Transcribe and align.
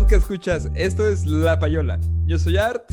Podcast 0.00 0.22
escuchas, 0.22 0.70
esto 0.76 1.06
es 1.06 1.26
La 1.26 1.58
Payola. 1.58 2.00
Yo 2.26 2.38
soy 2.38 2.56
Art 2.56 2.90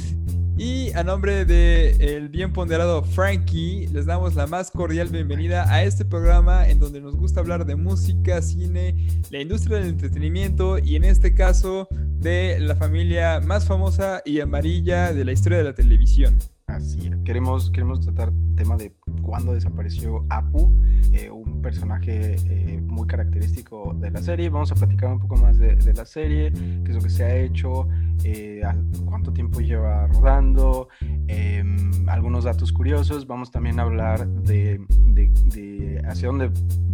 y 0.58 0.92
a 0.92 1.06
nombre 1.06 1.46
de 1.46 1.92
el 1.92 2.28
bien 2.28 2.52
ponderado 2.52 3.02
Frankie 3.02 3.88
les 3.94 4.06
damos 4.06 4.36
la 4.36 4.46
más 4.46 4.72
cordial 4.72 5.08
bienvenida 5.08 5.72
a 5.72 5.84
este 5.84 6.04
programa 6.04 6.68
en 6.68 6.80
donde 6.80 7.00
nos 7.00 7.16
gusta 7.16 7.40
hablar 7.40 7.66
de 7.66 7.78
música, 7.78 8.42
cine, 8.42 9.08
la 9.32 9.40
industria 9.40 9.78
del 9.78 9.88
entretenimiento 9.88 10.80
y 10.80 10.98
en 10.98 11.06
este 11.06 11.34
caso 11.34 11.88
de 11.92 12.60
la 12.60 12.76
familia 12.76 13.40
más 13.40 13.66
famosa 13.66 14.22
y 14.26 14.42
amarilla 14.42 15.14
de 15.14 15.24
la 15.24 15.32
historia 15.32 15.60
de 15.60 15.64
la 15.64 15.76
televisión. 15.76 16.38
Así 16.78 17.10
Queremos, 17.26 17.72
queremos 17.72 18.02
tratar 18.02 18.30
el 18.30 18.56
tema 18.56 18.78
de 18.78 18.94
cuándo 19.24 19.54
desapareció 19.54 20.24
Apu, 20.30 20.72
eh, 21.12 21.30
un 21.30 21.60
personaje 21.62 22.36
eh, 22.36 22.80
muy 22.82 23.08
característico 23.08 23.96
de 24.00 24.12
la 24.12 24.22
serie. 24.22 24.50
Vamos 24.50 24.72
a 24.72 24.76
platicar 24.76 25.12
un 25.12 25.20
poco 25.20 25.38
más 25.38 25.58
de, 25.58 25.76
la 25.94 26.06
serie, 26.06 26.54
qué 26.54 26.92
es 26.92 26.96
lo 26.96 27.02
que 27.02 27.10
se 27.10 27.24
ha 27.24 27.36
hecho, 27.36 27.88
eh, 28.24 28.62
cuánto 29.06 29.34
tiempo 29.34 29.60
lleva 29.60 30.06
rodando, 30.08 30.88
em, 31.28 32.08
algunos 32.08 32.44
datos 32.44 32.72
curiosos. 32.72 33.26
Vamos 33.26 33.50
también 33.50 33.80
a 33.80 33.84
hablar 33.84 34.28
de, 34.28 34.80
de 35.08 36.02
hacia 36.08 36.28
dónde 36.28 36.52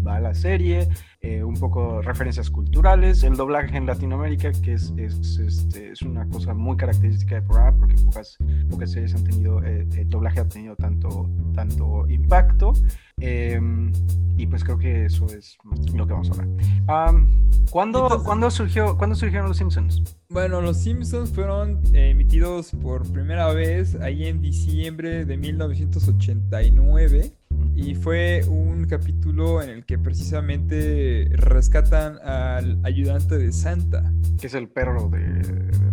va 0.07 0.19
la 0.21 0.33
serie, 0.33 0.87
un 1.23 1.55
poco 1.55 2.01
referencias 2.01 2.49
culturales, 2.49 3.23
el 3.23 3.37
doblaje 3.37 3.77
en 3.77 3.85
Latinoamérica, 3.85 4.51
que 4.51 4.73
es, 4.73 4.93
es, 4.97 5.39
este, 5.39 5.91
es 5.91 6.01
una 6.01 6.27
cosa 6.27 6.53
muy 6.53 6.75
característica 6.75 7.35
del 7.35 7.45
programa, 7.45 7.77
porque 7.77 7.95
pocas, 8.03 8.37
pocas 8.69 8.91
series 8.91 9.15
han 9.15 9.23
tenido 9.23 9.63
eh, 9.63 9.87
el 9.95 10.09
doblaje 10.09 10.41
ha 10.41 10.47
tenido 10.49 10.75
tanto, 10.75 11.29
tanto 11.53 12.09
impacto. 12.09 12.73
Em, 13.19 13.91
y 14.37 14.47
pues 14.47 14.63
creo 14.63 14.77
que 14.77 15.05
eso 15.05 15.25
es 15.27 15.57
lo 15.93 16.05
que 16.05 16.13
vamos 16.13 16.29
a 16.29 16.33
hablar. 16.33 17.17
¿cuándo, 17.69 18.51
surgió, 18.51 18.97
¿Cuándo 18.97 19.15
surgieron 19.15 19.47
los 19.47 19.57
Simpsons? 19.57 20.03
Bueno, 20.29 20.61
los 20.61 20.77
Simpsons 20.77 21.31
fueron 21.31 21.79
emitidos 21.93 22.71
por 22.81 23.09
primera 23.11 23.53
vez 23.53 23.95
ahí 23.95 24.25
en 24.25 24.41
diciembre 24.41 25.25
de 25.25 25.37
1989 25.37 27.31
y 27.75 27.95
fue 27.95 28.43
un 28.47 28.85
capítulo 28.85 29.61
en 29.61 29.69
el 29.69 29.85
que 29.85 29.97
precisamente 29.97 31.29
rescatan 31.33 32.17
al 32.23 32.79
ayudante 32.83 33.37
de 33.37 33.51
Santa. 33.51 34.11
Que 34.39 34.47
es 34.47 34.53
el 34.53 34.67
perro 34.67 35.09
de, 35.09 35.41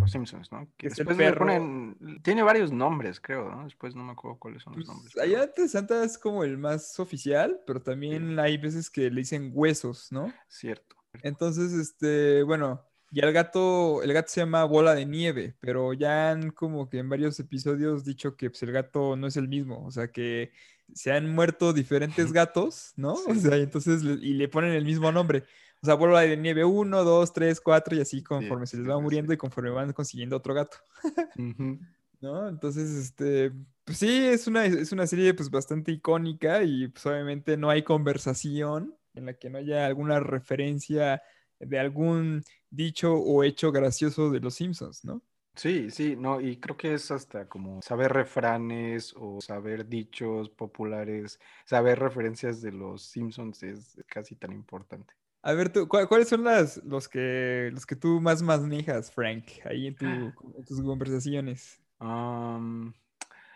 los 0.01 0.11
Simpsons, 0.11 0.51
¿no? 0.51 0.69
Que 0.77 0.89
después 0.89 1.17
le 1.17 1.33
ponen... 1.33 1.97
Tiene 2.23 2.43
varios 2.43 2.73
nombres, 2.73 3.21
creo, 3.21 3.51
¿no? 3.51 3.65
Después 3.65 3.95
no 3.95 4.05
me 4.05 4.13
acuerdo 4.13 4.39
cuáles 4.39 4.63
son 4.63 4.75
los 4.75 4.87
pues, 4.87 4.89
nombres. 4.89 5.19
Ayudante 5.19 5.63
de 5.63 5.69
Santa 5.69 6.05
es 6.05 6.19
como 6.19 6.45
el 6.45 6.59
más 6.59 6.99
oficial, 6.99 7.61
pero 7.67 7.81
también 7.81 8.39
hay 8.39 8.59
veces 8.59 8.91
que 8.91 9.11
le 9.11 9.21
dicen 9.21 9.51
huesos, 9.55 10.11
¿no? 10.11 10.33
Cierto. 10.49 10.97
Entonces, 11.23 11.73
este, 11.73 12.43
bueno, 12.43 12.83
y 13.13 13.21
el 13.21 13.33
gato, 13.33 14.03
el 14.03 14.13
gato 14.13 14.29
se 14.29 14.41
llama 14.41 14.65
Bola 14.65 14.95
de 14.95 15.05
Nieve, 15.05 15.57
pero 15.61 15.93
ya 15.93 16.31
han 16.31 16.51
como 16.51 16.89
que 16.89 16.99
en 16.99 17.09
varios 17.09 17.41
episodios 17.41 18.05
dicho 18.05 18.37
que 18.37 18.51
pues, 18.51 18.63
el 18.63 18.71
gato 18.71 19.17
no 19.17 19.27
es 19.27 19.37
el 19.37 19.49
mismo, 19.49 19.85
o 19.85 19.91
sea 19.91 20.13
que 20.13 20.53
se 20.95 21.13
han 21.13 21.33
muerto 21.33 21.73
diferentes 21.73 22.33
gatos, 22.33 22.93
¿no? 22.97 23.15
O 23.29 23.35
sea, 23.35 23.57
entonces, 23.57 24.03
y 24.03 24.35
le 24.35 24.49
ponen 24.49 24.73
el 24.73 24.85
mismo 24.85 25.11
nombre. 25.11 25.45
O 25.83 25.87
sea, 25.87 25.95
Bola 25.95 26.21
de 26.21 26.37
Nieve 26.37 26.65
1, 26.65 27.05
2, 27.05 27.33
3, 27.33 27.61
4 27.61 27.97
y 27.97 28.01
así 28.01 28.23
conforme 28.23 28.67
se 28.67 28.77
les 28.77 28.89
va 28.89 29.01
muriendo 29.01 29.33
y 29.33 29.37
conforme 29.39 29.71
van 29.71 29.93
consiguiendo 29.93 30.37
otro 30.37 30.55
gato. 30.55 30.77
¿No? 32.21 32.49
Entonces, 32.49 32.91
este, 32.91 33.51
pues 33.85 33.97
sí, 33.97 34.27
es 34.27 34.47
una, 34.47 34.67
es 34.67 34.93
una 34.93 35.07
serie 35.07 35.33
pues 35.33 35.51
bastante 35.51 35.91
icónica 35.91 36.63
y 36.63 36.89
pues 36.89 37.07
obviamente 37.07 37.57
no 37.57 37.71
hay 37.71 37.83
conversación 37.83 38.95
en 39.15 39.27
la 39.27 39.35
que 39.35 39.49
no 39.49 39.57
haya 39.57 39.87
alguna 39.87 40.21
referencia 40.21 41.23
de 41.59 41.79
algún 41.79 42.43
dicho 42.69 43.15
o 43.15 43.43
hecho 43.43 43.73
gracioso 43.73 44.31
de 44.31 44.41
los 44.41 44.55
Simpsons, 44.55 45.05
¿no? 45.05 45.23
Sí, 45.55 45.91
sí, 45.91 46.17
no, 46.17 46.41
y 46.41 46.59
creo 46.59 46.77
que 46.77 46.95
es 46.95 47.11
hasta 47.11 47.49
como 47.49 47.83
saber 47.83 48.13
refranes 48.13 49.13
o 49.17 49.41
saber 49.41 49.89
dichos 49.89 50.49
populares, 50.49 51.41
saber 51.65 51.99
referencias 51.99 52.63
de 52.63 52.73
los 52.73 53.03
Simpsons 53.03 53.63
es 53.63 53.97
casi 54.07 54.37
tan 54.37 54.53
importante. 54.53 55.13
A 55.43 55.55
ver, 55.55 55.73
tú, 55.73 55.89
¿cuáles 55.89 56.29
son 56.29 56.45
las, 56.45 56.83
los, 56.85 57.09
que, 57.09 57.71
los 57.73 57.87
que 57.87 57.97
tú 57.97 58.21
más 58.21 58.43
manejas, 58.43 59.11
Frank, 59.11 59.45
ahí 59.65 59.87
en, 59.87 60.35
tus 60.67 60.83
conversaciones? 60.83 61.81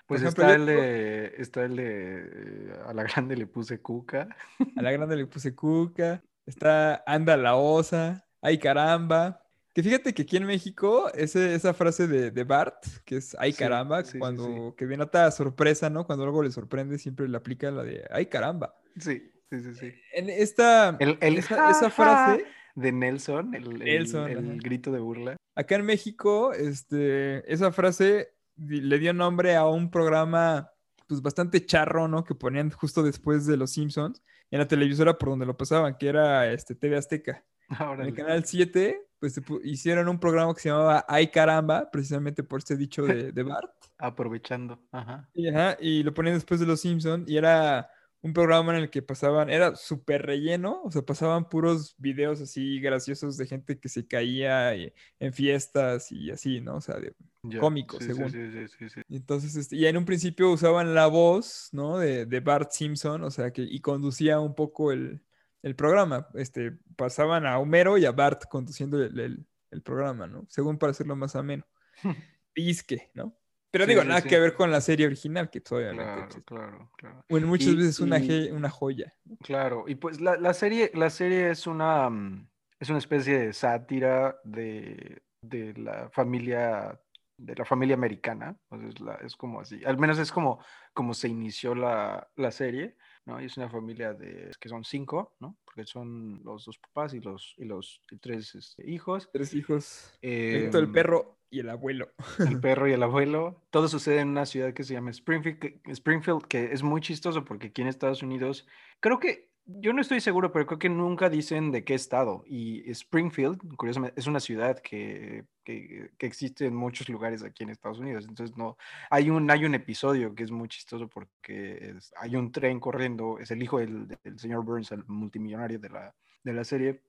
pues 0.07 0.23
está, 0.23 0.55
el 0.55 0.67
de, 0.67 1.35
está 1.37 1.65
el 1.65 1.77
de, 1.77 2.73
a 2.87 2.95
la 2.95 3.03
grande 3.03 3.37
le 3.37 3.47
puse 3.47 3.81
cuca. 3.81 4.29
A 4.77 4.83
la 4.83 4.93
grande 4.93 5.17
le 5.17 5.27
puse 5.27 5.55
cuca. 5.55 6.23
Está 6.47 7.03
anda 7.07 7.39
la 7.39 7.57
osa. 7.57 8.27
Ay 8.43 8.59
caramba. 8.59 9.41
Que 9.73 9.83
fíjate 9.83 10.13
que 10.13 10.23
aquí 10.23 10.37
en 10.37 10.45
México, 10.45 11.11
ese, 11.15 11.55
esa 11.55 11.73
frase 11.73 12.07
de, 12.07 12.31
de, 12.31 12.45
Bart, 12.45 12.85
que 13.07 13.17
es 13.17 13.35
ay 13.41 13.55
caramba, 13.55 14.03
cuando 14.19 14.75
que 14.77 14.87
denota 14.87 15.31
sorpresa, 15.31 15.89
¿no? 15.89 16.07
Cuando 16.07 16.25
algo 16.25 16.43
le 16.43 16.51
sorprende, 16.51 16.99
siempre 16.99 17.27
le 17.27 17.37
aplica 17.37 17.71
la 17.71 17.83
de 17.83 18.07
ay 18.11 18.27
caramba. 18.27 18.77
Sí, 19.01 19.33
sí, 19.61 19.75
sí, 19.75 19.75
sí. 19.75 19.95
En 20.13 20.31
esta 20.31 20.97
el, 21.01 21.19
esa, 21.21 21.91
frase 21.91 22.45
de 22.75 22.93
Nelson, 22.93 23.55
el, 23.55 23.83
el 23.83 24.61
grito 24.61 24.93
de 24.93 24.99
burla. 24.99 25.37
Acá 25.55 25.77
en 25.77 25.85
México, 25.85 26.53
este, 26.53 27.51
esa 27.53 27.73
frase 27.73 28.35
le 28.57 28.99
dio 28.99 29.13
nombre 29.13 29.55
a 29.57 29.67
un 29.67 29.91
programa 29.91 30.71
pues 31.07 31.23
bastante 31.23 31.65
charro, 31.65 32.09
¿no? 32.09 32.25
Que 32.25 32.35
ponían 32.35 32.71
justo 32.71 33.03
después 33.03 33.47
de 33.47 33.57
Los 33.57 33.73
Simpsons 33.73 34.23
en 34.51 34.59
la 34.59 34.69
televisora 34.69 35.19
por 35.19 35.31
donde 35.31 35.47
lo 35.47 35.57
pasaban, 35.57 35.97
que 35.97 36.09
era 36.09 36.51
este 36.53 36.75
TV 36.75 36.97
Azteca. 36.97 37.45
en 37.69 38.01
el 38.01 38.15
canal 38.15 38.45
7, 38.45 39.01
pues 39.19 39.41
hicieron 39.65 40.09
un 40.09 40.19
programa 40.19 40.55
que 40.55 40.61
se 40.61 40.69
llamaba 40.71 41.05
Ay 41.09 41.29
Caramba, 41.29 41.91
precisamente 41.91 42.43
por 42.43 42.61
este 42.61 42.77
dicho 42.77 43.05
de, 43.05 43.33
de 43.33 43.43
Bart. 43.43 43.73
Aprovechando, 43.99 44.81
ajá. 44.93 45.29
Y, 45.35 45.49
ajá. 45.49 45.77
y 45.81 46.03
lo 46.03 46.13
ponían 46.15 46.35
después 46.35 46.61
de 46.61 46.67
Los 46.67 46.81
Simpsons 46.81 47.29
y 47.29 47.37
era 47.37 47.91
un 48.25 48.33
programa 48.33 48.75
en 48.75 48.85
el 48.85 48.91
que 48.91 49.03
pasaban, 49.03 49.51
era 49.51 49.77
súper 49.77 50.25
relleno, 50.25 50.81
o 50.83 50.91
sea, 50.91 51.03
pasaban 51.03 51.47
puros 51.47 51.95
videos 51.99 52.41
así 52.41 52.81
graciosos 52.81 53.37
de 53.37 53.47
gente 53.47 53.79
que 53.79 53.91
se 53.91 54.07
caía 54.07 54.75
en 54.75 55.33
fiestas 55.35 56.11
y 56.11 56.31
así, 56.31 56.63
¿no? 56.63 56.77
O 56.77 56.81
sea, 56.81 56.97
de 56.97 57.15
cómicos, 57.61 58.03
según. 58.03 58.31
Sí, 58.31 58.69
sí, 58.79 58.89
sí, 58.89 59.03
Entonces, 59.11 59.55
este, 59.57 59.77
y 59.77 59.85
en 59.85 59.99
un 59.99 60.07
principio 60.07 60.51
usaban 60.51 60.95
la 60.95 61.07
voz, 61.07 61.69
¿no? 61.73 61.99
De, 61.99 62.25
de, 62.25 62.41
Bart 62.41 62.71
Simpson, 62.71 63.23
o 63.25 63.31
sea, 63.31 63.53
que 63.53 63.61
y 63.61 63.81
conducía 63.81 64.41
un 64.41 64.55
poco 64.55 64.91
el, 64.91 65.23
el, 65.61 65.77
programa. 65.77 66.27
Este, 66.33 66.73
pasaban 66.97 67.45
a 67.45 67.59
Homero 67.59 67.99
y 67.99 68.07
a 68.07 68.13
Bart 68.13 68.45
conduciendo 68.49 69.03
el, 69.03 69.47
el 69.71 69.83
programa, 69.83 70.27
¿no? 70.27 70.47
Según 70.49 70.79
para 70.79 70.93
hacerlo 70.93 71.15
más 71.15 71.37
ameno. 71.37 71.67
Pisque, 72.55 73.11
¿no? 73.13 73.37
Pero 73.75 73.87
digo, 73.87 74.05
nada 74.05 74.23
que 74.23 74.39
ver 74.39 74.55
con 74.55 74.71
la 74.71 74.81
serie 74.81 75.05
original, 75.05 75.51
que 75.51 75.61
obviamente. 75.69 76.05
Claro, 76.05 76.29
pues, 76.29 76.45
claro, 76.45 76.91
claro. 76.97 77.25
Bueno, 77.29 77.49
muchas 77.49 77.75
veces 77.75 77.99
una, 77.99 78.19
una 78.53 78.71
joya. 78.71 79.13
Claro, 79.43 79.87
y 79.89 79.97
pues 79.97 80.21
la, 80.21 80.37
la, 80.37 80.55
serie, 80.55 80.93
la 80.95 81.11
serie 81.11 81.51
es 81.51 81.67
una, 81.67 82.09
mm, 82.09 82.49
es 82.79 82.89
una 82.89 82.99
especie 82.99 83.37
de 83.37 83.53
sátira 83.53 84.39
de, 84.45 85.23
de 85.43 85.75
la 85.75 86.09
familia 86.11 87.01
de 87.37 87.57
la 87.57 87.65
familia 87.65 87.97
americana, 87.97 88.57
es, 88.71 89.01
la, 89.01 89.15
es, 89.17 89.35
como 89.35 89.61
así, 89.61 89.85
al 89.85 89.99
menos 89.99 90.21
es 90.21 90.31
como, 90.31 90.65
como 90.93 91.13
se 91.13 91.29
inició 91.29 91.75
la, 91.75 92.29
la 92.37 92.53
serie, 92.53 92.97
¿no? 93.27 93.43
Y 93.43 93.47
es 93.47 93.57
una 93.57 93.69
familia 93.69 94.15
de, 94.15 94.53
que 94.61 94.69
son 94.69 94.85
cinco, 94.85 95.35
¿no? 95.41 95.59
Porque 95.65 95.85
son 95.85 96.43
los 96.45 96.65
dos 96.65 96.79
papás 96.79 97.13
y 97.13 97.21
los, 97.21 97.57
y 97.59 97.65
los 97.65 98.01
tres 98.21 98.55
este, 98.55 98.89
hijos. 98.89 99.29
Tres 99.33 99.53
hijos. 99.53 100.17
Eh, 100.23 100.71
el 100.73 100.93
perro 100.93 101.39
y 101.55 101.61
el 101.61 101.71
abuelo. 101.71 102.11
El 102.41 102.61
perro 102.61 102.89
y 102.89 102.93
el 102.93 103.03
abuelo. 103.03 103.63
Todo 103.71 103.87
sucede 103.87 104.21
en 104.21 104.29
una 104.29 104.45
ciudad 104.45 104.75
que 104.75 104.83
se 104.83 104.95
llama 104.95 105.11
Springfield 105.11 105.59
que, 105.59 105.81
Springfield, 105.87 106.43
que 106.47 106.73
es 106.73 106.83
muy 106.83 107.01
chistoso 107.01 107.45
porque 107.45 107.69
aquí 107.69 107.83
en 107.83 107.89
Estados 107.89 108.23
Unidos, 108.23 108.67
creo 109.01 109.21
que, 109.21 109.53
yo 109.67 109.95
no 109.95 110.03
estoy 110.03 110.21
seguro, 110.21 110.53
pero 110.53 110.67
creo 110.67 110.79
que 110.79 110.91
nunca 110.91 111.31
dicen 111.31 111.71
de 111.71 111.85
qué 111.85 111.95
estado. 111.95 112.45
Y 112.47 112.91
Springfield, 112.91 113.77
curiosamente, 113.77 114.21
es 114.21 114.27
una 114.27 114.41
ciudad 114.41 114.79
que, 114.81 115.47
que, 115.65 116.11
que 116.19 116.27
existe 116.27 116.67
en 116.67 116.75
muchos 116.75 117.09
lugares 117.09 117.43
aquí 117.43 117.63
en 117.63 117.71
Estados 117.71 117.99
Unidos. 117.99 118.27
Entonces, 118.29 118.57
no, 118.59 118.77
hay 119.09 119.31
un, 119.31 119.51
hay 119.51 119.65
un 119.65 119.75
episodio 119.75 120.35
que 120.35 120.43
es 120.43 120.51
muy 120.51 120.69
chistoso 120.69 121.09
porque 121.09 121.95
hay 122.17 122.37
un 122.37 122.53
tren 122.53 122.79
corriendo, 122.79 123.39
es 123.39 123.53
el 123.53 123.63
hijo 123.63 123.79
del, 123.79 124.07
del 124.23 124.39
señor 124.39 124.65
Burns, 124.65 124.93
el 124.93 125.05
multimillonario 125.07 125.79
de 125.79 125.89
la, 125.89 126.15
de 126.43 126.53
la 126.53 126.65
serie 126.65 127.01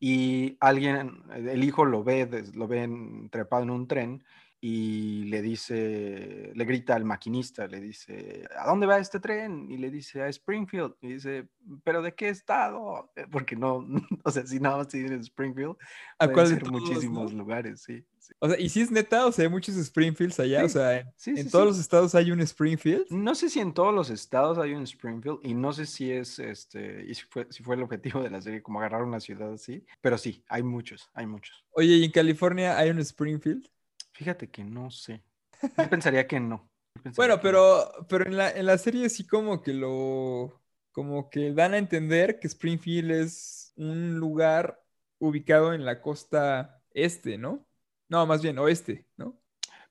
y 0.00 0.56
alguien, 0.60 1.22
el 1.34 1.62
hijo 1.62 1.84
lo 1.84 2.02
ve, 2.02 2.44
lo 2.54 2.66
ve 2.66 2.88
trepado 3.30 3.62
en 3.62 3.70
un 3.70 3.86
tren 3.86 4.24
y 4.62 5.24
le 5.24 5.40
dice, 5.40 6.52
le 6.54 6.64
grita 6.66 6.94
al 6.94 7.04
maquinista, 7.06 7.66
le 7.66 7.80
dice, 7.80 8.46
¿a 8.58 8.66
dónde 8.68 8.86
va 8.86 8.98
este 8.98 9.18
tren? 9.18 9.70
Y 9.70 9.78
le 9.78 9.90
dice, 9.90 10.20
a 10.22 10.28
Springfield. 10.28 10.94
Y 11.00 11.14
dice, 11.14 11.48
¿pero 11.82 12.02
de 12.02 12.14
qué 12.14 12.28
estado? 12.28 13.10
Eh, 13.16 13.26
porque 13.30 13.56
no, 13.56 13.86
o 14.24 14.30
sea, 14.30 14.46
si 14.46 14.60
nada 14.60 14.76
más 14.78 14.88
tiene 14.88 15.16
Springfield, 15.16 15.76
¿A 16.18 16.28
cuál 16.28 16.50
de 16.50 16.56
todos, 16.58 16.72
muchísimos 16.72 17.32
no? 17.32 17.38
lugares, 17.38 17.80
sí. 17.80 18.04
sí. 18.18 18.34
O 18.38 18.48
sea, 18.48 18.60
y 18.60 18.68
si 18.68 18.82
es 18.82 18.90
neta, 18.90 19.24
o 19.26 19.32
sea, 19.32 19.44
hay 19.44 19.50
muchos 19.50 19.76
Springfields 19.76 20.38
allá, 20.40 20.64
o 20.64 20.68
Sí, 20.68 20.74
sea, 20.74 20.98
en, 20.98 21.12
sí, 21.16 21.32
en 21.36 21.50
todos 21.50 21.64
los 21.64 21.78
estados 21.78 22.14
hay 22.14 22.30
un 22.30 22.40
Springfield. 22.40 23.06
No 23.08 23.34
sé 23.34 23.48
si 23.48 23.60
en 23.60 23.72
todos 23.72 23.94
los 23.94 24.10
estados 24.10 24.58
hay 24.58 24.74
un 24.74 24.82
Springfield 24.82 25.38
y 25.42 25.54
no 25.54 25.72
sé 25.72 25.86
si 25.86 26.12
es 26.12 26.38
este 26.38 27.06
y 27.06 27.14
si 27.14 27.22
fue, 27.30 27.46
si 27.50 27.62
fue 27.62 27.76
el 27.76 27.82
objetivo 27.82 28.22
de 28.22 28.28
la 28.30 28.42
serie 28.42 28.62
como 28.62 28.78
agarrar 28.80 29.04
una 29.04 29.20
ciudad 29.20 29.52
así, 29.54 29.84
pero 30.02 30.18
sí, 30.18 30.44
hay 30.48 30.62
muchos, 30.62 31.08
hay 31.14 31.26
muchos. 31.26 31.64
Oye, 31.72 31.94
¿y 31.96 32.04
en 32.04 32.10
California 32.12 32.76
hay 32.76 32.90
un 32.90 32.98
Springfield? 32.98 33.66
Fíjate 34.20 34.50
que 34.50 34.62
no 34.62 34.90
sé. 34.90 35.24
Yo 35.78 35.88
pensaría 35.88 36.26
que 36.26 36.38
no. 36.38 36.70
Pensaría 37.02 37.14
Bueno, 37.16 37.36
no. 37.36 37.40
pero, 37.40 38.06
pero 38.06 38.26
en 38.26 38.36
la, 38.36 38.50
en 38.50 38.66
la 38.66 38.76
serie 38.76 39.08
sí 39.08 39.26
como 39.26 39.62
que 39.62 39.72
lo, 39.72 40.60
como 40.92 41.30
que 41.30 41.54
dan 41.54 41.72
a 41.72 41.78
entender 41.78 42.38
que 42.38 42.46
Springfield 42.46 43.12
es 43.12 43.72
un 43.76 44.16
lugar 44.18 44.78
ubicado 45.18 45.72
en 45.72 45.86
la 45.86 46.02
costa 46.02 46.82
este, 46.92 47.38
¿no? 47.38 47.66
No, 48.10 48.26
más 48.26 48.42
bien 48.42 48.58
oeste, 48.58 49.06
¿no? 49.16 49.40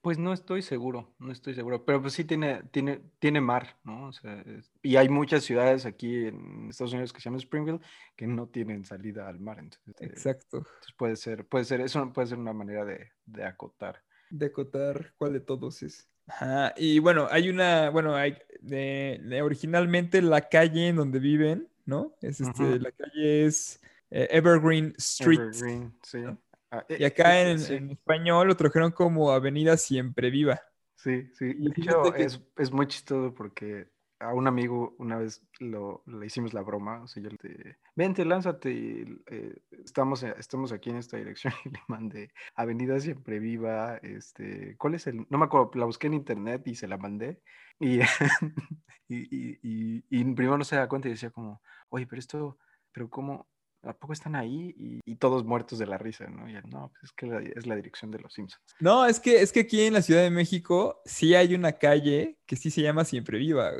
Pues 0.01 0.19
no 0.19 0.31
estoy 0.31 0.61
seguro, 0.61 1.15
no 1.17 1.31
estoy 1.31 1.55
seguro, 1.55 1.83
pero 1.85 1.99
pues 2.01 2.13
sí 2.13 2.23
tiene, 2.23 2.61
tiene, 2.71 3.01
tiene 3.17 3.41
mar, 3.41 3.79
¿no? 3.83 4.09
O 4.09 4.13
sea, 4.13 4.41
es- 4.41 4.71
y 4.83 4.95
hay 4.95 5.09
muchas 5.09 5.43
ciudades 5.43 5.87
aquí 5.87 6.27
en 6.27 6.69
Estados 6.69 6.93
Unidos 6.93 7.11
que 7.13 7.19
se 7.19 7.25
llaman 7.25 7.39
Springfield 7.39 7.81
que 8.15 8.27
no 8.27 8.47
tienen 8.47 8.85
salida 8.85 9.27
al 9.27 9.39
mar, 9.39 9.57
entonces, 9.57 9.95
eh, 9.99 10.05
Exacto. 10.05 10.57
entonces 10.57 10.93
puede 10.95 11.15
ser, 11.15 11.47
puede 11.47 11.65
ser, 11.65 11.81
eso 11.81 12.13
puede 12.13 12.27
ser 12.27 12.37
una 12.37 12.53
manera 12.53 12.85
de, 12.85 13.09
de 13.25 13.43
acotar. 13.43 14.03
De 14.29 14.47
acotar 14.47 15.13
cuál 15.17 15.33
de 15.33 15.39
todos 15.39 15.81
es. 15.83 16.07
Ajá, 16.27 16.73
y 16.77 16.99
bueno, 16.99 17.27
hay 17.31 17.49
una, 17.49 17.89
bueno, 17.89 18.15
hay, 18.15 18.37
de, 18.61 19.19
de- 19.23 19.41
originalmente 19.41 20.21
la 20.21 20.47
calle 20.47 20.89
en 20.89 20.95
donde 20.97 21.19
viven, 21.19 21.67
¿no? 21.85 22.13
Es 22.21 22.39
este, 22.39 22.79
la 22.79 22.91
calle 22.91 23.45
es 23.45 23.81
eh, 24.11 24.27
Evergreen 24.31 24.93
Street. 24.97 25.39
Evergreen, 25.39 25.97
sí. 26.03 26.19
¿no? 26.19 26.37
Ah, 26.71 26.85
Y 26.87 27.03
eh, 27.03 27.07
acá 27.07 27.41
eh, 27.41 27.51
en, 27.51 27.59
sí. 27.59 27.73
en 27.73 27.89
español 27.91 28.47
lo 28.47 28.55
trajeron 28.55 28.91
como 28.91 29.31
Avenida 29.31 29.75
Siempre 29.75 30.29
Viva. 30.29 30.61
Sí, 30.95 31.29
sí. 31.33 31.45
Y 31.57 31.69
De 31.69 31.81
hecho, 31.81 32.03
que- 32.13 32.23
es, 32.23 32.39
es 32.57 32.71
muy 32.71 32.85
chistoso 32.87 33.33
porque 33.33 33.87
a 34.19 34.33
un 34.33 34.47
amigo 34.47 34.95
una 34.99 35.17
vez 35.17 35.41
lo, 35.59 36.03
le 36.05 36.25
hicimos 36.25 36.53
la 36.53 36.61
broma, 36.61 37.01
o 37.01 37.07
sea, 37.07 37.23
yo 37.23 37.29
le 37.29 37.77
vente, 37.95 38.25
lánzate, 38.25 38.71
y, 38.71 39.21
eh, 39.27 39.61
estamos, 39.83 40.23
eh, 40.23 40.35
estamos 40.37 40.71
aquí 40.71 40.89
en 40.89 40.97
esta 40.97 41.17
dirección 41.17 41.53
y 41.65 41.69
le 41.69 41.79
mandé 41.87 42.33
Avenida 42.55 42.99
Siempre 42.99 43.39
Viva, 43.39 43.97
este, 43.97 44.75
¿cuál 44.77 44.95
es 44.95 45.07
el? 45.07 45.25
No 45.29 45.37
me 45.37 45.45
acuerdo, 45.45 45.71
la 45.75 45.85
busqué 45.85 46.07
en 46.07 46.15
internet 46.15 46.63
y 46.67 46.75
se 46.75 46.87
la 46.87 46.97
mandé 46.97 47.41
y, 47.79 47.99
y, 49.07 49.17
y, 49.31 50.03
y- 50.09 50.23
primero 50.33 50.57
no 50.57 50.65
se 50.65 50.75
da 50.75 50.89
cuenta 50.89 51.07
y 51.07 51.11
decía 51.11 51.31
como, 51.31 51.61
oye, 51.89 52.05
pero 52.05 52.19
esto, 52.19 52.57
pero 52.91 53.09
cómo, 53.09 53.47
¿a 53.83 53.93
poco 53.93 54.13
están 54.13 54.35
ahí? 54.35 54.75
Y, 54.77 55.15
todos 55.15 55.43
muertos 55.43 55.79
de 55.79 55.85
la 55.85 55.97
risa, 55.97 56.29
¿no? 56.29 56.49
Y 56.49 56.55
él, 56.55 56.63
no, 56.69 56.91
pues 56.91 57.03
es 57.03 57.11
que 57.11 57.53
es 57.55 57.67
la 57.67 57.75
dirección 57.75 58.09
de 58.09 58.19
los 58.19 58.33
Simpsons. 58.33 58.63
No, 58.79 59.05
es 59.05 59.19
que, 59.19 59.41
es 59.41 59.51
que 59.51 59.61
aquí 59.61 59.81
en 59.81 59.93
la 59.93 60.01
Ciudad 60.01 60.21
de 60.21 60.29
México 60.29 61.01
sí 61.03 61.35
hay 61.35 61.55
una 61.55 61.73
calle 61.73 62.38
que 62.49 62.55
sí 62.55 62.71
se 62.71 62.81
llama 62.81 63.05
Siempre 63.05 63.37
Viva. 63.37 63.73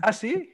¿Ah, 0.00 0.14
sí? 0.14 0.50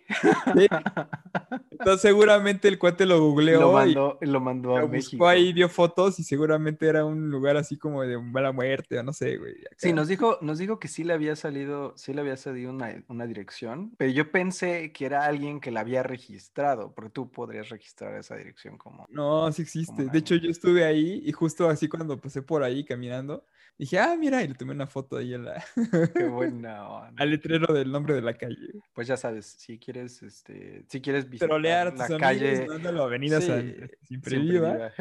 Sí. 0.56 0.66
Entonces 1.70 2.00
seguramente 2.02 2.66
el 2.66 2.80
cuate 2.80 3.06
lo 3.06 3.20
googleó 3.20 3.60
lo 3.60 3.70
y 3.70 3.74
mandó, 3.74 4.18
lo 4.20 4.40
mandó 4.40 4.76
a 4.76 4.80
lo 4.80 4.88
México. 4.88 5.18
buscó 5.18 5.28
ahí, 5.28 5.52
vio 5.52 5.68
fotos 5.68 6.18
y 6.18 6.24
seguramente 6.24 6.88
era 6.88 7.04
un 7.04 7.30
lugar 7.30 7.56
así 7.56 7.78
como 7.78 8.02
de 8.02 8.18
mala 8.18 8.50
muerte 8.50 8.98
o 8.98 9.04
no 9.04 9.12
sé, 9.12 9.36
güey. 9.36 9.54
Sí, 9.76 9.92
nos 9.92 10.08
dijo, 10.08 10.38
nos 10.40 10.58
dijo 10.58 10.80
que 10.80 10.88
sí 10.88 11.04
le 11.04 11.12
había 11.12 11.36
salido, 11.36 11.94
sí 11.96 12.12
le 12.12 12.22
había 12.22 12.36
salido 12.36 12.72
una, 12.72 13.04
una 13.06 13.24
dirección, 13.24 13.94
pero 13.96 14.10
yo 14.10 14.32
pensé 14.32 14.90
que 14.92 15.06
era 15.06 15.24
alguien 15.24 15.60
que 15.60 15.70
la 15.70 15.80
había 15.80 16.02
registrado, 16.02 16.92
porque 16.92 17.10
tú 17.10 17.30
podrías 17.30 17.68
registrar 17.68 18.18
esa 18.18 18.34
dirección 18.34 18.76
como. 18.78 19.06
No, 19.10 19.52
sí 19.52 19.62
existe. 19.62 20.06
De 20.06 20.18
hecho, 20.18 20.34
yo 20.34 20.50
estuve 20.50 20.84
ahí 20.84 21.22
y 21.24 21.30
justo 21.30 21.68
así 21.68 21.88
cuando 21.88 22.20
pasé 22.20 22.42
por 22.42 22.64
ahí 22.64 22.82
caminando, 22.82 23.44
dije, 23.78 23.98
ah, 23.98 24.16
mira, 24.18 24.42
y 24.42 24.48
le 24.48 24.54
tomé 24.54 24.72
una 24.72 24.86
foto 24.86 25.16
ahí 25.16 25.34
a 25.34 25.38
la- 25.38 25.64
Qué 26.14 26.24
buena 26.28 26.88
onda. 26.88 27.22
al 27.22 27.30
letrero 27.30 27.72
del 27.72 27.90
nombre 27.92 28.14
de 28.14 28.22
la 28.22 28.34
calle. 28.36 28.72
Pues 28.92 29.06
ya 29.06 29.16
sabes, 29.16 29.46
si 29.46 29.78
quieres, 29.78 30.22
este, 30.22 30.84
si 30.88 31.00
quieres 31.00 31.28
visitar 31.28 31.48
Trolear 31.48 31.94
la 31.96 32.04
amigos, 32.04 32.20
calle, 32.20 32.66
mándalo 32.66 33.02
a 33.02 33.06
Avenida 33.06 33.40
San- 33.40 33.60
sí, 33.62 33.74
Siempre, 33.74 33.98
siempre 34.02 34.38
Viva. 34.40 34.72
viva. 34.72 34.92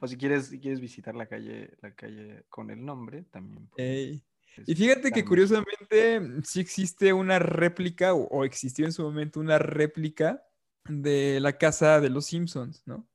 o 0.00 0.06
si 0.06 0.16
quieres, 0.16 0.46
si 0.46 0.60
quieres 0.60 0.80
visitar 0.80 1.14
la 1.14 1.26
calle, 1.26 1.70
la 1.80 1.94
calle 1.94 2.44
con 2.48 2.70
el 2.70 2.84
nombre, 2.84 3.24
también. 3.30 3.68
Ey. 3.76 4.22
Y 4.58 4.60
este, 4.72 4.74
fíjate 4.76 5.12
que 5.12 5.24
curiosamente 5.24 6.20
mm, 6.20 6.42
sí 6.44 6.60
existe 6.60 7.12
una 7.14 7.38
réplica 7.38 8.12
o, 8.12 8.26
o 8.28 8.44
existió 8.44 8.84
en 8.84 8.92
su 8.92 9.02
momento 9.02 9.40
una 9.40 9.58
réplica 9.58 10.44
de 10.88 11.40
la 11.40 11.56
casa 11.56 12.00
de 12.00 12.10
los 12.10 12.26
Simpsons, 12.26 12.82
¿no? 12.86 13.08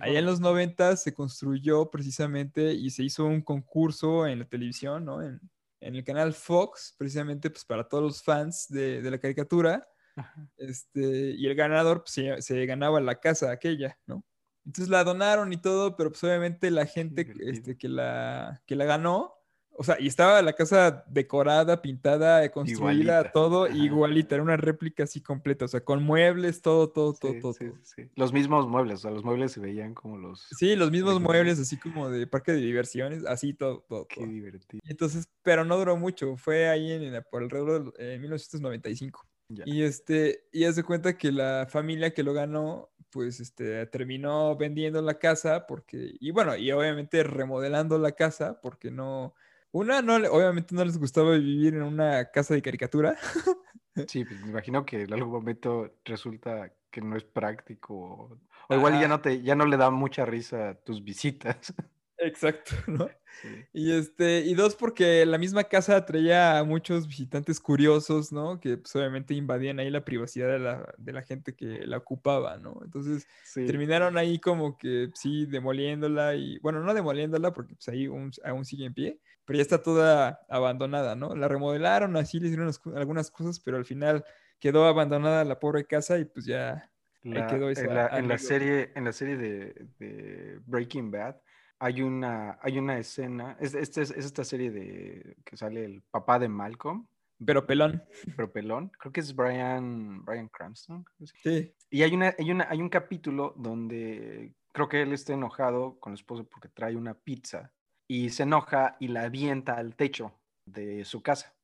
Allá 0.00 0.18
en 0.18 0.26
los 0.26 0.40
90 0.40 0.96
se 0.96 1.14
construyó 1.14 1.90
precisamente 1.90 2.72
y 2.72 2.90
se 2.90 3.02
hizo 3.02 3.24
un 3.26 3.42
concurso 3.42 4.26
en 4.26 4.40
la 4.40 4.44
televisión, 4.44 5.04
¿no? 5.04 5.22
En, 5.22 5.40
en 5.80 5.94
el 5.94 6.04
canal 6.04 6.32
Fox, 6.32 6.94
precisamente 6.96 7.50
pues 7.50 7.64
para 7.64 7.86
todos 7.86 8.02
los 8.02 8.22
fans 8.22 8.66
de, 8.68 9.02
de 9.02 9.10
la 9.10 9.18
caricatura. 9.18 9.86
Ajá. 10.16 10.48
Este, 10.56 11.34
y 11.36 11.46
el 11.46 11.54
ganador 11.54 12.02
pues, 12.02 12.12
se, 12.12 12.42
se 12.42 12.66
ganaba 12.66 13.00
la 13.00 13.20
casa 13.20 13.50
aquella, 13.50 13.98
¿no? 14.06 14.24
Entonces 14.64 14.88
la 14.88 15.04
donaron 15.04 15.52
y 15.52 15.58
todo, 15.58 15.94
pero 15.96 16.10
pues 16.10 16.24
obviamente 16.24 16.70
la 16.70 16.86
gente 16.86 17.30
este, 17.40 17.76
que, 17.76 17.88
la, 17.88 18.62
que 18.66 18.76
la 18.76 18.86
ganó, 18.86 19.34
o 19.76 19.84
sea, 19.84 19.96
y 20.00 20.06
estaba 20.06 20.40
la 20.42 20.52
casa 20.52 21.04
decorada, 21.08 21.82
pintada, 21.82 22.48
construida, 22.50 22.92
Igualita, 22.92 23.32
todo 23.32 23.64
ajá. 23.64 23.76
igualita, 23.76 24.34
era 24.36 24.44
una 24.44 24.56
réplica 24.56 25.04
así 25.04 25.20
completa, 25.20 25.64
o 25.64 25.68
sea, 25.68 25.80
con 25.84 26.02
muebles, 26.02 26.62
todo, 26.62 26.90
todo, 26.90 27.12
todo, 27.14 27.32
Sí, 27.32 27.40
todo. 27.40 27.52
sí, 27.52 27.64
todo. 27.66 27.76
sí, 27.82 27.92
sí. 28.04 28.10
Los 28.16 28.32
mismos 28.32 28.68
muebles, 28.68 29.00
o 29.00 29.02
sea, 29.02 29.10
los 29.10 29.24
muebles 29.24 29.52
se 29.52 29.60
veían 29.60 29.94
como 29.94 30.18
los. 30.18 30.46
Sí, 30.56 30.76
los 30.76 30.90
mismos 30.90 31.20
muebles, 31.20 31.58
así 31.58 31.76
como 31.78 32.08
de 32.10 32.26
parque 32.26 32.52
de 32.52 32.58
diversiones, 32.60 33.24
así 33.26 33.54
todo, 33.54 33.84
todo, 33.88 34.06
Qué 34.06 34.20
todo. 34.22 34.26
divertido. 34.30 34.80
Entonces, 34.86 35.28
pero 35.42 35.64
no 35.64 35.76
duró 35.76 35.96
mucho, 35.96 36.36
fue 36.36 36.68
ahí 36.68 36.92
en, 36.92 37.02
en- 37.02 37.24
por 37.30 37.42
alrededor 37.42 37.92
de 37.94 38.18
1995. 38.18 39.26
Ya. 39.48 39.64
Y 39.66 39.82
este, 39.82 40.46
y 40.52 40.64
haz 40.64 40.76
de 40.76 40.82
cuenta 40.84 41.18
que 41.18 41.30
la 41.30 41.66
familia 41.68 42.14
que 42.14 42.22
lo 42.22 42.32
ganó, 42.32 42.90
pues 43.10 43.40
este, 43.40 43.86
terminó 43.86 44.56
vendiendo 44.56 45.00
la 45.02 45.18
casa 45.18 45.66
porque, 45.66 46.16
y 46.18 46.30
bueno, 46.30 46.56
y 46.56 46.72
obviamente 46.72 47.22
remodelando 47.22 47.98
la 47.98 48.12
casa 48.12 48.60
porque 48.60 48.90
no, 48.90 49.34
una, 49.74 50.02
no, 50.02 50.18
le- 50.18 50.28
obviamente 50.28 50.74
no 50.74 50.84
les 50.84 50.98
gustaba 50.98 51.32
vivir 51.36 51.74
en 51.74 51.82
una 51.82 52.30
casa 52.30 52.54
de 52.54 52.62
caricatura. 52.62 53.16
Sí, 54.08 54.24
pues 54.24 54.40
me 54.40 54.48
imagino 54.50 54.84
que 54.84 55.02
en 55.02 55.12
algún 55.12 55.32
momento 55.32 55.98
resulta 56.04 56.74
que 56.90 57.00
no 57.00 57.16
es 57.16 57.24
práctico. 57.24 57.94
O, 57.94 58.40
o 58.68 58.74
igual 58.74 58.98
ya 58.98 59.06
no 59.08 59.20
te, 59.20 59.42
ya 59.42 59.54
no 59.54 59.66
le 59.66 59.76
da 59.76 59.90
mucha 59.90 60.24
risa 60.26 60.74
tus 60.84 61.02
visitas. 61.04 61.72
Exacto, 62.18 62.74
¿no? 62.88 63.08
Sí. 63.42 63.48
Y 63.72 63.92
este, 63.92 64.40
y 64.40 64.54
dos, 64.54 64.76
porque 64.76 65.26
la 65.26 65.38
misma 65.38 65.64
casa 65.64 65.96
atraía 65.96 66.58
a 66.58 66.64
muchos 66.64 67.08
visitantes 67.08 67.60
curiosos, 67.60 68.32
¿no? 68.32 68.60
Que 68.60 68.78
pues, 68.78 68.94
obviamente 68.96 69.34
invadían 69.34 69.78
ahí 69.80 69.90
la 69.90 70.04
privacidad 70.04 70.48
de 70.48 70.58
la, 70.58 70.94
de 70.98 71.12
la 71.12 71.22
gente 71.22 71.54
que 71.54 71.86
la 71.86 71.98
ocupaba, 71.98 72.56
¿no? 72.58 72.80
Entonces 72.84 73.26
Sí. 73.44 73.66
terminaron 73.66 74.16
ahí 74.16 74.38
como 74.38 74.78
que 74.78 75.10
sí, 75.14 75.46
demoliéndola 75.46 76.34
y, 76.36 76.58
bueno, 76.60 76.80
no 76.80 76.94
demoliéndola 76.94 77.52
porque 77.52 77.74
pues 77.74 77.88
ahí 77.88 78.06
aún, 78.06 78.30
aún 78.44 78.64
sigue 78.64 78.84
en 78.86 78.94
pie, 78.94 79.18
pero 79.44 79.56
ya 79.56 79.62
está 79.62 79.82
toda 79.82 80.40
abandonada, 80.48 81.16
¿no? 81.16 81.34
La 81.34 81.48
remodelaron, 81.48 82.16
así 82.16 82.38
le 82.40 82.48
hicieron 82.48 82.72
algunas 82.96 83.30
cosas, 83.30 83.60
pero 83.60 83.76
al 83.76 83.84
final 83.84 84.24
quedó 84.60 84.86
abandonada 84.86 85.44
la 85.44 85.58
pobre 85.58 85.84
casa 85.84 86.18
y 86.18 86.24
pues 86.24 86.46
ya, 86.46 86.90
La- 87.22 87.46
quedó 87.46 87.68
esa 87.70 87.82
en, 87.82 87.94
la, 87.94 88.18
en 88.18 88.28
la 88.28 88.38
serie, 88.38 88.92
en 88.94 89.04
la 89.04 89.12
serie 89.12 89.36
de, 89.36 89.88
de 89.98 90.60
Breaking 90.66 91.10
Bad 91.10 91.36
hay 91.84 92.00
una, 92.00 92.58
hay 92.62 92.78
una 92.78 92.96
escena, 92.96 93.58
es, 93.60 93.74
este 93.74 94.00
es, 94.00 94.10
es 94.10 94.24
esta 94.24 94.42
serie 94.42 94.70
de 94.70 95.36
que 95.44 95.54
sale 95.54 95.84
el 95.84 96.00
papá 96.00 96.38
de 96.38 96.48
Malcolm, 96.48 97.06
pero 97.44 97.66
pelón, 97.66 98.02
pero 98.36 98.50
pelón, 98.50 98.90
creo 98.98 99.12
que 99.12 99.20
es 99.20 99.36
Brian, 99.36 100.24
Brian 100.24 100.48
Cranston. 100.48 101.04
sí. 101.42 101.74
Y 101.90 102.02
hay, 102.02 102.14
una, 102.14 102.34
hay, 102.38 102.50
una, 102.50 102.66
hay 102.70 102.80
un 102.80 102.88
capítulo 102.88 103.52
donde 103.58 104.54
creo 104.72 104.88
que 104.88 105.02
él 105.02 105.12
está 105.12 105.34
enojado 105.34 106.00
con 106.00 106.14
el 106.14 106.18
esposo 106.18 106.48
porque 106.48 106.68
trae 106.68 106.96
una 106.96 107.12
pizza 107.12 107.70
y 108.08 108.30
se 108.30 108.44
enoja 108.44 108.96
y 108.98 109.08
la 109.08 109.24
avienta 109.24 109.74
al 109.74 109.94
techo 109.94 110.32
de 110.64 111.04
su 111.04 111.22
casa. 111.22 111.54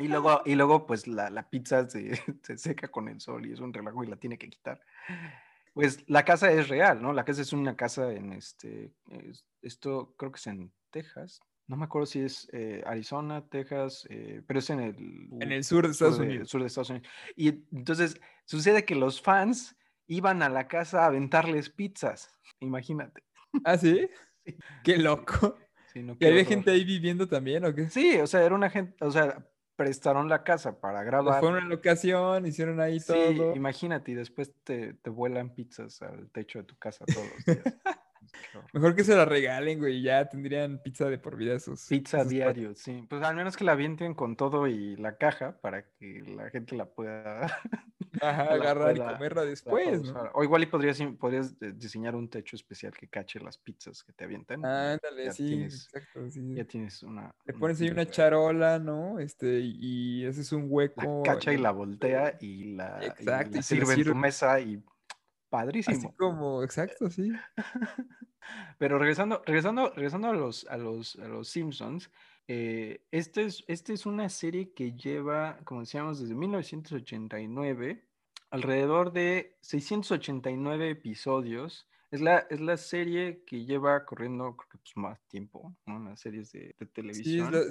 Y 0.00 0.08
luego, 0.08 0.42
y 0.44 0.56
luego 0.56 0.86
pues 0.86 1.06
la, 1.06 1.30
la 1.30 1.48
pizza 1.48 1.88
se, 1.88 2.16
se 2.42 2.58
seca 2.58 2.88
con 2.88 3.08
el 3.08 3.20
sol 3.20 3.46
y 3.46 3.52
es 3.52 3.60
un 3.60 3.72
relajo 3.72 4.02
y 4.02 4.08
la 4.08 4.16
tiene 4.16 4.38
que 4.38 4.50
quitar. 4.50 4.80
Pues 5.74 6.04
la 6.08 6.24
casa 6.24 6.52
es 6.52 6.68
real, 6.68 7.00
¿no? 7.00 7.12
La 7.12 7.24
casa 7.24 7.42
es 7.42 7.52
una 7.52 7.76
casa 7.76 8.12
en 8.12 8.32
este, 8.32 8.92
es- 9.10 9.44
esto 9.62 10.14
creo 10.18 10.30
que 10.32 10.36
es 10.38 10.46
en 10.46 10.72
Texas. 10.90 11.40
No 11.68 11.76
me 11.76 11.84
acuerdo 11.84 12.06
si 12.06 12.20
es 12.20 12.48
eh, 12.52 12.82
Arizona, 12.84 13.46
Texas, 13.48 14.06
eh, 14.10 14.42
pero 14.46 14.58
es 14.58 14.68
en 14.70 14.80
el, 14.80 15.28
En 15.40 15.52
el 15.52 15.64
sur 15.64 15.86
de 15.86 15.92
Estados 15.92 16.18
de- 16.18 16.26
Unidos. 16.26 16.48
sur 16.50 16.60
de 16.60 16.66
Estados 16.66 16.90
Unidos. 16.90 17.08
Y 17.36 17.48
entonces 17.74 18.20
sucede 18.44 18.84
que 18.84 18.94
los 18.94 19.22
fans 19.22 19.76
iban 20.06 20.42
a 20.42 20.48
la 20.50 20.68
casa 20.68 21.04
a 21.04 21.06
aventarles 21.06 21.70
pizzas. 21.70 22.36
Imagínate. 22.60 23.22
¿Ah, 23.64 23.76
sí? 23.78 24.08
Sí. 24.44 24.56
Qué 24.82 24.98
loco. 24.98 25.56
Sí, 25.92 26.02
no, 26.02 26.16
¿Y 26.18 26.24
había 26.26 26.40
horror. 26.40 26.48
gente 26.48 26.72
ahí 26.72 26.82
viviendo 26.84 27.28
también 27.28 27.64
o 27.64 27.72
qué? 27.72 27.88
Sí, 27.88 28.16
o 28.18 28.26
sea, 28.26 28.42
era 28.42 28.56
una 28.56 28.68
gente, 28.70 28.96
o 29.04 29.10
sea, 29.12 29.46
prestaron 29.82 30.28
la 30.28 30.44
casa 30.44 30.80
para 30.80 31.02
grabar. 31.02 31.40
Fue 31.40 31.48
una 31.50 31.60
locación, 31.60 32.46
hicieron 32.46 32.80
ahí 32.80 33.00
Sí, 33.00 33.06
todo. 33.12 33.54
imagínate, 33.56 34.12
y 34.12 34.14
después 34.14 34.52
te, 34.64 34.94
te 34.94 35.10
vuelan 35.10 35.54
pizzas 35.54 36.00
al 36.02 36.30
techo 36.30 36.58
de 36.60 36.64
tu 36.64 36.76
casa 36.76 37.04
todos 37.06 37.26
los 37.34 37.44
días. 37.44 37.64
Mejor 38.72 38.94
que 38.94 39.04
se 39.04 39.14
la 39.14 39.24
regalen, 39.24 39.78
güey, 39.78 40.02
ya 40.02 40.28
tendrían 40.28 40.82
pizza 40.82 41.08
de 41.08 41.18
por 41.18 41.36
vida 41.36 41.54
esos. 41.54 41.86
Pizza 41.88 42.24
diario, 42.24 42.74
sí. 42.74 43.04
Pues 43.08 43.22
al 43.22 43.34
menos 43.36 43.56
que 43.56 43.64
la 43.64 43.72
avienten 43.72 44.14
con 44.14 44.36
todo 44.36 44.66
y 44.66 44.96
la 44.96 45.16
caja 45.16 45.58
para 45.60 45.84
que 45.98 46.22
la 46.26 46.50
gente 46.50 46.76
la 46.76 46.86
pueda, 46.86 47.40
cuates. 47.40 47.82
Ajá, 48.22 48.44
la 48.44 48.52
agarrar 48.52 48.96
y 48.96 49.00
comerla 49.00 49.42
la 49.42 49.48
después. 49.48 50.02
O 50.34 50.44
igual 50.44 50.62
y 50.62 50.66
podrías, 50.66 51.00
podrías 51.18 51.54
diseñar 51.58 52.14
un 52.14 52.28
techo 52.28 52.56
especial 52.56 52.92
que 52.92 53.08
cache 53.08 53.40
las 53.40 53.56
pizzas 53.58 54.04
que 54.04 54.12
te 54.12 54.24
avientan. 54.24 54.64
Ándale, 54.64 55.24
ya 55.26 55.32
sí, 55.32 55.46
tienes- 55.48 55.86
exacto, 55.86 56.30
sí. 56.30 56.54
Ya 56.54 56.64
tienes 56.64 57.02
una. 57.02 57.34
Le 57.46 57.54
pones 57.54 57.80
ahí 57.80 57.88
una 57.88 58.04
charola, 58.06 58.78
¿no? 58.78 59.18
Este, 59.18 59.60
y 59.62 60.26
haces 60.26 60.52
un 60.52 60.62
La 60.62 60.68
hueco. 60.68 61.22
cacha 61.22 61.52
y 61.52 61.58
la 61.58 61.70
voltea 61.70 62.36
y 62.40 62.74
la, 62.74 62.98
y 63.02 63.06
Exacto, 63.06 63.50
la 63.52 63.58
y 63.58 63.62
se 63.62 63.76
la 63.76 63.86
sirve 63.86 63.92
en 63.94 63.98
tu 64.00 64.04
sirve. 64.10 64.14
mesa 64.20 64.60
y 64.60 64.82
Así 65.84 66.08
padrísimo. 66.08 66.16
como, 66.16 66.62
exacto, 66.62 67.10
sí. 67.10 67.44
Pero 68.78 68.98
regresando, 68.98 69.42
regresando, 69.46 69.90
regresando 69.94 70.28
a 70.28 70.32
los, 70.34 70.66
a 70.66 70.76
los, 70.76 71.16
a 71.16 71.28
los 71.28 71.48
Simpsons, 71.48 72.10
eh, 72.48 73.06
este 73.10 73.44
es, 73.44 73.64
este 73.68 73.92
es 73.94 74.06
una 74.06 74.28
serie 74.28 74.72
que 74.74 74.92
lleva, 74.94 75.58
como 75.64 75.80
decíamos, 75.80 76.20
desde 76.20 76.34
1989, 76.34 78.08
alrededor 78.50 79.12
de 79.12 79.56
689 79.60 80.90
episodios. 80.90 81.88
Es 82.10 82.20
la, 82.20 82.38
es 82.50 82.60
la 82.60 82.76
serie 82.76 83.44
que 83.44 83.64
lleva 83.64 84.04
corriendo 84.04 84.56
creo 84.56 84.68
que, 84.70 84.78
pues, 84.78 84.96
más 84.96 85.20
tiempo, 85.28 85.74
¿no? 85.86 85.98
Las 86.00 86.20
series 86.20 86.52
de, 86.52 86.74
de 86.78 86.86
Sí, 87.10 87.38
es 87.40 87.48
televisión. 87.48 87.50
la- 87.50 87.64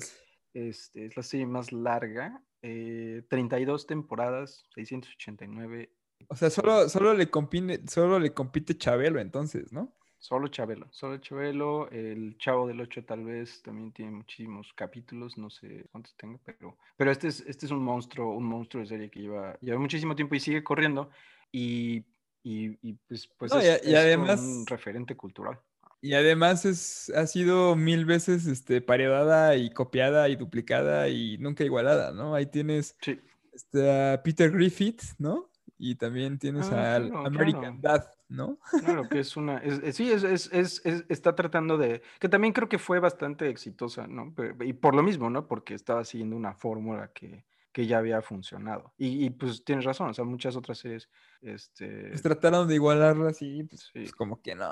Este, 0.54 1.06
es 1.06 1.16
la 1.18 1.24
serie 1.24 1.46
más 1.48 1.72
larga, 1.72 2.44
eh, 2.62 3.24
32 3.30 3.88
temporadas, 3.88 4.66
689 4.76 5.94
o 6.30 6.36
sea, 6.36 6.50
solo, 6.50 6.88
solo 6.90 7.14
le 7.14 7.30
compite, 7.30 7.82
solo 7.88 8.20
le 8.20 8.34
compite 8.34 8.78
Chabelo 8.78 9.20
entonces, 9.20 9.72
¿no? 9.74 9.94
Solo 10.18 10.50
Chabelo, 10.50 10.88
solo 10.92 11.18
Chabelo, 11.18 11.90
el 11.90 12.38
Chavo 12.38 12.68
del 12.68 12.80
Ocho 12.82 13.04
tal 13.04 13.24
vez 13.24 13.62
también 13.64 13.92
tiene 13.92 14.12
muchísimos 14.12 14.72
capítulos, 14.76 15.36
no 15.38 15.50
sé 15.50 15.86
cuántos 15.92 16.16
tenga, 16.16 16.40
pero, 16.46 16.78
pero 16.96 17.10
este 17.12 17.28
es, 17.28 17.40
este 17.48 17.66
es 17.66 17.72
un 17.72 17.84
monstruo, 17.84 18.36
un 18.36 18.44
monstruo 18.46 18.82
de 18.84 18.88
serie 18.90 19.10
que 19.10 19.20
lleva, 19.22 19.58
lleva 19.62 19.80
muchísimo 19.80 20.16
tiempo 20.16 20.36
y 20.36 20.40
sigue 20.40 20.64
corriendo 20.64 21.10
y, 21.52 22.06
y, 22.44 22.78
y, 22.88 22.94
pues, 23.08 23.28
pues 23.38 23.52
No, 23.52 23.60
es, 23.60 23.66
a- 23.82 23.90
y 23.90 23.94
es 23.96 24.16
como 24.16 24.26
además- 24.26 24.42
un 24.42 24.66
referente 24.68 25.16
cultural. 25.16 25.60
Y 26.04 26.14
además 26.16 26.66
es, 26.66 27.12
ha 27.16 27.28
sido 27.28 27.76
mil 27.76 28.06
veces 28.06 28.48
este, 28.48 28.82
paredada 28.82 29.56
y 29.56 29.70
copiada 29.70 30.30
y 30.30 30.36
duplicada 30.36 31.10
y 31.10 31.38
nunca 31.38 31.64
igualada, 31.64 32.12
¿no? 32.12 32.34
Ahí 32.34 32.48
tienes 32.48 32.96
Sí, 33.02 33.20
este, 33.54 33.92
a 34.14 34.24
Peter 34.24 34.50
Griffith, 34.50 35.02
¿no? 35.20 35.51
Y 35.84 35.96
también 35.96 36.38
tienes 36.38 36.72
Ah, 36.72 36.96
al 36.98 37.12
American 37.26 37.82
Dad, 37.82 38.06
¿no? 38.30 38.60
claro 38.80 39.10
que 39.10 39.20
es 39.20 39.36
una, 39.36 39.58
es, 39.58 39.80
es- 39.84 39.96
sí, 39.96 40.12
es, 40.12 40.24
es, 40.24 40.48
es- 40.54 40.86
es- 40.86 41.06
está 41.10 41.34
tratando 41.36 41.76
de, 41.80 42.04
que 42.20 42.30
también 42.30 42.54
creo 42.54 42.70
que 42.70 42.78
fue 42.78 43.00
bastante 43.00 43.50
exitosa, 43.50 44.06
¿no? 44.06 44.32
Y 44.64 44.74
por 44.74 44.94
lo 44.94 45.02
mismo, 45.02 45.32
¿no? 45.32 45.48
Porque 45.48 45.74
estaba 45.74 46.06
siguiendo 46.06 46.36
una 46.36 46.54
fórmula 46.54 47.12
que, 47.14 47.46
que 47.72 47.88
ya 47.88 48.00
había 48.00 48.22
funcionado. 48.22 48.94
Y, 48.98 49.26
y, 49.26 49.30
pues 49.30 49.64
tienes 49.64 49.86
razón, 49.86 50.10
o 50.10 50.14
sea, 50.14 50.26
muchas 50.26 50.56
otras 50.58 50.78
series, 50.80 51.10
este... 51.42 52.10
Pues 52.10 52.22
trataron 52.22 52.68
de 52.68 52.76
igualarlas 52.76 53.42
y 53.42 53.64
pues, 53.64 53.82
Sí. 53.84 53.92
pues 54.00 54.12
como 54.12 54.42
que 54.42 54.56
no. 54.56 54.66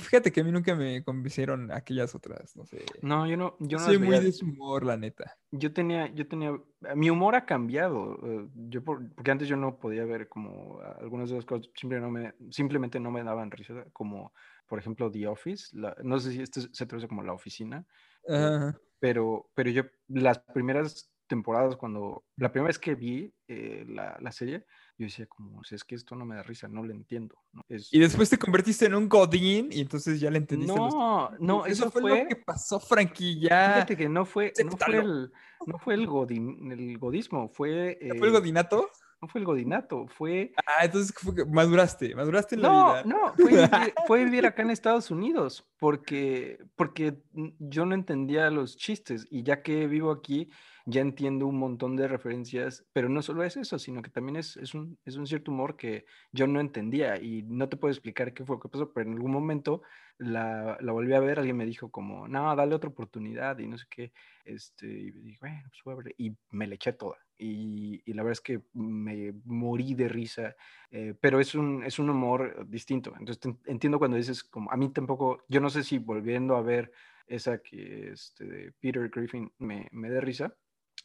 Fíjate 0.00 0.30
que 0.30 0.40
a 0.40 0.44
mí 0.44 0.52
nunca 0.52 0.74
me 0.76 1.02
convencieron 1.02 1.72
aquellas 1.72 2.14
otras, 2.14 2.56
no 2.56 2.64
sé. 2.64 2.84
No, 3.02 3.26
yo 3.26 3.36
no, 3.36 3.56
yo 3.58 3.78
no 3.78 3.84
soy 3.84 3.98
muy 3.98 4.08
veía. 4.10 4.20
de 4.20 4.32
su 4.32 4.46
humor, 4.46 4.84
la 4.84 4.96
neta. 4.96 5.36
Yo 5.50 5.72
tenía, 5.72 6.06
yo 6.14 6.28
tenía, 6.28 6.52
mi 6.94 7.10
humor 7.10 7.34
ha 7.34 7.44
cambiado. 7.46 8.18
eh, 8.24 8.48
Yo 8.68 8.84
por- 8.84 9.12
porque 9.14 9.30
antes 9.32 9.48
yo 9.48 9.56
no 9.56 9.78
podía 9.78 10.04
ver 10.04 10.28
como 10.28 10.80
algunas 11.00 11.28
de 11.30 11.36
las 11.36 11.44
cosas 11.44 11.68
simple 11.74 12.00
no 12.00 12.10
me, 12.10 12.32
simplemente 12.50 13.00
no 13.00 13.10
me 13.10 13.24
daban 13.24 13.50
risa, 13.50 13.84
como 13.92 14.32
por 14.68 14.78
ejemplo 14.78 15.10
The 15.10 15.26
Office. 15.26 15.76
la- 15.76 15.96
no 16.02 16.18
sé 16.20 16.30
si 16.32 16.42
este 16.42 16.60
se 16.72 16.86
traduce 16.86 17.08
como 17.08 17.22
la 17.24 17.32
oficina, 17.32 17.84
Ajá. 18.28 18.78
pero, 19.00 19.50
pero 19.54 19.70
yo 19.70 19.82
las 20.08 20.38
primeras 20.38 21.10
temporadas 21.26 21.76
cuando 21.76 22.24
la 22.36 22.50
primera 22.52 22.68
vez 22.68 22.78
que 22.78 22.94
vi 22.94 23.32
eh, 23.48 23.84
la, 23.88 24.16
la 24.20 24.32
serie, 24.32 24.64
yo 24.98 25.04
decía 25.06 25.26
como, 25.26 25.58
"O 25.60 25.64
sea, 25.64 25.76
es 25.76 25.84
que 25.84 25.94
esto 25.94 26.14
no 26.16 26.24
me 26.24 26.36
da 26.36 26.42
risa, 26.42 26.68
no 26.68 26.82
lo 26.82 26.92
entiendo. 26.92 27.36
¿no? 27.52 27.62
Es, 27.68 27.92
Y 27.92 27.98
después 28.00 28.30
te 28.30 28.38
convertiste 28.38 28.86
en 28.86 28.94
un 28.94 29.08
godín 29.08 29.68
y 29.70 29.80
entonces 29.80 30.20
ya 30.20 30.30
le 30.30 30.38
entendiste 30.38 30.80
los 30.80 30.94
no, 30.94 31.30
no, 31.38 31.66
chistes. 31.66 31.78
eso 31.78 31.90
fue, 31.90 32.00
fue, 32.02 32.10
lo 32.10 32.26
que 32.28 32.36
pasó, 32.36 32.80
Frankie, 32.80 33.40
ya. 33.40 33.72
fíjate 33.72 33.96
que 33.96 34.08
no 34.08 34.24
fue, 34.24 34.52
no 34.64 34.76
fue 34.76 34.96
el, 34.98 35.32
no 35.66 35.78
fue 35.78 35.94
el, 35.94 36.06
godin- 36.08 36.72
el 36.72 36.98
godismo, 36.98 37.48
fue, 37.48 37.98
¿Ya 38.08 38.14
¿Fue 38.18 38.28
el 38.28 38.32
eh, 38.32 38.32
godinato? 38.32 38.88
no 39.20 39.28
fue 39.28 39.40
el 39.40 39.46
godinato, 39.46 40.06
fue 40.08 40.52
Ah, 40.66 40.84
entonces 40.84 41.14
fue 41.14 41.44
maduraste, 41.46 42.14
maduraste 42.14 42.54
en 42.54 42.62
la 42.62 42.68
No, 42.68 42.84
vida. 42.84 43.04
no, 43.04 43.34
fue 43.38 43.52
vivir, 43.52 43.94
fue 44.06 44.24
vivir 44.24 44.46
acá 44.46 44.62
en 44.62 44.70
Estados 44.70 45.10
Unidos, 45.10 45.66
porque, 45.78 46.58
porque 46.76 47.18
yo 47.58 47.84
no 47.84 47.94
entendía 47.94 48.50
los 48.50 48.76
chistes 48.76 49.26
y 49.30 49.42
ya 49.42 49.62
que 49.62 49.86
vivo 49.86 50.10
aquí, 50.10 50.48
ya 50.86 51.00
entiendo 51.00 51.46
un 51.46 51.58
montón 51.58 51.96
de 51.96 52.08
referencias, 52.08 52.86
pero 52.92 53.08
no 53.08 53.20
solo 53.22 53.42
es 53.44 53.56
eso, 53.56 53.78
sino 53.78 54.02
que 54.02 54.10
también 54.10 54.36
es, 54.36 54.56
es 54.56 54.74
un, 54.74 54.98
es 55.04 55.16
un 55.16 55.26
cierto 55.26 55.50
humor 55.50 55.76
que 55.76 56.06
yo 56.32 56.46
no 56.46 56.60
entendía 56.60 57.20
y 57.20 57.42
no 57.42 57.68
te 57.68 57.76
puedo 57.76 57.92
explicar 57.92 58.32
qué 58.34 58.44
fue 58.44 58.56
lo 58.56 58.60
que 58.60 58.68
pasó, 58.68 58.92
pero 58.92 59.08
en 59.08 59.14
algún 59.16 59.32
momento 59.32 59.82
la, 60.18 60.78
la 60.80 60.92
volví 60.92 61.12
a 61.12 61.20
ver, 61.20 61.38
alguien 61.38 61.56
me 61.56 61.66
dijo 61.66 61.90
como, 61.90 62.28
no, 62.28 62.54
dale 62.56 62.74
otra 62.74 62.90
oportunidad 62.90 63.58
y 63.58 63.66
no 63.68 63.76
sé 63.78 63.86
qué, 63.90 64.12
este, 64.44 64.86
y 64.86 65.10
dije, 65.10 65.38
bueno, 65.40 65.62
pues 65.68 65.80
voy 65.84 65.94
a 65.94 65.96
ver", 65.98 66.14
y 66.18 66.36
me 66.50 66.66
le 66.66 66.76
eché 66.76 66.92
toda. 66.92 67.18
Y, 67.38 68.00
y 68.06 68.14
la 68.14 68.22
verdad 68.22 68.32
es 68.32 68.40
que 68.40 68.62
me 68.72 69.34
morí 69.44 69.94
de 69.94 70.08
risa 70.08 70.56
eh, 70.90 71.14
pero 71.20 71.40
es 71.40 71.54
un, 71.54 71.82
es 71.84 71.98
un 71.98 72.10
humor 72.10 72.66
distinto. 72.68 73.14
Entonces 73.18 73.54
entiendo 73.66 73.98
cuando 73.98 74.16
dices, 74.16 74.42
como 74.44 74.70
a 74.72 74.76
mí 74.76 74.90
tampoco, 74.92 75.44
yo 75.48 75.60
no 75.60 75.70
sé 75.70 75.82
si 75.84 75.98
volviendo 75.98 76.56
a 76.56 76.62
ver 76.62 76.92
esa 77.26 77.58
que 77.60 78.10
este, 78.12 78.72
Peter 78.80 79.08
Griffin 79.08 79.52
me, 79.58 79.88
me 79.92 80.10
dé 80.10 80.20
risa, 80.20 80.56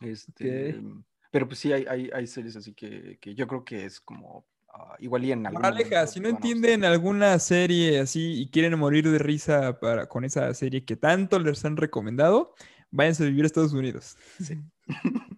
este, 0.01 0.81
pero 1.31 1.47
pues 1.47 1.59
sí 1.59 1.71
hay, 1.71 1.85
hay, 1.87 2.09
hay 2.13 2.27
series 2.27 2.55
así 2.55 2.73
que, 2.73 3.17
que 3.19 3.33
yo 3.35 3.47
creo 3.47 3.63
que 3.63 3.85
es 3.85 4.01
como 4.01 4.45
ah, 4.73 4.95
igual 4.99 5.23
y 5.23 5.31
en 5.31 5.43
momento 5.43 6.07
si 6.07 6.19
no 6.19 6.29
entienden 6.29 6.83
alguna 6.83 7.39
serie 7.39 7.99
así 7.99 8.41
y 8.41 8.49
quieren 8.49 8.77
morir 8.77 9.09
de 9.09 9.19
risa 9.19 9.79
para, 9.79 10.07
con 10.07 10.25
esa 10.25 10.53
serie 10.53 10.83
que 10.83 10.95
tanto 10.95 11.39
les 11.39 11.63
han 11.63 11.77
recomendado, 11.77 12.53
váyanse 12.89 13.23
a 13.23 13.27
vivir 13.27 13.43
a 13.43 13.47
Estados 13.47 13.73
Unidos. 13.73 14.17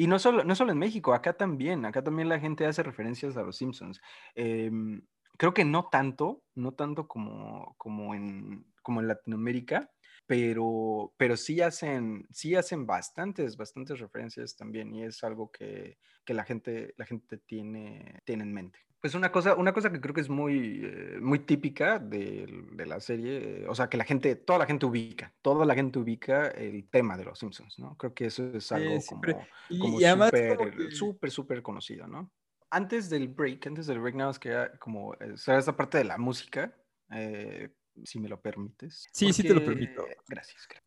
Y 0.00 0.06
no 0.06 0.18
solo, 0.18 0.44
no 0.44 0.54
solo 0.54 0.72
en 0.72 0.78
México, 0.78 1.12
acá 1.12 1.34
también, 1.34 1.84
acá 1.84 2.02
también 2.02 2.30
la 2.30 2.40
gente 2.40 2.64
hace 2.64 2.82
referencias 2.82 3.36
a 3.36 3.42
los 3.42 3.58
Simpsons. 3.58 4.00
Em, 4.34 5.02
creo 5.36 5.52
que 5.52 5.66
no 5.66 5.90
tanto, 5.92 6.42
no 6.54 6.72
tanto 6.72 7.06
como, 7.06 7.74
como, 7.76 8.14
en, 8.14 8.64
como 8.82 9.00
en 9.00 9.08
Latinoamérica, 9.08 9.90
pero, 10.30 11.12
pero 11.16 11.36
sí 11.36 11.60
hacen, 11.60 12.24
sí 12.30 12.54
hacen 12.54 12.86
bastantes, 12.86 13.56
bastantes 13.56 13.98
referencias 13.98 14.54
también, 14.54 14.94
y 14.94 15.02
es 15.02 15.24
algo 15.24 15.50
que, 15.50 15.98
que 16.24 16.34
la 16.34 16.44
gente, 16.44 16.94
la 16.96 17.04
gente 17.04 17.38
tiene, 17.38 18.20
tiene 18.24 18.44
en 18.44 18.52
mente. 18.54 18.78
Pues 19.00 19.16
una 19.16 19.32
cosa, 19.32 19.56
una 19.56 19.72
cosa 19.72 19.90
que 19.90 20.00
creo 20.00 20.14
que 20.14 20.20
es 20.20 20.28
muy, 20.28 20.82
eh, 20.84 21.18
muy 21.20 21.40
típica 21.40 21.98
de, 21.98 22.46
de 22.74 22.86
la 22.86 23.00
serie, 23.00 23.62
eh, 23.64 23.66
o 23.68 23.74
sea, 23.74 23.88
que 23.88 23.96
la 23.96 24.04
gente, 24.04 24.36
toda 24.36 24.60
la 24.60 24.66
gente 24.66 24.86
ubica, 24.86 25.34
toda 25.42 25.66
la 25.66 25.74
gente 25.74 25.98
ubica 25.98 26.46
el 26.46 26.88
tema 26.88 27.16
de 27.16 27.24
los 27.24 27.36
Simpsons, 27.36 27.80
¿no? 27.80 27.96
Creo 27.96 28.14
que 28.14 28.26
eso 28.26 28.52
es 28.54 28.70
algo 28.70 29.00
Sí, 29.00 29.06
como 29.08 29.48
Y, 29.68 29.78
como 29.80 29.98
y 29.98 30.00
súper, 30.02 30.58
que- 30.70 30.90
súper, 30.92 31.30
súper 31.32 31.60
conocido, 31.60 32.06
¿no? 32.06 32.30
Antes 32.70 33.10
del 33.10 33.26
break, 33.26 33.66
antes 33.66 33.88
del 33.88 33.98
break, 33.98 34.14
nada 34.14 34.28
más 34.30 34.38
quería 34.38 34.78
como 34.78 35.12
eh, 35.14 35.36
saber 35.36 35.58
esta 35.58 35.76
parte 35.76 35.98
de 35.98 36.04
la 36.04 36.18
música, 36.18 36.76
eh, 37.10 37.74
si 38.04 38.18
me 38.20 38.28
lo 38.28 38.40
permites. 38.40 39.08
Sí, 39.12 39.32
sí 39.32 39.42
te 39.42 39.54
lo 39.54 39.64
permito. 39.64 40.04
Gracias. 40.28 40.68
gra- 40.68 40.82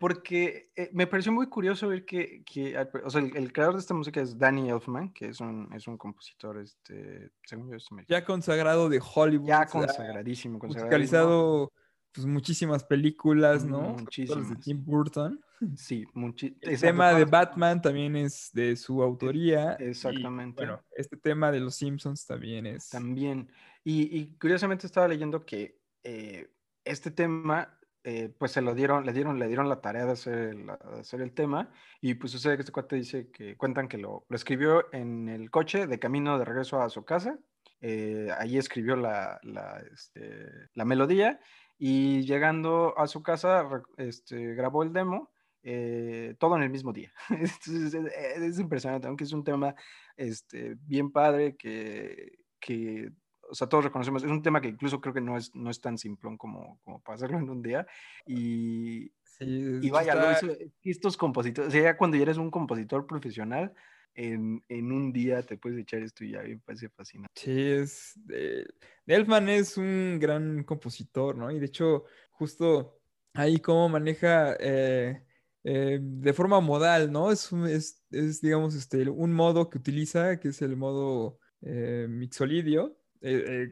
Porque 0.00 0.70
eh, 0.74 0.90
me 0.92 1.06
pareció 1.06 1.32
muy 1.32 1.48
curioso 1.48 1.88
ver 1.88 2.04
que, 2.04 2.42
que 2.44 2.76
o 3.04 3.10
sea, 3.10 3.20
el, 3.20 3.36
el 3.36 3.52
creador 3.52 3.74
de 3.74 3.80
esta 3.80 3.94
música 3.94 4.20
es 4.20 4.36
Danny 4.38 4.68
Elfman, 4.70 5.12
que 5.12 5.28
es 5.28 5.40
un, 5.40 5.72
es 5.74 5.86
un 5.86 5.96
compositor, 5.96 6.58
este, 6.58 7.30
según 7.44 7.70
yo, 7.70 7.76
es 7.76 7.86
ya 8.08 8.24
consagrado 8.24 8.88
de 8.88 9.00
Hollywood, 9.02 9.46
ya 9.48 9.66
consagradísimo, 9.66 10.58
consagradísimo. 10.58 10.58
musicalizado 10.58 11.72
pues, 12.12 12.26
muchísimas 12.26 12.84
películas, 12.84 13.64
¿no? 13.64 13.82
Las 13.82 13.96
de 13.96 14.02
Muchísimas. 14.02 14.60
Tim 14.60 14.84
Burton. 14.84 15.40
Sí, 15.76 16.04
muchi- 16.14 16.56
El 16.60 16.80
tema 16.80 17.12
de 17.14 17.24
Batman 17.24 17.80
también 17.80 18.16
es 18.16 18.50
de 18.52 18.74
su 18.74 19.00
autoría. 19.00 19.76
y, 19.78 19.84
exactamente. 19.84 20.56
bueno, 20.56 20.82
este 20.96 21.16
tema 21.16 21.52
de 21.52 21.60
los 21.60 21.76
Simpsons 21.76 22.26
también 22.26 22.66
es. 22.66 22.88
También. 22.88 23.48
Y, 23.84 24.16
y 24.18 24.36
curiosamente 24.38 24.86
estaba 24.88 25.06
leyendo 25.06 25.46
que 25.46 25.78
eh, 26.04 26.50
este 26.84 27.10
tema, 27.10 27.78
eh, 28.04 28.34
pues 28.38 28.52
se 28.52 28.62
lo 28.62 28.74
dieron, 28.74 29.06
le 29.06 29.12
dieron, 29.12 29.38
le 29.38 29.46
dieron 29.46 29.68
la 29.68 29.80
tarea 29.80 30.06
de 30.06 30.12
hacer 30.12 30.38
el, 30.38 30.66
de 30.66 31.00
hacer 31.00 31.20
el 31.20 31.32
tema. 31.32 31.70
Y 32.00 32.14
pues 32.14 32.32
sucede 32.32 32.56
que 32.56 32.62
este 32.62 32.72
cuate 32.72 32.96
dice 32.96 33.30
que 33.30 33.56
cuentan 33.56 33.88
que 33.88 33.98
lo, 33.98 34.24
lo 34.28 34.36
escribió 34.36 34.92
en 34.92 35.28
el 35.28 35.50
coche 35.50 35.86
de 35.86 35.98
camino 35.98 36.38
de 36.38 36.44
regreso 36.44 36.80
a 36.80 36.88
su 36.88 37.04
casa. 37.04 37.38
Eh, 37.80 38.28
ahí 38.38 38.58
escribió 38.58 38.94
la, 38.96 39.40
la, 39.42 39.82
este, 39.92 40.46
la 40.74 40.84
melodía. 40.84 41.40
Y 41.78 42.22
llegando 42.22 42.96
a 42.96 43.08
su 43.08 43.22
casa, 43.22 43.68
este, 43.96 44.54
grabó 44.54 44.84
el 44.84 44.92
demo, 44.92 45.32
eh, 45.64 46.36
todo 46.38 46.56
en 46.56 46.62
el 46.62 46.70
mismo 46.70 46.92
día. 46.92 47.12
es, 47.40 48.58
impresionante, 48.58 49.08
aunque 49.08 49.24
es 49.24 49.32
un 49.32 49.42
tema 49.42 49.74
este, 50.16 50.76
bien 50.86 51.10
padre 51.10 51.56
que, 51.56 52.38
que, 52.60 53.10
o 53.52 53.54
sea, 53.54 53.68
todos 53.68 53.84
reconocemos, 53.84 54.24
es 54.24 54.30
un 54.30 54.42
tema 54.42 54.62
que 54.62 54.68
incluso 54.68 54.98
creo 54.98 55.12
que 55.12 55.20
no 55.20 55.36
es, 55.36 55.54
no 55.54 55.68
es 55.68 55.78
tan 55.78 55.98
simplón 55.98 56.38
como, 56.38 56.80
como 56.84 57.02
para 57.02 57.16
hacerlo 57.16 57.38
en 57.38 57.50
un 57.50 57.62
día. 57.62 57.86
Y, 58.26 59.12
y 59.40 59.90
vaya, 59.90 60.38
estos 60.82 61.18
compositores, 61.18 61.68
o 61.68 61.70
sea, 61.70 61.82
ya 61.82 61.96
cuando 61.98 62.16
ya 62.16 62.22
eres 62.22 62.38
un 62.38 62.50
compositor 62.50 63.06
profesional, 63.06 63.74
en, 64.14 64.64
en, 64.70 64.90
un 64.90 65.12
día 65.12 65.42
te 65.42 65.58
puedes 65.58 65.78
echar 65.78 66.02
esto 66.02 66.24
y 66.24 66.32
ya 66.32 66.42
me 66.42 66.58
parece 66.58 66.88
fascinante. 66.88 67.32
Sí, 67.34 67.50
es. 67.50 68.18
Eh, 68.32 68.64
Elfman 69.06 69.50
es 69.50 69.76
un 69.76 70.18
gran 70.18 70.64
compositor, 70.64 71.36
¿no? 71.36 71.50
Y 71.50 71.58
de 71.58 71.66
hecho, 71.66 72.04
justo 72.30 73.00
ahí 73.34 73.58
cómo 73.58 73.90
maneja 73.90 74.56
eh, 74.60 75.24
eh, 75.64 75.98
de 76.00 76.32
forma 76.32 76.60
modal, 76.60 77.12
¿no? 77.12 77.30
Es, 77.30 77.52
es, 77.52 78.02
es, 78.10 78.40
digamos, 78.40 78.74
este, 78.74 79.08
un 79.10 79.32
modo 79.34 79.68
que 79.68 79.78
utiliza, 79.78 80.40
que 80.40 80.48
es 80.48 80.62
el 80.62 80.76
modo 80.76 81.38
mixolidio. 81.60 83.01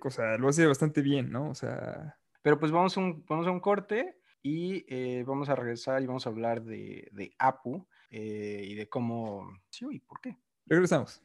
O 0.03 0.11
sea, 0.11 0.39
lo 0.39 0.49
hace 0.49 0.67
bastante 0.67 1.03
bien, 1.03 1.31
¿no? 1.31 1.51
O 1.51 1.55
sea. 1.55 2.17
Pero 2.43 2.59
pues 2.59 2.73
vamos 2.73 2.97
a 2.97 3.01
un, 3.01 3.25
vamos 3.29 3.47
a 3.47 3.51
un 3.51 3.61
corte 3.61 4.17
y 4.43 5.23
vamos 5.25 5.49
a 5.49 5.55
regresar 5.55 6.03
y 6.03 6.07
vamos 6.07 6.27
a 6.27 6.31
hablar 6.31 6.63
de, 6.63 7.09
de 7.13 7.35
Apu. 7.39 7.87
Eh, 8.13 8.65
y 8.67 8.75
de 8.75 8.89
cómo 8.89 9.53
sí 9.69 9.87
y 9.89 10.01
por 10.01 10.21
qué. 10.21 10.37
Regresamos. 10.67 11.23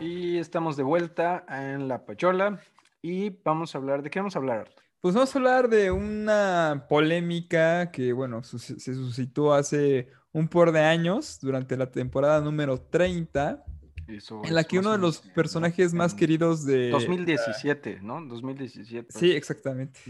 Y 0.00 0.38
estamos 0.38 0.76
de 0.76 0.82
vuelta 0.82 1.44
en 1.48 1.86
La 1.86 2.04
Pachola 2.04 2.60
y 3.00 3.30
vamos 3.44 3.74
a 3.74 3.78
hablar, 3.78 4.02
¿de 4.02 4.10
qué 4.10 4.18
vamos 4.18 4.34
a 4.34 4.40
hablar? 4.40 4.68
Pues 5.00 5.14
vamos 5.14 5.34
a 5.34 5.38
hablar 5.38 5.68
de 5.68 5.92
una 5.92 6.86
polémica 6.88 7.92
que, 7.92 8.12
bueno, 8.12 8.42
se 8.42 8.58
suscitó 8.94 9.54
hace 9.54 10.08
un 10.32 10.48
par 10.48 10.72
de 10.72 10.80
años, 10.80 11.38
durante 11.40 11.76
la 11.76 11.90
temporada 11.90 12.40
número 12.40 12.80
30, 12.80 13.64
en 14.08 14.54
la 14.54 14.64
que 14.64 14.78
uno 14.78 14.92
de 14.92 14.98
los 14.98 15.18
personajes 15.20 15.92
más 15.94 16.14
queridos 16.14 16.64
de... 16.64 16.90
2017, 16.90 18.00
¿no? 18.02 18.24
2017. 18.24 19.18
Sí, 19.18 19.32
exactamente. 19.32 20.00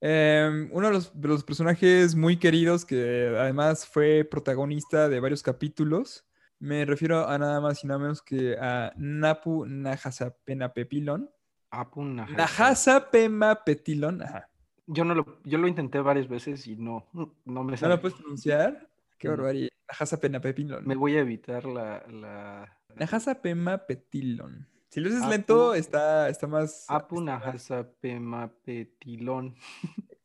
Em, 0.00 0.70
uno 0.72 0.86
de 0.86 0.92
los, 0.92 1.44
personajes 1.44 2.14
muy 2.14 2.38
queridos 2.38 2.84
que 2.84 3.34
además 3.38 3.86
fue 3.86 4.24
protagonista 4.24 5.08
de 5.08 5.20
varios 5.20 5.42
capítulos. 5.42 6.24
Me 6.58 6.84
refiero 6.84 7.28
a 7.28 7.36
nada 7.36 7.60
más 7.60 7.82
y 7.82 7.86
nada 7.86 7.98
menos 7.98 8.22
que 8.22 8.56
a 8.58 8.92
Napu 8.96 9.66
Nahasapena 9.66 10.72
Pepilon. 11.70 12.26
Apu 12.26 12.36
Nahasapema 12.36 13.64
Petilon. 13.64 14.22
Ajá. 14.22 14.48
Yo, 14.86 15.04
no 15.04 15.14
lo, 15.14 15.40
yo 15.44 15.58
lo 15.58 15.66
intenté 15.68 16.00
varias 16.00 16.28
veces 16.28 16.66
y 16.66 16.76
no, 16.76 17.06
no 17.44 17.64
me 17.64 17.76
sale. 17.76 17.90
¿No 17.90 17.96
lo 17.96 18.00
puedes 18.00 18.18
pronunciar? 18.18 18.88
Qué 19.18 19.28
barbaridad. 19.28 19.70
Nahasapena 19.88 20.40
Pepilon. 20.40 20.86
Me 20.86 20.94
voy 20.94 21.16
a 21.16 21.20
evitar 21.20 21.64
la 21.64 22.04
Nahasa 22.96 23.40
Pema 23.40 23.86
Petilon. 23.86 24.66
Si 24.88 25.00
lo 25.00 25.10
haces 25.10 25.28
lento, 25.28 25.74
está, 25.74 26.28
está 26.28 26.46
más. 26.46 26.86
Apu 26.88 27.20
Nahasa 27.20 27.86
Pema 28.00 28.50
Petilon. 28.64 29.54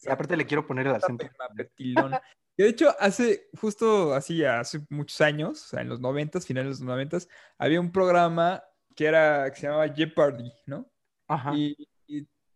aparte 0.10 0.38
le 0.38 0.46
quiero 0.46 0.66
poner 0.66 0.88
el 0.88 0.96
acento. 0.96 1.26
Pema 1.26 1.50
Petilon. 1.56 2.12
de 2.58 2.68
hecho, 2.68 2.96
hace, 3.00 3.50
justo 3.60 4.14
así, 4.14 4.44
hace 4.46 4.86
muchos 4.90 5.20
años, 5.22 5.64
o 5.66 5.68
sea, 5.70 5.82
en 5.82 5.90
los 5.90 6.00
noventas, 6.00 6.46
finales 6.46 6.80
de 6.80 6.86
los 6.86 6.94
noventas, 6.94 7.28
había 7.58 7.82
un 7.82 7.92
programa 7.92 8.64
que 8.96 9.06
era, 9.06 9.52
que 9.52 9.60
se 9.60 9.68
llamaba 9.68 9.90
Jeopardy, 9.90 10.52
¿no? 10.66 10.91
Ajá. 11.32 11.56
Y, 11.56 11.76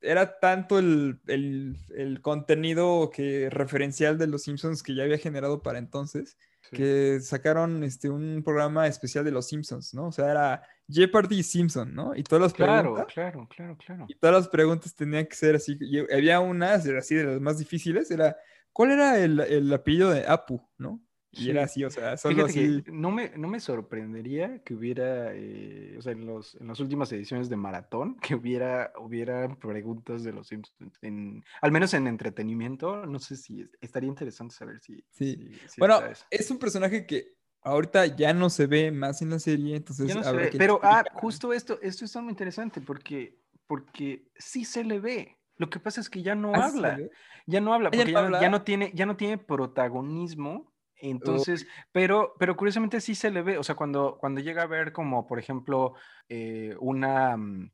era 0.02 0.40
tanto 0.40 0.78
el, 0.78 1.20
el, 1.26 2.22
contenido 2.22 3.10
que 3.10 3.50
referencial 3.50 4.20
de 4.20 4.28
los 4.28 4.44
Simpsons 4.44 4.84
que 4.84 4.94
ya 4.94 5.02
había 5.02 5.18
generado 5.18 5.64
para 5.64 5.80
entonces, 5.80 6.38
que 6.72 7.20
sacaron 7.22 7.84
este, 7.84 8.10
un 8.10 8.44
programa 8.44 8.86
especial 8.86 9.26
de 9.26 9.32
los 9.32 9.48
Simpsons, 9.48 9.94
¿no? 9.94 10.08
O 10.08 10.12
sea, 10.12 10.30
era 10.30 10.64
Jeopardy 10.88 11.40
y 11.40 11.44
Simpson, 11.44 11.96
¿no? 11.96 12.16
Y 12.16 12.24
todas 12.24 12.44
las 12.44 12.54
preguntas. 12.54 13.06
Claro, 13.14 13.48
claro, 13.50 13.78
claro. 13.78 14.06
Y 14.08 14.16
todas 14.16 14.36
las 14.36 14.48
preguntas 14.48 14.96
tenían 14.96 15.26
que 15.26 15.36
ser 15.36 15.56
así. 15.56 15.78
Y 15.80 16.00
había 16.14 16.40
unas, 16.40 16.88
así 16.88 17.16
de 17.16 17.24
las 17.24 17.42
más 17.42 17.58
difíciles, 17.58 18.12
era, 18.12 18.38
¿cuál 18.72 18.92
era 18.92 19.18
el, 19.18 19.40
el 19.40 19.74
apellido 19.74 20.12
de 20.12 20.28
Apu, 20.28 20.62
¿no? 20.78 21.02
Y 21.36 21.50
era 21.50 21.64
así, 21.64 21.84
o 21.84 21.90
sea, 21.90 22.18
solo 22.18 22.46
así. 22.46 22.84
no, 22.88 23.12
me, 23.12 23.32
no 23.38 23.48
me 23.48 23.60
sorprendería 23.60 24.60
que 24.64 24.74
hubiera, 24.74 25.34
eh, 25.34 25.96
o 25.98 26.02
sea, 26.02 26.14
en, 26.14 26.26
los, 26.26 26.56
en 26.56 26.68
las 26.68 26.80
últimas 26.80 27.12
ediciones 27.12 27.50
de 27.50 27.58
Maratón, 27.58 28.18
que 28.22 28.36
hubiera, 28.36 28.92
hubiera 29.00 29.54
preguntas 29.56 30.24
de 30.24 30.34
los 30.34 30.48
Simpsons, 30.48 30.98
en, 31.02 31.44
al 31.62 31.72
menos 31.72 31.94
en 31.94 32.08
entretenimiento, 32.08 33.06
no 33.06 33.20
sé 33.20 33.36
si 33.36 33.70
estaría 33.82 34.10
interesante 34.10 34.56
saber 34.56 34.80
si. 34.80 35.04
Sí, 35.12 35.52
bueno, 35.78 36.00
es 36.30 36.52
un 36.52 36.58
personaje 36.58 37.06
que 37.06 37.36
ahorita 37.62 38.06
ya 38.16 38.34
no 38.34 38.50
se 38.50 38.68
ve 38.68 38.92
más 38.92 39.22
en 39.22 39.32
la 39.32 39.40
serie, 39.40 39.76
entonces. 39.76 40.16
Pero, 40.58 40.80
ah, 40.84 41.04
justo 41.14 41.52
esto, 41.52 41.80
esto 41.82 42.06
está 42.06 42.22
muy 42.22 42.32
interesante 42.32 42.80
porque, 42.80 43.40
porque 43.68 44.30
sí 44.38 44.64
se 44.64 44.84
le 44.84 45.00
ve. 45.00 45.38
Lo 45.58 45.70
que 45.70 45.80
pasa 45.80 46.02
es 46.02 46.10
que 46.10 46.22
ya 46.22 46.36
no 46.36 46.54
¿Ah, 46.54 46.66
habla. 46.66 47.00
Ya 47.48 47.62
no 47.62 47.74
habla, 47.74 47.92
porque 47.92 48.12
ya 48.12 48.50
no, 48.50 48.64
tiene, 48.64 48.92
ya 48.94 49.06
no 49.06 49.16
tiene 49.16 49.38
protagonismo 49.38 50.74
entonces, 51.10 51.68
pero, 51.92 52.36
pero 52.40 52.56
curiosamente 52.56 53.02
sí 53.02 53.16
se 53.16 53.32
le 53.32 53.42
ve, 53.42 53.58
o 53.58 53.64
sea, 53.64 53.76
cuando, 53.76 54.18
cuando 54.20 54.42
llega 54.42 54.64
a 54.64 54.68
ver 54.68 54.92
como, 54.92 55.28
por 55.28 55.40
ejemplo, 55.40 55.96
eh, 56.30 56.76
una, 56.80 57.38
mm, 57.38 57.72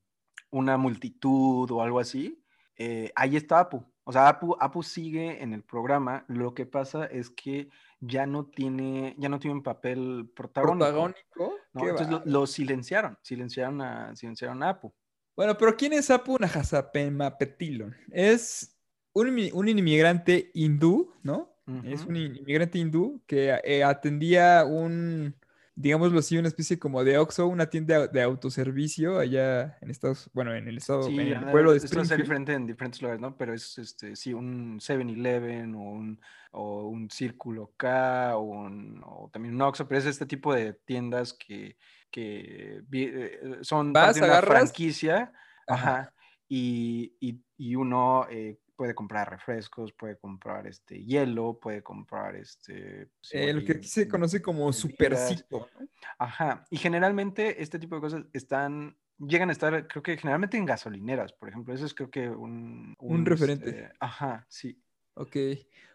una 0.51 0.77
multitud 0.77 1.69
o 1.71 1.81
algo 1.81 1.99
así, 1.99 2.43
eh, 2.77 3.11
ahí 3.15 3.35
está 3.35 3.59
Apu. 3.59 3.85
O 4.03 4.11
sea, 4.11 4.27
Apu, 4.27 4.55
Apu 4.59 4.81
sigue 4.83 5.41
en 5.41 5.53
el 5.53 5.63
programa. 5.63 6.25
Lo 6.27 6.53
que 6.53 6.65
pasa 6.65 7.05
es 7.05 7.29
que 7.29 7.69
ya 7.99 8.25
no 8.25 8.45
tiene, 8.47 9.15
ya 9.17 9.29
no 9.29 9.39
tiene 9.39 9.55
un 9.55 9.63
papel 9.63 10.31
protagónico. 10.35 10.85
¿Protagónico? 10.85 11.55
Entonces 11.73 12.25
lo, 12.25 12.47
silenciaron, 12.47 13.17
silenciaron 13.21 13.81
a, 13.81 14.15
silenciaron 14.15 14.63
a 14.63 14.69
Apu. 14.69 14.93
Bueno, 15.35 15.55
pero 15.57 15.77
¿quién 15.77 15.93
es 15.93 16.09
Apu 16.09 16.37
Nahasapema 16.39 17.37
Petilon? 17.37 17.95
Es 18.11 18.77
un, 19.13 19.27
un 19.53 19.69
inmigrante 19.69 20.51
hindú, 20.53 21.13
¿no? 21.23 21.50
Es 21.83 22.05
un 22.05 22.15
inmigrante 22.15 22.79
hindú 22.79 23.21
que 23.27 23.59
eh, 23.63 23.83
atendía 23.83 24.65
un, 24.65 25.35
digámoslo 25.75 26.19
así, 26.19 26.37
una 26.37 26.47
especie 26.47 26.77
como 26.77 27.03
de 27.03 27.17
Oxxo, 27.17 27.47
una 27.47 27.69
tienda 27.69 28.07
de 28.07 28.21
autoservicio 28.21 29.19
allá 29.19 29.77
en 29.81 29.89
Estados, 29.89 30.29
bueno, 30.33 30.53
en 30.53 30.67
el 30.67 30.77
estado, 30.77 31.07
en 31.07 31.19
el 31.19 31.51
pueblo 31.51 31.71
de 31.71 31.77
Springfield. 31.77 32.11
Es 32.11 32.17
diferente 32.17 32.53
en 32.53 32.67
diferentes 32.67 33.01
lugares, 33.01 33.21
¿no? 33.21 33.37
Pero 33.37 33.53
es, 33.53 33.77
este, 33.77 34.15
sí, 34.15 34.33
un 34.33 34.79
7-Eleven 34.79 35.75
o 35.75 35.81
un, 35.81 36.19
o 36.51 36.87
un 36.87 37.09
Círculo 37.09 37.73
K 37.77 38.35
o, 38.35 38.41
un, 38.41 39.01
también 39.31 39.55
un 39.55 39.61
Oxxo, 39.61 39.87
pero 39.87 39.99
es 39.99 40.05
este 40.05 40.25
tipo 40.25 40.53
de 40.53 40.73
tiendas 40.73 41.33
que, 41.33 41.77
que 42.09 42.83
eh, 42.91 43.39
son 43.61 43.93
¿Vas, 43.93 44.15
de 44.15 44.23
una 44.23 44.41
franquicia, 44.41 45.31
ajá, 45.67 46.13
y, 46.49 47.13
y, 47.21 47.39
y 47.57 47.75
uno 47.75 48.27
eh, 48.29 48.59
puede 48.81 48.95
comprar 48.95 49.29
refrescos, 49.29 49.93
puede 49.93 50.17
comprar 50.17 50.65
este 50.65 51.03
hielo, 51.05 51.59
puede 51.61 51.83
comprar 51.83 52.35
este... 52.35 53.09
Pues, 53.31 53.53
lo 53.53 53.63
que 53.63 53.73
aquí 53.73 53.87
se 53.87 54.07
conoce 54.07 54.41
como 54.41 54.73
supercito. 54.73 55.69
Ajá, 56.17 56.65
y 56.71 56.77
generalmente 56.77 57.61
este 57.61 57.77
tipo 57.77 57.93
de 57.93 58.01
cosas 58.01 58.23
están, 58.33 58.97
llegan 59.19 59.49
a 59.49 59.51
estar, 59.51 59.87
creo 59.87 60.01
que 60.01 60.17
generalmente 60.17 60.57
en 60.57 60.65
gasolineras, 60.65 61.31
por 61.31 61.49
ejemplo, 61.49 61.75
eso 61.75 61.85
es 61.85 61.93
creo 61.93 62.09
que 62.09 62.27
un... 62.27 62.95
Un, 62.97 63.23
referente. 63.23 63.69
Este, 63.69 63.91
ajá, 63.99 64.47
sí. 64.49 64.81
Ok, 65.13 65.35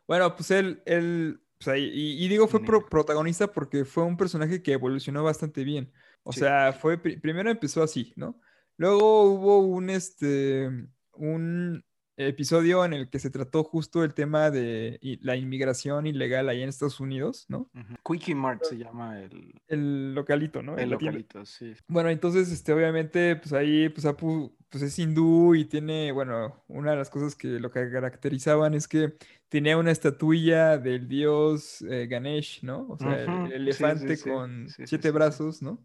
bueno, 0.06 0.36
pues 0.36 0.52
él, 0.52 0.80
él 0.86 1.40
pues 1.58 1.80
y, 1.80 2.28
digo 2.28 2.46
fue 2.46 2.62
protagonista 2.62 3.48
porque 3.50 3.84
fue 3.84 4.04
un 4.04 4.16
personaje 4.16 4.62
que 4.62 4.74
evolucionó 4.74 5.24
bastante 5.24 5.64
bien. 5.64 5.92
O 6.22 6.32
sea, 6.32 6.72
fue, 6.72 6.98
primero 6.98 7.50
empezó 7.50 7.82
así, 7.82 8.12
¿no? 8.14 8.40
Luego 8.76 9.24
hubo 9.24 9.58
un, 9.58 9.90
este, 9.90 10.70
un, 11.14 11.84
episodio 12.16 12.84
en 12.84 12.92
el 12.92 13.10
que 13.10 13.18
se 13.18 13.30
trató 13.30 13.62
justo 13.64 14.02
el 14.02 14.14
tema 14.14 14.50
de 14.50 14.98
la 15.22 15.36
inmigración 15.36 16.06
ilegal 16.06 16.48
ahí 16.48 16.62
en 16.62 16.68
Estados 16.68 17.00
Unidos, 17.00 17.46
¿no? 17.48 17.70
Quickie 18.04 18.34
Mart 18.34 18.64
se 18.64 18.78
llama 18.78 19.20
el... 19.20 19.52
El 19.68 20.14
localito, 20.14 20.62
¿no? 20.62 20.76
El, 20.78 20.90
localito, 20.90 21.44
sí. 21.44 21.74
Bueno, 21.88 22.08
entonces, 22.08 22.50
este, 22.50 22.72
obviamente, 22.72 23.36
pues 23.36 23.52
ahí, 23.52 23.88
pues 23.90 24.06
Apu, 24.06 24.56
pues 24.68 24.82
es 24.82 24.98
hindú 24.98 25.54
y 25.54 25.64
tiene, 25.64 26.12
bueno, 26.12 26.64
una 26.68 26.92
de 26.92 26.96
las 26.96 27.10
cosas 27.10 27.34
que 27.34 27.48
lo 27.60 27.70
que 27.70 27.90
caracterizaban 27.90 28.74
es 28.74 28.88
que 28.88 29.14
tenía 29.48 29.76
una 29.76 29.90
estatuilla 29.90 30.78
del 30.78 31.08
dios 31.08 31.82
eh, 31.82 32.06
Ganesh, 32.08 32.62
¿no? 32.62 32.86
O 32.88 32.98
sea, 32.98 33.24
el, 33.24 33.52
elefante 33.52 34.18
con 34.18 34.68
siete 34.68 35.10
brazos, 35.10 35.62
¿no? 35.62 35.84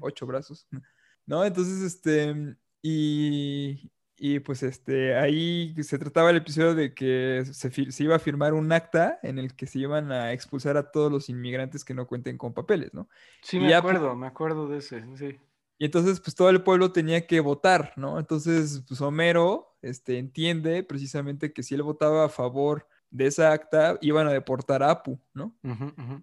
ocho 0.00 0.26
brazos, 0.26 0.66
¿no? 1.26 1.44
Entonces, 1.44 1.82
este, 1.82 2.56
y, 2.82 3.90
Y 4.22 4.40
pues 4.40 4.62
este, 4.62 5.16
ahí 5.16 5.74
se 5.82 5.98
trataba 5.98 6.28
el 6.28 6.36
episodio 6.36 6.74
de 6.74 6.92
que 6.92 7.42
se, 7.50 7.70
se, 7.90 8.04
iba 8.04 8.16
a 8.16 8.18
firmar 8.18 8.52
un 8.52 8.70
acta 8.70 9.18
en 9.22 9.38
el 9.38 9.56
que 9.56 9.66
se 9.66 9.78
iban 9.78 10.12
a 10.12 10.34
expulsar 10.34 10.76
a 10.76 10.90
todos 10.90 11.10
los 11.10 11.30
inmigrantes 11.30 11.86
que 11.86 11.94
no 11.94 12.06
cuenten 12.06 12.36
con 12.36 12.52
papeles, 12.52 12.92
¿no? 12.92 13.08
Sí, 13.40 13.58
me 13.58 13.74
acuerdo, 13.74 14.14
me 14.14 14.26
acuerdo 14.26 14.68
de 14.68 14.76
ese, 14.76 15.02
sí. 15.16 15.38
Y 15.78 15.86
entonces, 15.86 16.20
pues 16.20 16.34
todo 16.34 16.50
el 16.50 16.62
pueblo 16.62 16.92
tenía 16.92 17.26
que 17.26 17.40
votar, 17.40 17.94
¿no? 17.96 18.18
Entonces, 18.18 18.82
pues 18.86 19.00
Homero 19.00 19.74
este, 19.80 20.18
entiende 20.18 20.82
precisamente 20.82 21.54
que 21.54 21.62
si 21.62 21.74
él 21.74 21.82
votaba 21.82 22.26
a 22.26 22.28
favor 22.28 22.86
de 23.10 23.26
esa 23.26 23.52
acta, 23.52 23.98
iban 24.02 24.26
a 24.26 24.32
deportar 24.32 24.82
a 24.82 24.90
Apu, 24.90 25.18
¿no? 25.32 25.56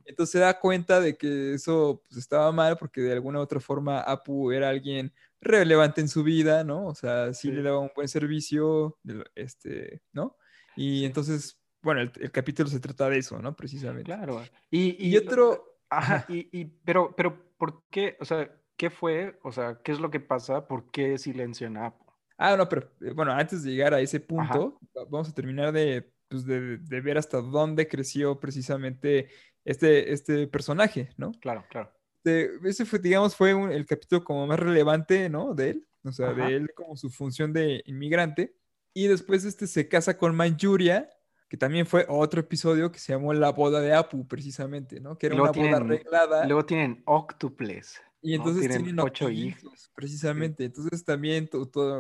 Entonces 0.06 0.32
se 0.32 0.40
da 0.40 0.60
cuenta 0.60 1.02
de 1.02 1.18
que 1.18 1.56
eso 1.56 2.04
pues, 2.08 2.18
estaba 2.18 2.52
mal 2.52 2.78
porque 2.78 3.02
de 3.02 3.12
alguna 3.12 3.40
u 3.40 3.42
otra 3.42 3.60
forma 3.60 4.00
Apu 4.00 4.52
era 4.52 4.70
alguien 4.70 5.12
relevante 5.42 6.02
en 6.02 6.10
su 6.10 6.24
vida, 6.24 6.64
¿no? 6.64 6.86
O 6.88 6.96
sea, 6.96 7.34
sí, 7.34 7.52
le 7.52 7.62
daba 7.62 7.80
un 7.80 7.92
buen 7.96 8.08
servicio, 8.08 8.98
este, 9.36 10.02
¿no? 10.14 10.36
Y 10.76 11.06
entonces, 11.06 11.60
bueno, 11.82 12.02
el, 12.02 12.32
capítulo 12.32 12.70
se 12.70 12.80
trata 12.80 13.10
de 13.10 13.20
eso, 13.20 13.40
¿no? 13.40 13.56
Precisamente. 13.56 14.06
Claro. 14.06 14.44
Y, 14.70 15.08
y, 15.08 15.18
otro... 15.18 15.80
Ajá, 15.90 16.26
y, 16.28 16.50
y, 16.52 16.66
pero, 16.66 17.16
pero, 17.16 17.54
¿por 17.58 17.84
qué? 17.90 18.18
O 18.20 18.26
sea, 18.26 18.52
¿qué 18.76 18.90
fue? 18.90 19.40
O 19.44 19.52
sea, 19.52 19.80
¿qué 19.84 19.92
es 19.92 20.00
lo 20.00 20.12
que 20.12 20.20
pasa? 20.20 20.68
¿Por 20.68 20.92
qué 20.92 21.18
silencian 21.18 21.78
a 21.78 21.88
Apu? 21.88 22.06
Ah, 22.38 22.56
no, 22.56 22.70
pero 22.70 22.92
eh, 23.02 23.12
bueno, 23.12 23.32
antes 23.32 23.64
de 23.64 23.72
llegar 23.72 23.94
a 23.94 24.00
ese 24.00 24.20
punto, 24.20 24.80
vamos 25.10 25.30
a 25.30 25.34
terminar 25.34 25.72
de, 25.72 26.14
pues, 26.28 26.46
de, 26.46 26.78
de, 26.78 27.02
ver 27.02 27.18
hasta 27.18 27.42
dónde 27.42 27.88
creció 27.88 28.40
precisamente 28.40 29.30
este, 29.66 30.14
este 30.14 30.48
personaje, 30.48 31.10
¿no? 31.18 31.32
Claro, 31.42 31.66
claro. 31.70 31.92
Ese 32.64 32.86
fue, 32.86 33.00
digamos, 33.00 33.36
fue 33.36 33.52
el 33.52 33.86
capítulo 33.86 34.24
como 34.24 34.48
más 34.48 34.60
relevante, 34.60 35.30
¿no? 35.30 35.54
De 35.54 35.72
él, 35.72 35.88
o 36.04 36.12
sea, 36.12 36.34
de 36.34 36.56
él 36.56 36.72
como 36.76 36.96
su 36.96 37.10
función 37.10 37.54
de 37.54 37.82
inmigrante. 37.86 38.56
Y 38.94 39.08
después 39.08 39.46
este 39.46 39.68
se 39.68 39.88
casa 39.88 40.18
con 40.18 40.36
Manchuria, 40.36 41.10
que 41.50 41.58
también 41.58 41.86
fue 41.86 42.06
otro 42.10 42.42
episodio 42.42 42.92
que 42.92 43.00
se 43.00 43.14
llamó 43.14 43.34
La 43.34 43.52
boda 43.52 43.80
de 43.80 43.94
Apu, 43.94 44.28
precisamente, 44.28 45.00
¿no? 45.00 45.18
Que 45.18 45.28
era 45.28 45.36
una 45.36 45.52
boda 45.52 45.78
arreglada. 45.78 46.46
Luego 46.46 46.66
tienen 46.66 47.04
Octuples. 47.06 48.02
Y 48.22 48.34
entonces 48.34 48.68
tienen, 48.68 49.00
ocho 49.00 49.30
hijos. 49.30 49.92
Precisamente. 49.96 50.66
Entonces 50.66 51.06
también 51.06 51.50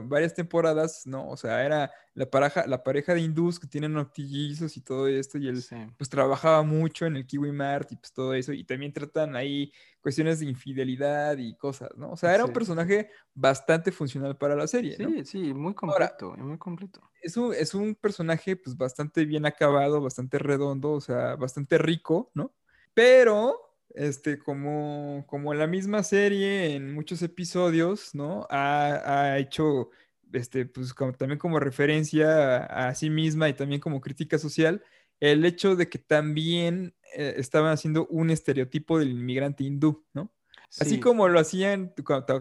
varias 0.03 0.33
temporadas, 0.33 1.05
¿no? 1.05 1.29
O 1.29 1.37
sea, 1.37 1.63
era 1.63 1.91
la 2.15 2.29
pareja, 2.29 2.65
la 2.65 2.83
pareja 2.83 3.13
de 3.13 3.21
hindús 3.21 3.59
que 3.59 3.67
tienen 3.67 3.95
octillizos 3.97 4.75
y 4.77 4.81
todo 4.81 5.07
esto. 5.07 5.37
Y 5.37 5.47
él 5.47 5.63
pues 5.97 6.09
trabajaba 6.09 6.63
mucho 6.63 7.05
en 7.05 7.17
el 7.17 7.25
Kiwi 7.25 7.51
Mart 7.51 7.91
y 7.91 7.95
pues 7.95 8.11
todo 8.11 8.33
eso. 8.33 8.51
Y 8.51 8.63
también 8.63 8.93
tratan 8.93 9.35
ahí 9.35 9.71
cuestiones 10.01 10.39
de 10.39 10.45
infidelidad 10.45 11.37
y 11.37 11.55
cosas, 11.55 11.89
¿no? 11.97 12.11
O 12.11 12.17
sea, 12.17 12.33
era 12.33 12.45
un 12.45 12.53
personaje 12.53 13.11
bastante 13.33 13.91
funcional 13.91 14.37
para 14.37 14.55
la 14.55 14.65
serie. 14.65 14.95
Sí, 14.95 15.25
sí, 15.25 15.53
muy 15.53 15.73
completo, 15.73 16.35
muy 16.37 16.57
completo. 16.57 17.01
Es 17.21 17.37
un, 17.37 17.53
es 17.53 17.73
un 17.73 17.93
personaje 17.93 18.55
pues 18.55 18.75
bastante 18.75 19.25
bien 19.25 19.45
acabado, 19.45 20.01
bastante 20.01 20.39
redondo, 20.39 20.91
o 20.91 21.01
sea, 21.01 21.35
bastante 21.35 21.77
rico, 21.77 22.31
¿no? 22.33 22.53
Pero 22.93 23.66
este, 23.93 24.39
como, 24.39 25.25
como 25.27 25.53
la 25.53 25.67
misma 25.67 26.03
serie 26.03 26.75
en 26.75 26.93
muchos 26.93 27.21
episodios, 27.21 28.13
¿no? 28.13 28.47
Ha, 28.49 29.37
hecho, 29.39 29.89
este, 30.33 30.65
pues 30.65 30.93
también 31.17 31.39
como 31.39 31.59
referencia 31.59 32.57
a, 32.65 32.93
sí 32.95 33.09
misma 33.09 33.49
y 33.49 33.53
también 33.53 33.81
como 33.81 34.01
crítica 34.01 34.37
social, 34.37 34.83
el 35.19 35.45
hecho 35.45 35.75
de 35.75 35.89
que 35.89 35.99
también 35.99 36.95
eh, 37.15 37.35
estaban 37.37 37.71
haciendo 37.71 38.07
un 38.07 38.29
estereotipo 38.29 38.99
del 38.99 39.11
inmigrante 39.11 39.63
hindú, 39.63 40.05
¿no? 40.13 40.31
Así 40.79 40.99
como 40.99 41.29
lo 41.29 41.39
hacían, 41.39 41.93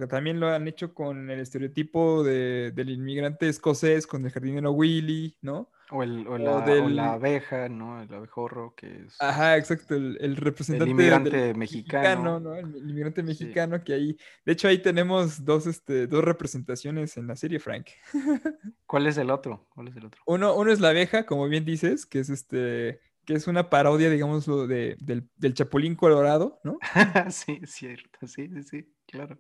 también 0.08 0.40
lo 0.40 0.48
han 0.48 0.66
hecho 0.66 0.92
con 0.92 1.30
el 1.30 1.38
estereotipo 1.40 2.24
del 2.24 2.90
inmigrante 2.90 3.48
escocés, 3.48 4.06
con 4.06 4.24
el 4.24 4.32
jardinero 4.32 4.72
Willy, 4.72 5.36
¿no? 5.40 5.70
O, 5.90 6.02
el, 6.02 6.26
o, 6.26 6.36
la, 6.38 7.12
abeja, 7.12 7.68
¿no? 7.68 8.02
El 8.02 8.12
abejorro, 8.12 8.74
que 8.74 9.04
es... 9.06 9.16
Ajá, 9.20 9.56
exacto, 9.56 9.94
el, 9.94 10.36
representante... 10.36 10.84
El 10.84 10.90
inmigrante 10.90 11.54
mexicano. 11.54 12.40
¿no? 12.40 12.56
El, 12.56 12.76
inmigrante 12.76 13.22
mexicano 13.22 13.82
que 13.84 13.94
ahí... 13.94 14.16
De 14.44 14.52
hecho, 14.52 14.66
ahí 14.66 14.78
tenemos 14.78 15.44
dos, 15.44 15.66
este, 15.66 16.06
dos 16.06 16.24
representaciones 16.24 17.16
en 17.16 17.28
la 17.28 17.36
serie, 17.36 17.60
Frank. 17.60 17.86
¿Cuál 18.86 19.06
es 19.06 19.16
el 19.16 19.30
otro? 19.30 19.66
¿Cuál 19.68 19.88
es 19.88 19.96
el 19.96 20.06
otro? 20.06 20.20
Uno, 20.26 20.56
uno 20.56 20.72
es 20.72 20.80
la 20.80 20.88
abeja, 20.88 21.24
como 21.24 21.46
bien 21.48 21.64
dices, 21.64 22.04
que 22.04 22.18
es 22.18 22.30
este 22.30 23.00
que 23.26 23.34
es 23.34 23.48
una 23.48 23.68
parodia, 23.68 24.08
digamos, 24.08 24.46
de, 24.46 24.96
del, 25.00 25.28
del, 25.36 25.52
Chapulín 25.52 25.96
Colorado, 25.96 26.60
¿no? 26.62 26.78
sí, 27.30 27.60
cierto, 27.66 28.24
sí, 28.28 28.48
sí, 28.48 28.62
sí, 28.62 28.95
claro. 29.16 29.38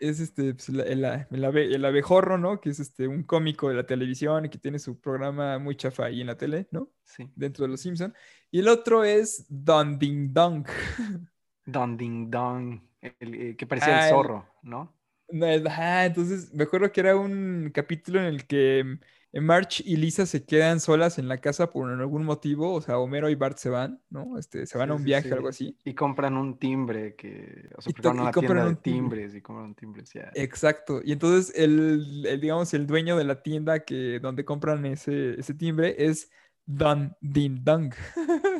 Es, 0.00 0.20
este, 0.20 0.54
pues, 0.54 0.68
el, 0.68 0.80
el, 0.80 1.84
abejorro, 1.84 2.38
¿no? 2.38 2.60
Que 2.60 2.70
es 2.70 2.80
este, 2.80 3.08
un 3.08 3.22
cómico 3.22 3.68
de 3.68 3.74
la 3.74 3.86
televisión 3.86 4.44
y 4.44 4.48
que 4.48 4.58
tiene 4.58 4.78
su 4.78 5.00
programa 5.00 5.58
muy 5.58 5.76
chafa 5.76 6.06
ahí 6.06 6.20
en 6.20 6.26
la 6.26 6.36
tele, 6.36 6.68
¿no? 6.70 6.90
Sí. 7.04 7.30
Dentro 7.34 7.64
de 7.64 7.70
Los 7.70 7.80
Simpsons. 7.80 8.14
Y 8.50 8.60
el 8.60 8.68
otro 8.68 9.04
es 9.04 9.46
Don 9.48 9.98
Ding 9.98 10.32
Dong. 10.32 10.66
Don 11.64 11.96
Ding 11.96 12.30
Dong, 12.30 12.80
el, 13.00 13.34
eh, 13.34 13.56
que 13.56 13.66
parecía 13.66 14.04
el 14.04 14.10
zorro, 14.10 14.46
¿no? 14.62 14.94
Ah, 15.70 16.04
entonces 16.04 16.52
me 16.52 16.64
acuerdo 16.64 16.92
que 16.92 17.00
era 17.00 17.16
un 17.16 17.70
capítulo 17.72 18.20
en 18.20 18.26
el 18.26 18.46
que 18.46 18.98
March 19.40 19.82
y 19.84 19.96
Lisa 19.96 20.26
se 20.26 20.44
quedan 20.44 20.78
solas 20.78 21.18
en 21.18 21.26
la 21.26 21.38
casa 21.38 21.70
por 21.70 21.90
algún 21.90 22.24
motivo, 22.24 22.74
o 22.74 22.80
sea, 22.82 22.98
Homero 22.98 23.30
y 23.30 23.34
Bart 23.34 23.56
se 23.56 23.70
van, 23.70 24.02
¿no? 24.10 24.38
Este, 24.38 24.66
se 24.66 24.76
van 24.76 24.90
a 24.90 24.94
un 24.94 25.04
viaje, 25.04 25.32
algo 25.32 25.48
así. 25.48 25.76
Y 25.84 25.94
compran 25.94 26.36
un 26.36 26.58
timbre 26.58 27.14
que, 27.16 27.70
o 27.76 27.80
sea, 27.80 27.92
la 28.12 28.30
tienda 28.30 28.64
de 28.66 28.76
timbres 28.76 29.34
y 29.34 29.40
compran 29.40 29.68
un 29.68 29.74
timbre, 29.74 30.04
ya. 30.12 30.30
Exacto, 30.34 31.00
y 31.02 31.12
entonces 31.12 31.52
el, 31.56 32.40
digamos, 32.40 32.74
el 32.74 32.86
dueño 32.86 33.16
de 33.16 33.24
la 33.24 33.42
tienda 33.42 33.84
que, 33.84 34.20
donde 34.20 34.44
compran 34.44 34.84
ese, 34.84 35.40
ese 35.40 35.54
timbre 35.54 35.94
es 35.98 36.30
Don 36.66 37.16
Din 37.20 37.64
Dong. 37.64 37.92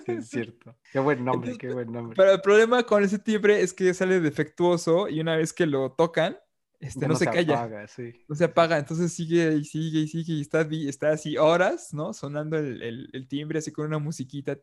Sí, 0.04 0.12
es 0.12 0.28
cierto. 0.28 0.74
Qué 0.90 0.98
buen 0.98 1.24
nombre, 1.24 1.56
qué 1.56 1.72
buen 1.72 1.92
nombre. 1.92 2.16
Pero 2.16 2.32
el 2.32 2.40
problema 2.40 2.82
con 2.82 3.04
ese 3.04 3.18
timbre 3.18 3.61
es 3.61 3.72
que 3.72 3.94
sale 3.94 4.20
defectuoso 4.20 5.08
y 5.08 5.20
una 5.20 5.37
vez 5.37 5.52
que 5.52 5.66
lo 5.66 5.92
tocan, 5.92 6.37
este, 6.83 7.07
no, 7.07 7.14
se, 7.14 7.27
calla. 7.27 7.87
No 8.29 8.35
se 8.35 8.45
apaga, 8.45 8.77
entonces 8.77 9.12
sigue 9.12 9.55
y 9.55 9.64
sigue 9.64 10.01
y 10.01 10.09
sigue 10.09 10.33
y 10.33 10.40
está, 10.40 10.62
está 10.71 11.11
así 11.11 11.37
horas, 11.37 11.95
¿no? 11.95 12.12
Sonando 12.12 12.59
el, 12.59 13.09
el, 13.12 13.29
timbre 13.29 13.61
así 13.61 13.71
con 13.71 13.87
una 13.87 14.01
musiquita, 14.01 14.59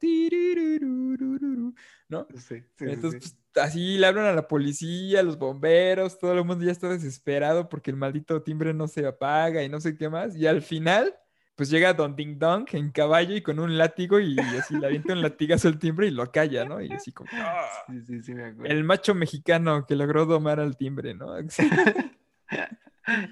¿no? 2.10 2.28
Sí, 2.36 2.62
entonces, 2.82 3.38
pues, 3.54 3.66
así 3.66 3.98
le 3.98 4.06
hablan 4.06 4.26
a 4.26 4.34
la 4.34 4.50
policía, 4.50 5.22
a 5.22 5.24
los 5.24 5.38
bomberos, 5.38 6.20
todo 6.20 6.34
el 6.34 6.44
mundo 6.44 6.66
ya 6.66 6.74
está 6.74 6.90
desesperado 6.90 7.70
porque 7.70 7.90
el 7.90 7.96
maldito 7.96 8.44
timbre 8.44 8.74
no 8.74 8.90
se 8.90 9.08
apaga 9.08 9.64
y 9.64 9.70
no 9.70 9.80
sé 9.80 9.96
qué 9.96 10.10
más. 10.10 10.36
Y 10.36 10.46
al 10.46 10.62
final, 10.62 11.16
pues 11.60 11.70
llega 11.70 11.94
Don 11.94 12.16
Ding 12.16 12.40
Dong 12.40 12.70
en 12.72 12.90
caballo 12.90 13.36
y 13.36 13.42
con 13.42 13.60
un 13.60 13.78
látigo 13.78 14.18
y 14.18 14.40
así 14.40 14.78
le 14.78 14.86
avienta 14.86 15.12
un 15.12 15.22
latigazo 15.22 15.68
al 15.68 15.78
timbre 15.78 16.08
y 16.08 16.12
lo 16.12 16.32
calla, 16.32 16.64
¿no? 16.64 16.80
Y 16.80 16.90
así 16.90 17.12
como, 17.12 17.30
¡ah! 17.34 17.68
sí, 17.86 18.02
sí, 18.08 18.24
sí, 18.24 18.34
me 18.34 18.46
acuerdo. 18.46 18.74
El 18.74 18.86
macho 18.86 19.14
mexicano 19.14 19.86
que 19.86 19.98
logró 19.98 20.26
domar 20.26 20.62
al 20.62 20.78
timbre, 20.78 21.14
¿no? 21.14 21.34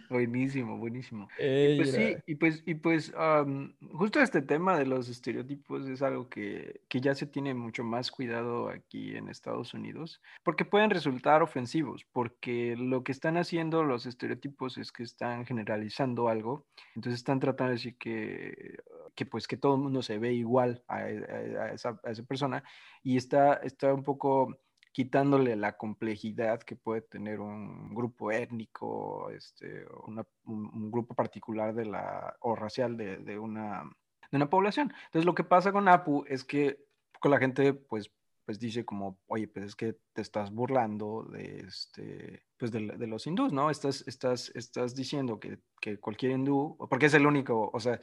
buenísimo, 0.10 0.78
buenísimo. 0.78 1.28
y 1.40 1.78
pues 1.78 1.92
sí, 1.92 2.16
y 2.26 2.36
pues, 2.36 2.64
y 2.66 2.76
pues 2.76 3.14
justo 3.94 4.22
este 4.22 4.42
tema 4.42 4.78
de 4.78 4.86
los 4.86 5.10
estereotipos 5.10 5.88
es 5.88 6.02
algo 6.02 6.30
que, 6.30 6.82
que, 6.88 7.02
ya 7.02 7.16
se 7.16 7.26
tiene 7.26 7.54
mucho 7.54 7.84
más 7.84 8.12
cuidado 8.12 8.70
aquí 8.70 9.16
en 9.16 9.30
Estados 9.30 9.74
Unidos, 9.74 10.22
porque 10.44 10.66
pueden 10.66 10.90
resultar 10.90 11.42
ofensivos, 11.42 12.06
porque 12.12 12.76
lo 12.78 13.04
que 13.04 13.12
están 13.12 13.38
haciendo 13.38 13.84
los 13.84 14.06
estereotipos 14.06 14.78
es 14.78 14.92
que 14.92 15.04
están 15.04 15.46
generalizando 15.46 16.30
algo, 16.30 16.66
entonces 16.96 17.20
están 17.20 17.40
tratando 17.40 17.72
de 17.72 17.78
decir 17.78 17.98
que, 17.98 18.78
que 19.16 19.26
pues 19.26 19.48
que 19.48 19.58
todo 19.58 19.76
el 19.76 19.82
mundo 19.82 20.02
se 20.02 20.18
ve 20.20 20.34
igual 20.34 20.84
a, 20.88 21.10
esa, 21.10 22.00
a 22.04 22.12
esa, 22.12 22.24
persona 22.24 22.64
y 23.04 23.18
está, 23.18 23.56
está 23.56 23.94
un 23.94 24.04
poco 24.04 24.58
quitándole 24.98 25.56
la 25.56 25.78
complejidad 25.78 26.64
que 26.64 26.76
puede 26.76 27.02
tener 27.02 27.40
un 27.40 27.94
grupo 27.94 28.32
étnico, 28.32 29.30
este, 29.30 29.86
un, 30.08 30.90
grupo 30.90 31.14
particular 31.14 31.76
de 31.76 31.86
la, 31.86 32.36
o 32.40 32.56
racial 32.56 32.98
de, 32.98 33.18
de, 33.18 33.38
una, 33.38 33.84
de 34.32 34.38
una 34.38 34.50
población. 34.50 34.92
Entonces, 35.06 35.24
lo 35.24 35.36
que 35.36 35.44
pasa 35.44 35.72
con 35.72 35.88
APU 35.88 36.26
es 36.28 36.44
que 36.44 36.84
la 37.24 37.38
gente, 37.38 37.76
pues, 37.76 38.12
pues 38.44 38.58
dice 38.58 38.86
como, 38.86 39.20
oye, 39.28 39.48
pues 39.48 39.66
es 39.66 39.76
que 39.76 40.00
te 40.14 40.24
estás 40.24 40.52
burlando 40.52 41.28
de, 41.32 41.60
este, 41.60 42.47
pues 42.58 42.72
de, 42.72 42.80
los 42.80 43.28
hindús, 43.28 43.54
¿no? 43.54 43.70
Estás, 43.70 44.04
estás, 44.08 44.52
estás 44.56 44.96
diciendo 44.96 45.40
que, 45.40 45.60
que, 45.80 46.00
cualquier 46.00 46.32
hindú, 46.32 46.76
porque 46.90 47.06
es 47.06 47.14
el 47.14 47.26
único, 47.26 47.70
o 47.72 47.80
sea, 47.80 48.00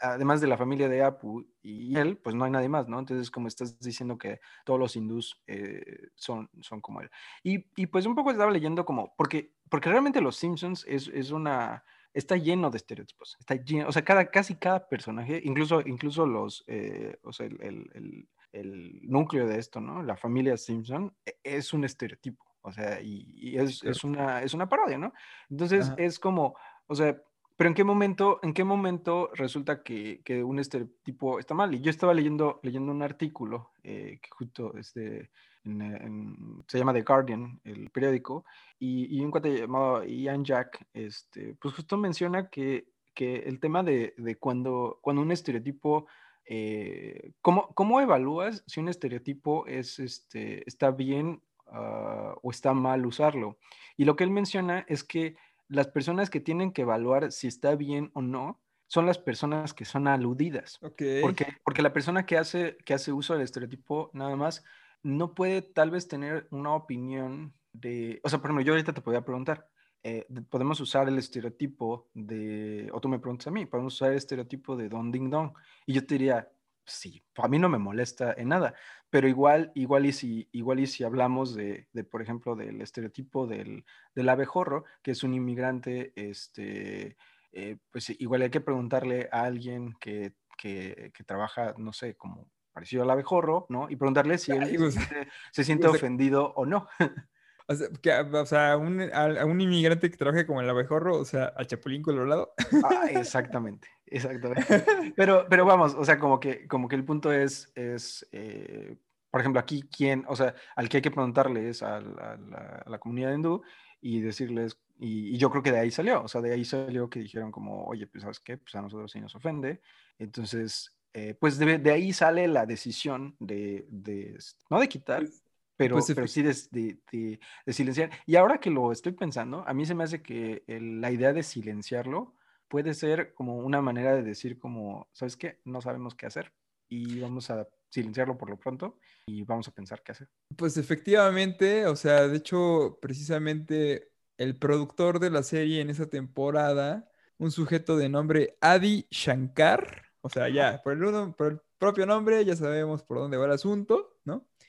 además 0.00 0.40
de 0.40 0.46
la 0.46 0.56
familia 0.56 0.88
de 0.88 1.02
Apu 1.02 1.46
y 1.62 1.96
él, 1.96 2.16
pues 2.18 2.34
no 2.34 2.44
hay 2.44 2.50
nadie 2.50 2.68
más, 2.68 2.88
¿no? 2.88 2.98
Entonces, 2.98 3.30
como 3.30 3.48
estás 3.48 3.78
diciendo 3.78 4.16
que 4.16 4.40
todos 4.64 4.80
los 4.80 4.96
hindús 4.96 5.42
eh, 5.46 6.08
son, 6.14 6.50
son 6.60 6.80
como 6.80 7.00
él. 7.02 7.10
Y, 7.42 7.66
y, 7.76 7.86
pues 7.86 8.06
un 8.06 8.14
poco 8.14 8.30
estaba 8.30 8.50
leyendo 8.50 8.84
como, 8.84 9.14
porque, 9.16 9.54
porque 9.68 9.90
realmente 9.90 10.20
Los 10.20 10.36
Simpsons 10.36 10.84
es, 10.88 11.08
es 11.08 11.30
una 11.30 11.84
está 12.14 12.36
lleno 12.36 12.70
de 12.70 12.78
estereotipos. 12.78 13.36
Está 13.38 13.54
lleno, 13.56 13.88
o 13.88 13.92
sea, 13.92 14.02
cada, 14.02 14.30
casi 14.30 14.56
cada 14.56 14.88
personaje, 14.88 15.40
incluso, 15.44 15.82
incluso 15.86 16.26
los, 16.26 16.64
eh, 16.66 17.18
o 17.22 17.32
sea, 17.32 17.46
el, 17.46 18.26
el 18.52 19.00
núcleo 19.02 19.46
de 19.46 19.58
esto, 19.58 19.80
¿no? 19.80 20.02
La 20.02 20.16
familia 20.16 20.56
Simpson 20.56 21.14
e, 21.24 21.38
es 21.42 21.72
un 21.72 21.84
estereotipo, 21.84 22.44
o 22.68 22.72
sea, 22.72 23.00
y, 23.00 23.56
es, 23.56 23.82
es, 23.82 24.04
una, 24.04 24.42
es 24.42 24.54
una 24.54 24.68
parodia, 24.68 24.98
¿no? 24.98 25.12
Entonces 25.50 25.92
es 25.96 26.18
como, 26.18 26.54
o 26.86 26.94
sea, 26.94 27.16
Pero 27.56 27.68
¿en 27.68 27.74
qué 27.74 27.82
momento, 27.82 28.38
en 28.44 28.54
qué 28.54 28.62
momento 28.62 29.30
resulta 29.34 29.82
que, 29.82 30.22
que, 30.24 30.44
un 30.44 30.60
estereotipo 30.60 31.40
está 31.40 31.54
mal? 31.54 31.74
Y 31.74 31.80
yo 31.80 31.90
estaba 31.90 32.14
leyendo, 32.14 32.60
leyendo 32.62 32.92
un 32.92 33.02
artículo 33.02 33.72
eh, 33.82 34.20
que 34.22 34.30
justo 34.30 34.74
este, 34.76 35.30
se 35.64 36.78
llama 36.78 36.92
The 36.92 37.02
Guardian, 37.02 37.60
el 37.64 37.90
periódico, 37.90 38.44
y, 38.78 39.18
y 39.18 39.24
un 39.24 39.30
cuate 39.30 39.58
llamado 39.58 40.04
Ian 40.04 40.44
Jack, 40.44 40.86
este, 40.94 41.56
pues 41.60 41.74
justo 41.74 41.96
menciona 41.96 42.48
que, 42.48 42.92
que 43.12 43.38
el 43.38 43.58
tema 43.58 43.82
de, 43.82 44.14
de, 44.16 44.36
cuando, 44.36 44.98
cuando 45.02 45.22
un 45.22 45.32
estereotipo, 45.32 46.06
eh, 46.44 47.32
¿cómo, 47.42 47.74
¿cómo, 47.74 48.00
evalúas 48.00 48.62
si 48.66 48.78
un 48.78 48.88
estereotipo 48.88 49.66
es, 49.66 49.98
este, 49.98 50.62
está 50.68 50.92
bien 50.92 51.42
uh, 51.72 52.38
o 52.42 52.50
está 52.50 52.74
mal 52.74 53.06
usarlo? 53.06 53.58
Y 53.96 54.04
lo 54.04 54.16
que 54.16 54.24
él 54.24 54.30
menciona 54.30 54.84
es 54.88 55.04
que 55.04 55.36
las 55.68 55.88
personas 55.88 56.30
que 56.30 56.40
tienen 56.40 56.72
que 56.72 56.82
evaluar 56.82 57.32
si 57.32 57.46
está 57.46 57.74
bien 57.74 58.10
o 58.14 58.22
no 58.22 58.60
son 58.86 59.04
las 59.04 59.18
personas 59.18 59.74
que 59.74 59.84
son 59.84 60.08
aludidas. 60.08 60.78
Okay. 60.82 61.20
Porque, 61.20 61.46
porque 61.62 61.82
la 61.82 61.92
persona 61.92 62.24
que 62.24 62.38
hace, 62.38 62.78
que 62.84 62.94
hace 62.94 63.12
uso 63.12 63.34
del 63.34 63.42
estereotipo 63.42 64.10
nada 64.14 64.34
más 64.34 64.64
no 65.02 65.34
puede 65.34 65.62
tal 65.62 65.90
vez 65.90 66.08
tener 66.08 66.48
una 66.50 66.74
opinión 66.74 67.52
de, 67.72 68.20
o 68.24 68.28
sea, 68.28 68.38
por 68.40 68.50
ejemplo, 68.50 68.64
yo 68.64 68.72
ahorita 68.72 68.92
te 68.92 69.00
podría 69.00 69.24
preguntar, 69.24 69.68
eh, 70.02 70.26
podemos 70.48 70.80
usar 70.80 71.08
el 71.08 71.18
estereotipo 71.18 72.08
de, 72.14 72.88
o 72.92 73.00
tú 73.00 73.08
me 73.08 73.18
preguntas 73.18 73.46
a 73.46 73.50
mí, 73.50 73.66
podemos 73.66 73.94
usar 73.94 74.10
el 74.10 74.16
estereotipo 74.16 74.76
de 74.76 74.88
Don 74.88 75.12
Ding 75.12 75.30
Dong, 75.30 75.52
y 75.86 75.92
yo 75.92 76.06
te 76.06 76.14
diría, 76.14 76.50
sí, 76.84 77.22
a 77.36 77.48
mí 77.48 77.58
no 77.58 77.68
me 77.68 77.78
molesta 77.78 78.32
en 78.32 78.48
nada, 78.48 78.74
pero 79.10 79.28
igual, 79.28 79.72
igual 79.74 80.06
y 80.06 80.12
si, 80.12 80.48
igual 80.52 80.80
y 80.80 80.86
si 80.86 81.04
hablamos 81.04 81.54
de, 81.54 81.88
de 81.92 82.04
por 82.04 82.22
ejemplo, 82.22 82.56
del 82.56 82.80
estereotipo 82.80 83.46
del, 83.46 83.84
del 84.14 84.28
abejorro, 84.28 84.84
que 85.02 85.12
es 85.12 85.22
un 85.22 85.34
inmigrante, 85.34 86.12
este, 86.14 87.16
eh, 87.52 87.78
pues 87.90 88.10
igual 88.18 88.42
hay 88.42 88.50
que 88.50 88.60
preguntarle 88.60 89.28
a 89.32 89.42
alguien 89.42 89.94
que, 90.00 90.34
que, 90.56 91.10
que 91.14 91.24
trabaja, 91.24 91.74
no 91.78 91.92
sé, 91.92 92.16
como 92.16 92.50
parecido 92.72 93.02
al 93.02 93.10
abejorro, 93.10 93.66
¿no? 93.70 93.90
Y 93.90 93.96
preguntarle 93.96 94.38
si 94.38 94.52
él 94.52 94.62
Ay, 94.62 94.78
pues, 94.78 94.94
se 94.94 95.00
siente, 95.00 95.28
se 95.52 95.64
siente 95.64 95.88
pues, 95.88 96.00
ofendido 96.00 96.52
o 96.54 96.66
no. 96.66 96.88
O 97.68 97.74
sea, 97.74 97.88
que, 98.00 98.12
o 98.12 98.46
sea 98.46 98.72
a, 98.72 98.76
un, 98.78 99.00
a, 99.12 99.44
un, 99.44 99.60
inmigrante 99.60 100.10
que 100.10 100.16
trabaje 100.16 100.46
como 100.46 100.60
el 100.60 100.70
abejorro, 100.70 101.18
o 101.18 101.24
sea, 101.24 101.52
al 101.56 101.66
Chapulín 101.66 102.02
Colorado. 102.02 102.54
Ah, 102.84 103.06
exactamente, 103.10 103.88
exactamente. 104.06 104.84
Pero, 105.16 105.46
pero 105.50 105.66
vamos, 105.66 105.94
o 105.94 106.04
sea, 106.04 106.18
como 106.18 106.40
que, 106.40 106.66
como 106.66 106.88
que 106.88 106.96
el 106.96 107.04
punto 107.04 107.30
es, 107.30 107.70
es 107.74 108.26
eh, 108.32 108.96
por 109.30 109.40
ejemplo, 109.40 109.60
aquí, 109.60 109.82
¿quién, 109.82 110.24
o 110.28 110.34
sea, 110.34 110.54
al 110.76 110.88
que 110.88 110.98
hay 110.98 111.02
que 111.02 111.10
preguntarle 111.10 111.68
es 111.68 111.82
a, 111.82 111.96
a, 111.96 112.00
la, 112.00 112.82
a 112.86 112.88
la, 112.88 112.98
comunidad 112.98 113.34
hindú 113.34 113.62
y 114.00 114.20
decirles, 114.20 114.78
y, 114.98 115.34
y, 115.34 115.38
yo 115.38 115.50
creo 115.50 115.62
que 115.62 115.72
de 115.72 115.80
ahí 115.80 115.90
salió, 115.90 116.22
o 116.22 116.28
sea, 116.28 116.40
de 116.40 116.54
ahí 116.54 116.64
salió 116.64 117.10
que 117.10 117.20
dijeron 117.20 117.52
como, 117.52 117.84
oye, 117.84 118.06
pues, 118.06 118.22
¿sabes 118.22 118.40
qué? 118.40 118.56
Pues 118.56 118.74
a 118.74 118.82
nosotros 118.82 119.12
sí 119.12 119.20
nos 119.20 119.34
ofende. 119.34 119.80
Entonces, 120.18 120.98
eh, 121.14 121.34
pues 121.34 121.58
de, 121.58 121.78
de, 121.78 121.90
ahí 121.90 122.12
sale 122.12 122.46
la 122.48 122.66
decisión 122.66 123.36
de, 123.38 123.86
de 123.90 124.38
no 124.70 124.78
de 124.80 124.88
quitar, 124.88 125.20
pues, 125.20 125.42
pero, 125.78 125.94
pues, 125.94 126.12
pero 126.12 126.26
sí 126.26 126.42
de, 126.42 126.54
de, 126.72 127.38
de, 127.64 127.72
silenciar. 127.72 128.10
Y 128.26 128.34
ahora 128.34 128.58
que 128.58 128.68
lo 128.68 128.90
estoy 128.90 129.12
pensando, 129.12 129.62
a 129.64 129.72
mí 129.72 129.86
se 129.86 129.94
me 129.94 130.02
hace 130.02 130.22
que 130.22 130.64
el, 130.66 131.00
la 131.00 131.12
idea 131.12 131.32
de 131.32 131.44
silenciarlo 131.44 132.34
puede 132.66 132.94
ser 132.94 133.32
como 133.32 133.58
una 133.58 133.80
manera 133.80 134.14
de 134.16 134.24
decir 134.24 134.58
como, 134.58 135.08
¿sabes 135.12 135.36
qué? 135.36 135.60
No 135.64 135.80
sabemos 135.80 136.16
qué 136.16 136.26
hacer 136.26 136.52
y 136.88 137.20
vamos 137.20 137.48
a 137.50 137.68
silenciarlo 137.90 138.36
por 138.36 138.50
lo 138.50 138.58
pronto 138.58 138.98
y 139.26 139.44
vamos 139.44 139.68
a 139.68 139.70
pensar 139.70 140.02
qué 140.02 140.12
hacer. 140.12 140.28
Pues 140.56 140.76
efectivamente, 140.76 141.86
o 141.86 141.94
sea, 141.94 142.26
de 142.26 142.38
hecho, 142.38 142.98
precisamente 143.00 144.10
el 144.36 144.56
productor 144.58 145.20
de 145.20 145.30
la 145.30 145.44
serie 145.44 145.80
en 145.80 145.90
esa 145.90 146.10
temporada, 146.10 147.08
un 147.38 147.52
sujeto 147.52 147.96
de 147.96 148.08
nombre 148.08 148.58
Adi 148.60 149.06
Shankar, 149.10 150.06
o 150.22 150.28
sea, 150.28 150.48
ya, 150.48 150.82
por 150.82 150.94
el, 150.94 151.04
uno, 151.04 151.36
por 151.36 151.52
el 151.52 151.60
propio 151.78 152.04
nombre 152.04 152.44
ya 152.44 152.56
sabemos 152.56 153.04
por 153.04 153.18
dónde 153.18 153.36
va 153.36 153.46
el 153.46 153.52
asunto. 153.52 154.17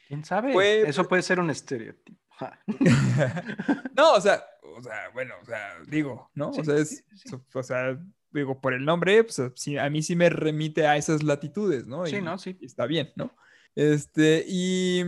¿Quién 0.09 0.25
sabe? 0.25 0.53
Fue... 0.53 0.89
Eso 0.89 1.07
puede 1.07 1.21
ser 1.21 1.39
un 1.39 1.51
estereotipo. 1.51 2.19
no, 3.95 4.13
o 4.13 4.19
sea, 4.19 4.43
o 4.75 4.81
sea, 4.81 5.09
bueno, 5.13 5.35
o 5.39 5.45
sea, 5.45 5.75
digo, 5.85 6.31
¿no? 6.33 6.51
Sí, 6.51 6.61
o 6.61 6.63
sea, 6.63 6.77
es, 6.77 6.89
sí, 6.89 7.29
sí. 7.29 7.35
o 7.53 7.61
sea, 7.61 8.01
digo, 8.31 8.59
por 8.59 8.73
el 8.73 8.83
nombre, 8.85 9.23
pues 9.23 9.39
sí, 9.53 9.77
a 9.77 9.87
mí 9.91 10.01
sí 10.01 10.15
me 10.15 10.31
remite 10.31 10.87
a 10.87 10.97
esas 10.97 11.21
latitudes, 11.21 11.85
¿no? 11.85 12.07
Sí, 12.07 12.21
¿no? 12.21 12.39
Sí. 12.39 12.57
Y 12.59 12.65
está 12.65 12.87
bien, 12.87 13.11
¿no? 13.15 13.35
Este, 13.75 14.43
y, 14.47 15.03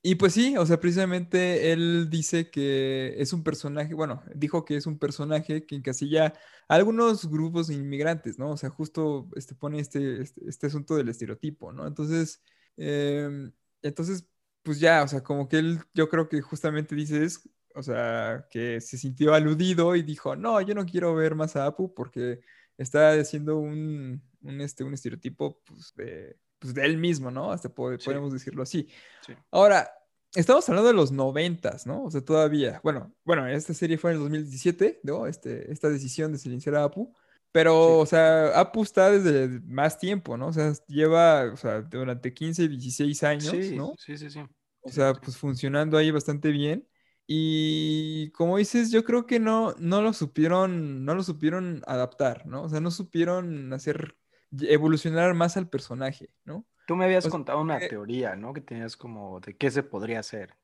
y 0.00 0.14
pues 0.14 0.32
sí, 0.32 0.56
o 0.56 0.64
sea, 0.64 0.80
precisamente 0.80 1.72
él 1.72 2.08
dice 2.08 2.50
que 2.50 3.14
es 3.18 3.34
un 3.34 3.44
personaje, 3.44 3.92
bueno, 3.92 4.22
dijo 4.34 4.64
que 4.64 4.76
es 4.76 4.86
un 4.86 4.98
personaje 4.98 5.66
que 5.66 5.76
encasilla 5.76 6.32
a 6.68 6.74
algunos 6.74 7.28
grupos 7.28 7.66
de 7.66 7.74
inmigrantes, 7.74 8.38
¿no? 8.38 8.52
O 8.52 8.56
sea, 8.56 8.70
justo 8.70 9.28
este, 9.36 9.54
pone 9.54 9.78
este, 9.78 10.22
este, 10.22 10.40
este 10.48 10.68
asunto 10.68 10.96
del 10.96 11.10
estereotipo, 11.10 11.70
¿no? 11.70 11.86
Entonces, 11.86 12.42
eh, 12.78 13.50
entonces, 13.82 14.26
pues 14.62 14.80
ya, 14.80 15.02
o 15.02 15.08
sea, 15.08 15.22
como 15.22 15.48
que 15.48 15.58
él, 15.58 15.80
yo 15.94 16.08
creo 16.08 16.28
que 16.28 16.40
justamente 16.40 16.94
dice 16.94 17.24
es, 17.24 17.48
o 17.74 17.82
sea, 17.82 18.46
que 18.50 18.80
se 18.80 18.98
sintió 18.98 19.34
aludido 19.34 19.96
y 19.96 20.02
dijo, 20.02 20.36
no, 20.36 20.60
yo 20.60 20.74
no 20.74 20.86
quiero 20.86 21.14
ver 21.14 21.34
más 21.34 21.56
a 21.56 21.66
Apu 21.66 21.94
porque 21.94 22.40
está 22.78 23.12
haciendo 23.12 23.58
un, 23.58 24.22
un, 24.42 24.60
este, 24.60 24.84
un 24.84 24.94
estereotipo, 24.94 25.60
pues, 25.64 25.92
de, 25.96 26.36
pues, 26.58 26.74
de 26.74 26.84
él 26.84 26.98
mismo, 26.98 27.30
¿no? 27.30 27.52
Hasta 27.52 27.68
podemos 27.68 28.30
sí. 28.30 28.32
decirlo 28.32 28.62
así. 28.62 28.88
Sí. 29.26 29.34
Ahora, 29.50 29.90
estamos 30.34 30.68
hablando 30.68 30.88
de 30.88 30.94
los 30.94 31.12
noventas, 31.12 31.86
¿no? 31.86 32.04
O 32.04 32.10
sea, 32.10 32.24
todavía, 32.24 32.80
bueno, 32.82 33.14
bueno, 33.24 33.46
esta 33.48 33.74
serie 33.74 33.98
fue 33.98 34.12
en 34.12 34.16
el 34.16 34.22
2017, 34.22 35.00
¿no? 35.02 35.26
Este, 35.26 35.70
esta 35.72 35.88
decisión 35.88 36.32
de 36.32 36.38
silenciar 36.38 36.76
a 36.76 36.84
Apu. 36.84 37.14
Pero, 37.52 37.72
sí. 37.72 38.02
o 38.02 38.06
sea, 38.06 38.58
Apu 38.58 38.82
está 38.82 39.10
desde 39.10 39.60
más 39.66 39.98
tiempo, 39.98 40.36
¿no? 40.36 40.48
O 40.48 40.52
sea, 40.52 40.72
lleva, 40.88 41.52
o 41.52 41.56
sea, 41.56 41.82
durante 41.82 42.32
15, 42.32 42.66
16 42.66 43.22
años, 43.22 43.50
sí, 43.50 43.76
¿no? 43.76 43.94
Sí, 43.98 44.16
sí, 44.16 44.30
sí. 44.30 44.40
O 44.80 44.90
sea, 44.90 45.14
pues 45.14 45.36
funcionando 45.36 45.96
ahí 45.96 46.10
bastante 46.10 46.50
bien. 46.50 46.88
Y 47.26 48.30
como 48.32 48.58
dices, 48.58 48.90
yo 48.90 49.04
creo 49.04 49.26
que 49.26 49.38
no, 49.38 49.74
no 49.78 50.02
lo 50.02 50.12
supieron, 50.12 51.04
no 51.04 51.14
lo 51.14 51.22
supieron 51.22 51.82
adaptar, 51.86 52.46
¿no? 52.46 52.62
O 52.62 52.68
sea, 52.68 52.80
no 52.80 52.90
supieron 52.90 53.72
hacer 53.72 54.16
evolucionar 54.60 55.32
más 55.34 55.56
al 55.56 55.68
personaje, 55.68 56.30
¿no? 56.44 56.66
Tú 56.86 56.96
me 56.96 57.04
habías 57.04 57.26
o 57.26 57.30
contado 57.30 57.60
una 57.60 57.78
eh, 57.78 57.88
teoría, 57.88 58.34
¿no? 58.34 58.52
Que 58.52 58.60
tenías 58.60 58.96
como 58.96 59.40
de 59.40 59.56
qué 59.56 59.70
se 59.70 59.82
podría 59.82 60.18
hacer. 60.18 60.54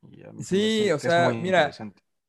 sí, 0.41 0.91
o 0.91 0.99
sea, 0.99 1.31
mira, 1.31 1.71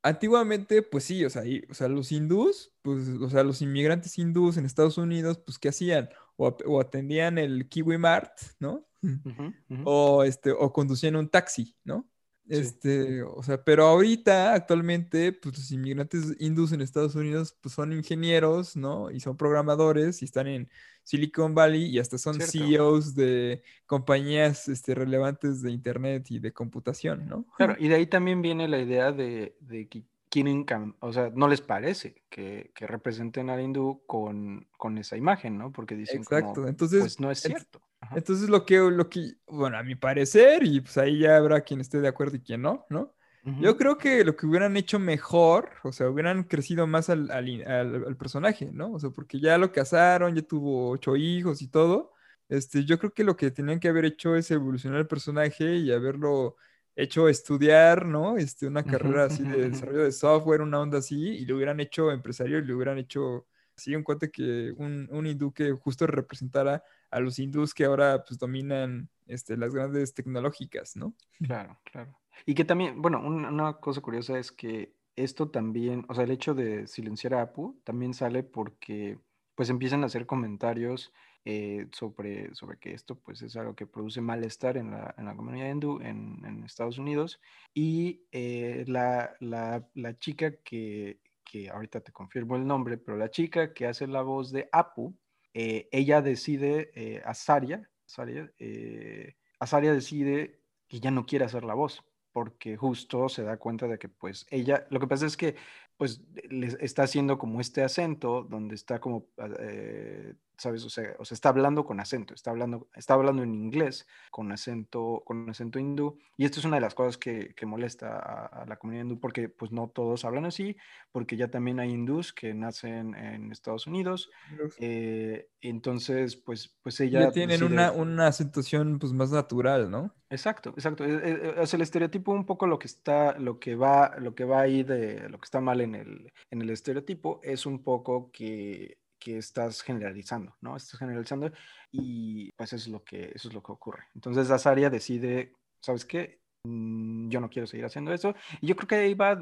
antiguamente, 0.04 0.82
pues 0.84 1.04
sí, 1.06 1.26
o 1.26 1.30
sea, 1.30 1.46
y, 1.46 1.66
o 1.70 1.74
sea, 1.74 1.88
los 1.90 2.12
hindús, 2.12 2.74
pues, 2.82 3.08
o 3.22 3.30
sea, 3.30 3.44
los 3.44 3.62
inmigrantes 3.62 4.18
hindús 4.18 4.58
en 4.58 4.66
Estados 4.66 4.98
Unidos, 4.98 5.40
pues, 5.46 5.60
¿qué 5.60 5.70
hacían? 5.70 6.10
O, 6.38 6.48
o 6.66 6.82
atendían 6.82 7.38
el 7.38 7.68
Kiwi 7.70 7.98
Mart, 7.98 8.34
¿no? 8.60 8.88
Uh 9.02 9.08
-huh, 9.08 9.56
uh 9.70 9.76
-huh. 9.76 9.82
O, 9.86 10.24
este, 10.24 10.52
o 10.52 10.72
conducían 10.74 11.16
un 11.16 11.30
taxi, 11.30 11.76
¿no? 11.84 12.10
Este, 12.50 13.20
sí. 13.20 13.22
o 13.22 13.44
sea, 13.44 13.64
pero 13.64 13.86
ahorita, 13.86 14.54
actualmente, 14.54 15.32
pues 15.34 15.58
los 15.58 15.72
inmigrantes 15.72 16.36
hindús 16.40 16.72
en 16.72 16.82
Estados 16.82 17.16
Unidos, 17.16 17.56
pues 17.62 17.76
son 17.76 17.94
ingenieros, 17.94 18.76
¿no? 18.76 19.12
Y 19.12 19.20
son 19.20 19.38
programadores 19.38 20.22
y 20.22 20.26
están 20.26 20.48
en 20.48 20.70
Silicon 21.04 21.56
Valley 21.56 21.86
y 21.86 22.00
hasta 22.00 22.18
son 22.18 22.36
Cierto. 22.36 22.52
CEOs 22.52 23.16
de 23.16 23.64
compañías 23.86 24.68
este, 24.68 24.96
relevantes 24.96 25.62
de 25.62 25.72
Internet 25.72 26.30
y 26.30 26.40
de 26.40 26.52
computación, 26.52 27.28
¿no? 27.28 27.46
Claro, 27.56 27.76
y 27.80 27.88
de 27.88 27.96
ahí 27.96 28.08
también 28.08 28.42
viene 28.42 28.68
la 28.68 28.80
idea 28.80 29.12
de, 29.12 29.56
de 29.60 29.88
que 29.88 30.04
quieren, 30.30 30.66
o 31.00 31.12
sea, 31.12 31.32
no 31.34 31.48
les 31.48 31.62
parece 31.62 32.24
que, 32.30 32.72
que 32.74 32.88
representen 32.88 33.50
al 33.50 33.62
hindú 33.62 34.04
con, 34.06 34.68
con, 34.78 34.98
esa 34.98 35.18
imagen, 35.18 35.58
¿no? 35.58 35.72
Porque 35.72 35.96
dicen 35.96 36.22
Exacto. 36.22 36.54
Como, 36.56 36.68
Entonces, 36.68 37.00
pues 37.02 37.20
no 37.20 37.32
es 37.32 37.40
cierto. 37.40 37.82
Ajá. 38.02 38.16
Entonces 38.18 38.50
lo 38.50 38.66
que, 38.66 38.78
lo 38.78 39.10
que, 39.10 39.34
bueno, 39.48 39.78
a 39.78 39.84
mi 39.84 39.96
parecer, 39.96 40.64
y 40.64 40.82
pues 40.82 40.98
ahí 40.98 41.20
ya 41.20 41.38
habrá 41.38 41.62
quien 41.62 41.82
esté 41.82 42.00
de 42.00 42.08
acuerdo 42.08 42.38
y 42.38 42.42
quien 42.42 42.62
no, 42.62 42.86
¿no? 42.90 43.14
Uh 43.46 43.50
-huh. 43.52 43.62
Yo 43.62 43.78
creo 43.78 43.98
que 43.98 44.24
lo 44.24 44.36
que 44.36 44.46
hubieran 44.46 44.76
hecho 44.78 45.00
mejor, 45.00 45.70
o 45.84 45.92
sea, 45.92 46.10
hubieran 46.10 46.44
crecido 46.44 46.88
más 46.88 47.10
al, 47.10 47.32
al, 47.32 47.48
al, 47.66 48.06
al, 48.08 48.18
personaje, 48.18 48.70
¿no? 48.74 48.94
O 48.94 49.00
sea, 49.00 49.10
porque 49.12 49.40
ya 49.40 49.58
lo 49.58 49.72
casaron, 49.72 50.36
ya 50.36 50.42
tuvo 50.42 50.90
ocho 50.92 51.16
hijos 51.16 51.62
y 51.62 51.68
todo. 51.70 52.14
Este, 52.50 52.84
yo 52.84 52.98
creo 53.00 53.14
que 53.14 53.24
lo 53.24 53.36
que 53.38 53.52
tenían 53.52 53.80
que 53.80 53.88
haber 53.90 54.06
hecho 54.06 54.36
es 54.36 54.50
evolucionar 54.52 55.00
el 55.00 55.08
personaje 55.08 55.76
y 55.78 55.92
haberlo 55.92 56.56
hecho 56.96 57.30
estudiar, 57.30 58.06
¿no? 58.06 58.38
Este, 58.38 58.68
una 58.68 58.84
carrera 58.84 59.26
así 59.26 59.44
de 59.44 59.70
desarrollo 59.70 60.04
de 60.04 60.12
software, 60.12 60.62
una 60.62 60.80
onda 60.82 60.98
así, 60.98 61.16
y 61.38 61.46
lo 61.46 61.56
hubieran 61.56 61.80
hecho 61.80 62.12
empresario 62.12 62.60
y 62.60 62.66
lo 62.66 62.76
hubieran 62.76 62.98
hecho 62.98 63.48
así 63.78 63.96
un 63.96 64.04
cuate 64.04 64.32
que 64.32 64.74
un, 64.78 65.08
un 65.12 65.26
hindú 65.28 65.54
que 65.54 65.72
justo 65.72 66.06
representara 66.08 66.84
a 67.12 67.20
los 67.20 67.40
hindús 67.40 67.74
que 67.74 67.86
ahora 67.86 68.24
pues 68.26 68.40
dominan 68.40 69.10
este, 69.28 69.58
las 69.58 69.74
grandes 69.74 70.14
tecnológicas, 70.14 70.96
¿no? 70.96 71.14
Claro, 71.40 71.80
claro. 71.84 72.18
Y 72.46 72.56
que 72.56 72.66
también, 72.66 73.02
bueno, 73.02 73.20
una, 73.20 73.50
una, 73.50 73.74
cosa 73.74 74.02
curiosa 74.02 74.38
es 74.40 74.52
que 74.52 74.94
esto 75.16 75.50
también, 75.50 76.06
o 76.08 76.14
sea, 76.14 76.24
el 76.24 76.32
hecho 76.32 76.54
de 76.54 76.88
silenciar 76.88 77.34
a 77.34 77.42
Apu 77.42 77.80
también 77.84 78.14
sale 78.14 78.44
porque 78.44 79.20
pues 79.56 79.70
empiezan 79.70 80.04
a 80.04 80.06
hacer 80.06 80.26
comentarios 80.26 81.12
eh, 81.46 81.88
sobre, 81.92 82.54
sobre 82.54 82.78
que 82.80 82.94
esto 82.94 83.16
pues 83.20 83.42
es 83.42 83.56
algo 83.56 83.76
que 83.76 83.88
produce 83.88 84.22
malestar 84.22 84.78
en 84.78 84.92
la, 84.92 85.16
en 85.18 85.26
la 85.26 85.36
comunidad 85.36 85.70
hindú 85.70 86.00
en, 86.02 86.44
en, 86.46 86.64
Estados 86.64 86.98
Unidos 86.98 87.42
y 87.74 88.22
eh, 88.32 88.86
la, 88.88 89.36
la, 89.40 89.88
la, 89.96 90.18
chica 90.18 90.58
que, 90.64 91.20
que 91.44 91.70
ahorita 91.70 92.02
te 92.02 92.12
confirmo 92.12 92.56
el 92.56 92.68
nombre, 92.68 92.98
pero 92.98 93.18
la 93.18 93.32
chica 93.32 93.74
que 93.74 93.88
hace 93.88 94.06
la 94.08 94.22
voz 94.22 94.52
de 94.52 94.70
Apu, 94.72 95.16
eh, 95.54 95.90
ella 95.92 96.22
decide, 96.22 96.92
eh, 96.96 97.22
Azaria, 97.26 97.90
Azaria, 98.08 98.52
eh, 98.60 99.36
Azaria 99.60 99.94
decide 99.94 100.60
que 100.88 101.00
ya 101.00 101.12
no 101.12 101.26
quiere 101.26 101.46
hacer 101.46 101.64
la 101.64 101.74
voz, 101.74 102.04
porque 102.32 102.78
justo 102.78 103.30
se 103.30 103.44
da 103.44 103.58
cuenta 103.58 103.88
de 103.88 104.00
que 104.00 104.10
pues 104.10 104.46
ella, 104.50 104.88
lo 104.90 105.00
que 105.00 105.08
pasa 105.08 105.26
es 105.26 105.38
que 105.38 105.56
pues 105.98 106.22
le 106.50 106.68
está 106.80 107.04
haciendo 107.04 107.38
como 107.38 107.60
este 107.60 107.84
acento 107.84 108.44
donde 108.44 108.76
está 108.76 109.00
como, 109.00 109.28
eh, 109.60 110.34
¿sabes? 110.60 110.84
O 110.84 110.90
sea, 110.90 111.16
o 111.18 111.26
sea, 111.26 111.36
está 111.36 111.50
hablando 111.50 111.86
con 111.86 112.00
acento, 112.00 112.34
está 112.34 112.52
hablando, 112.52 112.90
está 112.94 113.14
hablando 113.14 113.44
en 113.44 113.56
inglés 113.56 114.08
con 114.30 114.52
acento, 114.52 115.24
con 115.26 115.50
acento 115.50 115.80
hindú. 115.80 116.20
Y 116.38 116.46
esto 116.46 116.60
es 116.60 116.66
una 116.66 116.76
de 116.76 116.82
las 116.82 116.94
cosas 116.94 117.18
que, 117.18 117.54
que 117.56 117.66
molesta 117.66 118.20
a, 118.20 118.66
la 118.66 118.78
comunidad 118.78 119.04
hindú 119.04 119.20
porque 119.20 119.50
pues 119.50 119.72
no 119.72 119.90
todos 119.90 120.26
hablan 120.26 120.46
así, 120.46 120.76
porque 121.12 121.38
ya 121.38 121.50
también 121.50 121.80
hay 121.80 121.92
hindús 121.92 122.34
que 122.34 122.54
nacen 122.54 123.16
en 123.16 123.52
Estados 123.52 123.88
Unidos. 123.88 124.30
Eh, 124.78 125.50
entonces, 125.62 126.36
pues, 126.36 126.78
pues 126.84 127.00
ella... 127.00 127.22
Ya 127.22 127.32
tienen 127.32 127.64
una, 127.64 127.92
una 127.92 128.28
acentuación 128.28 129.00
pues 129.00 129.14
más 129.14 129.32
natural, 129.32 129.90
¿no? 129.90 130.14
Exacto, 130.30 130.70
exacto. 130.70 131.04
Es, 131.06 131.24
e, 131.24 131.32
e, 131.32 131.64
es, 131.64 131.74
el 131.74 131.82
estereotipo 131.82 132.32
un 132.32 132.46
poco 132.46 132.68
lo 132.68 132.78
que 132.78 132.88
está, 132.88 133.38
lo 133.40 133.60
que 133.60 133.76
va, 133.76 134.16
lo 134.20 134.36
que 134.36 134.46
va 134.46 134.62
ahí 134.62 134.84
de 134.84 135.28
lo 135.30 135.40
que 135.40 135.46
está 135.46 135.60
mal 135.60 135.82
en 135.82 135.96
el, 135.96 136.32
en 136.52 136.62
el 136.62 136.70
estereotipo 136.70 137.40
es 137.44 137.66
un 137.66 137.84
poco 137.84 138.32
que, 138.32 138.99
que 139.20 139.38
estás 139.38 139.82
generalizando, 139.82 140.56
¿no? 140.62 140.76
Estás 140.78 141.00
generalizando 141.00 141.52
y 141.92 142.52
pues 142.54 142.74
eso 142.74 142.84
es 142.84 142.88
lo 142.88 143.04
que, 143.04 143.32
eso 143.36 143.50
es 143.50 143.54
lo 143.54 143.62
que 143.62 143.72
ocurre. 143.72 144.06
Entonces 144.16 144.50
Azaria 144.50 144.90
decide, 144.90 145.54
¿sabes 145.82 146.06
qué? 146.06 146.42
Mm, 146.64 147.30
yo 147.30 147.40
no 147.40 147.50
quiero 147.50 147.68
seguir 147.68 147.86
haciendo 147.86 148.14
eso. 148.14 148.34
Y 148.62 148.68
yo 148.68 148.76
creo 148.76 148.88
que 148.88 148.96
ahí 148.96 149.14
va, 149.14 149.40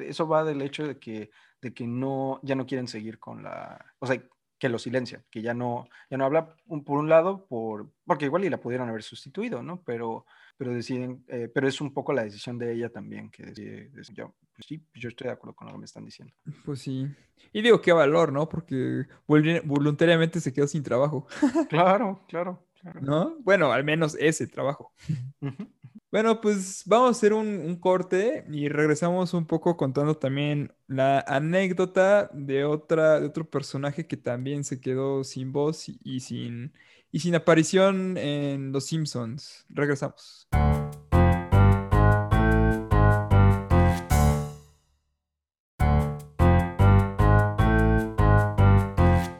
eso 0.00 0.28
va 0.28 0.44
del 0.44 0.62
hecho 0.62 0.86
de 0.86 0.98
que, 0.98 1.30
de 1.60 1.74
que 1.74 1.86
no, 1.86 2.40
ya 2.42 2.54
no 2.54 2.66
quieren 2.66 2.88
seguir 2.88 3.18
con 3.18 3.42
la, 3.42 3.84
o 3.98 4.06
sea, 4.06 4.22
que 4.58 4.68
lo 4.68 4.78
silencia, 4.78 5.24
que 5.28 5.42
ya 5.42 5.54
no, 5.54 5.88
ya 6.08 6.16
no 6.16 6.24
habla 6.24 6.54
por 6.84 6.98
un 6.98 7.08
lado, 7.08 7.46
por, 7.46 7.90
porque 8.06 8.26
igual 8.26 8.44
y 8.44 8.50
la 8.50 8.60
pudieron 8.60 8.88
haber 8.88 9.02
sustituido, 9.02 9.62
¿no? 9.62 9.82
Pero, 9.82 10.24
pero 10.62 10.74
deciden, 10.74 11.24
eh, 11.26 11.50
pero 11.52 11.66
es 11.66 11.80
un 11.80 11.92
poco 11.92 12.12
la 12.12 12.22
decisión 12.22 12.56
de 12.56 12.72
ella 12.72 12.88
también, 12.88 13.32
que 13.32 13.46
decide, 13.46 13.90
yo, 14.14 14.32
pues 14.54 14.64
sí, 14.68 14.80
yo 14.94 15.08
estoy 15.08 15.26
de 15.26 15.32
acuerdo 15.32 15.56
con 15.56 15.66
lo 15.66 15.72
que 15.72 15.78
me 15.80 15.86
están 15.86 16.04
diciendo. 16.04 16.32
Pues 16.64 16.78
sí. 16.78 17.04
Y 17.52 17.62
digo, 17.62 17.80
qué 17.80 17.90
valor, 17.90 18.32
¿no? 18.32 18.48
Porque 18.48 19.06
voluntariamente 19.26 20.38
se 20.38 20.52
quedó 20.52 20.68
sin 20.68 20.84
trabajo. 20.84 21.26
claro, 21.68 22.24
claro, 22.28 22.64
claro. 22.80 23.00
¿No? 23.00 23.36
Bueno, 23.40 23.72
al 23.72 23.82
menos 23.82 24.16
ese 24.20 24.46
trabajo. 24.46 24.92
Bueno, 26.12 26.42
pues 26.42 26.82
vamos 26.84 27.08
a 27.08 27.10
hacer 27.12 27.32
un, 27.32 27.74
corte 27.76 28.44
y 28.52 28.68
regresamos 28.68 29.32
un 29.32 29.46
poco 29.46 29.78
contando 29.78 30.14
también 30.14 30.70
la 30.86 31.20
anécdota 31.20 32.28
de 32.34 32.66
otra, 32.66 33.18
de 33.18 33.28
otro 33.28 33.48
personaje 33.48 34.06
que 34.06 34.18
también 34.18 34.62
se 34.62 34.78
quedó 34.78 35.24
sin 35.24 35.52
voz 35.52 35.88
y, 35.88 36.20
sin, 36.20 36.74
y 37.12 37.20
sin 37.20 37.34
aparición 37.34 38.16
en 38.16 38.72
Los 38.72 38.86
Simpsons. 38.86 39.66
Regresamos. 39.68 40.48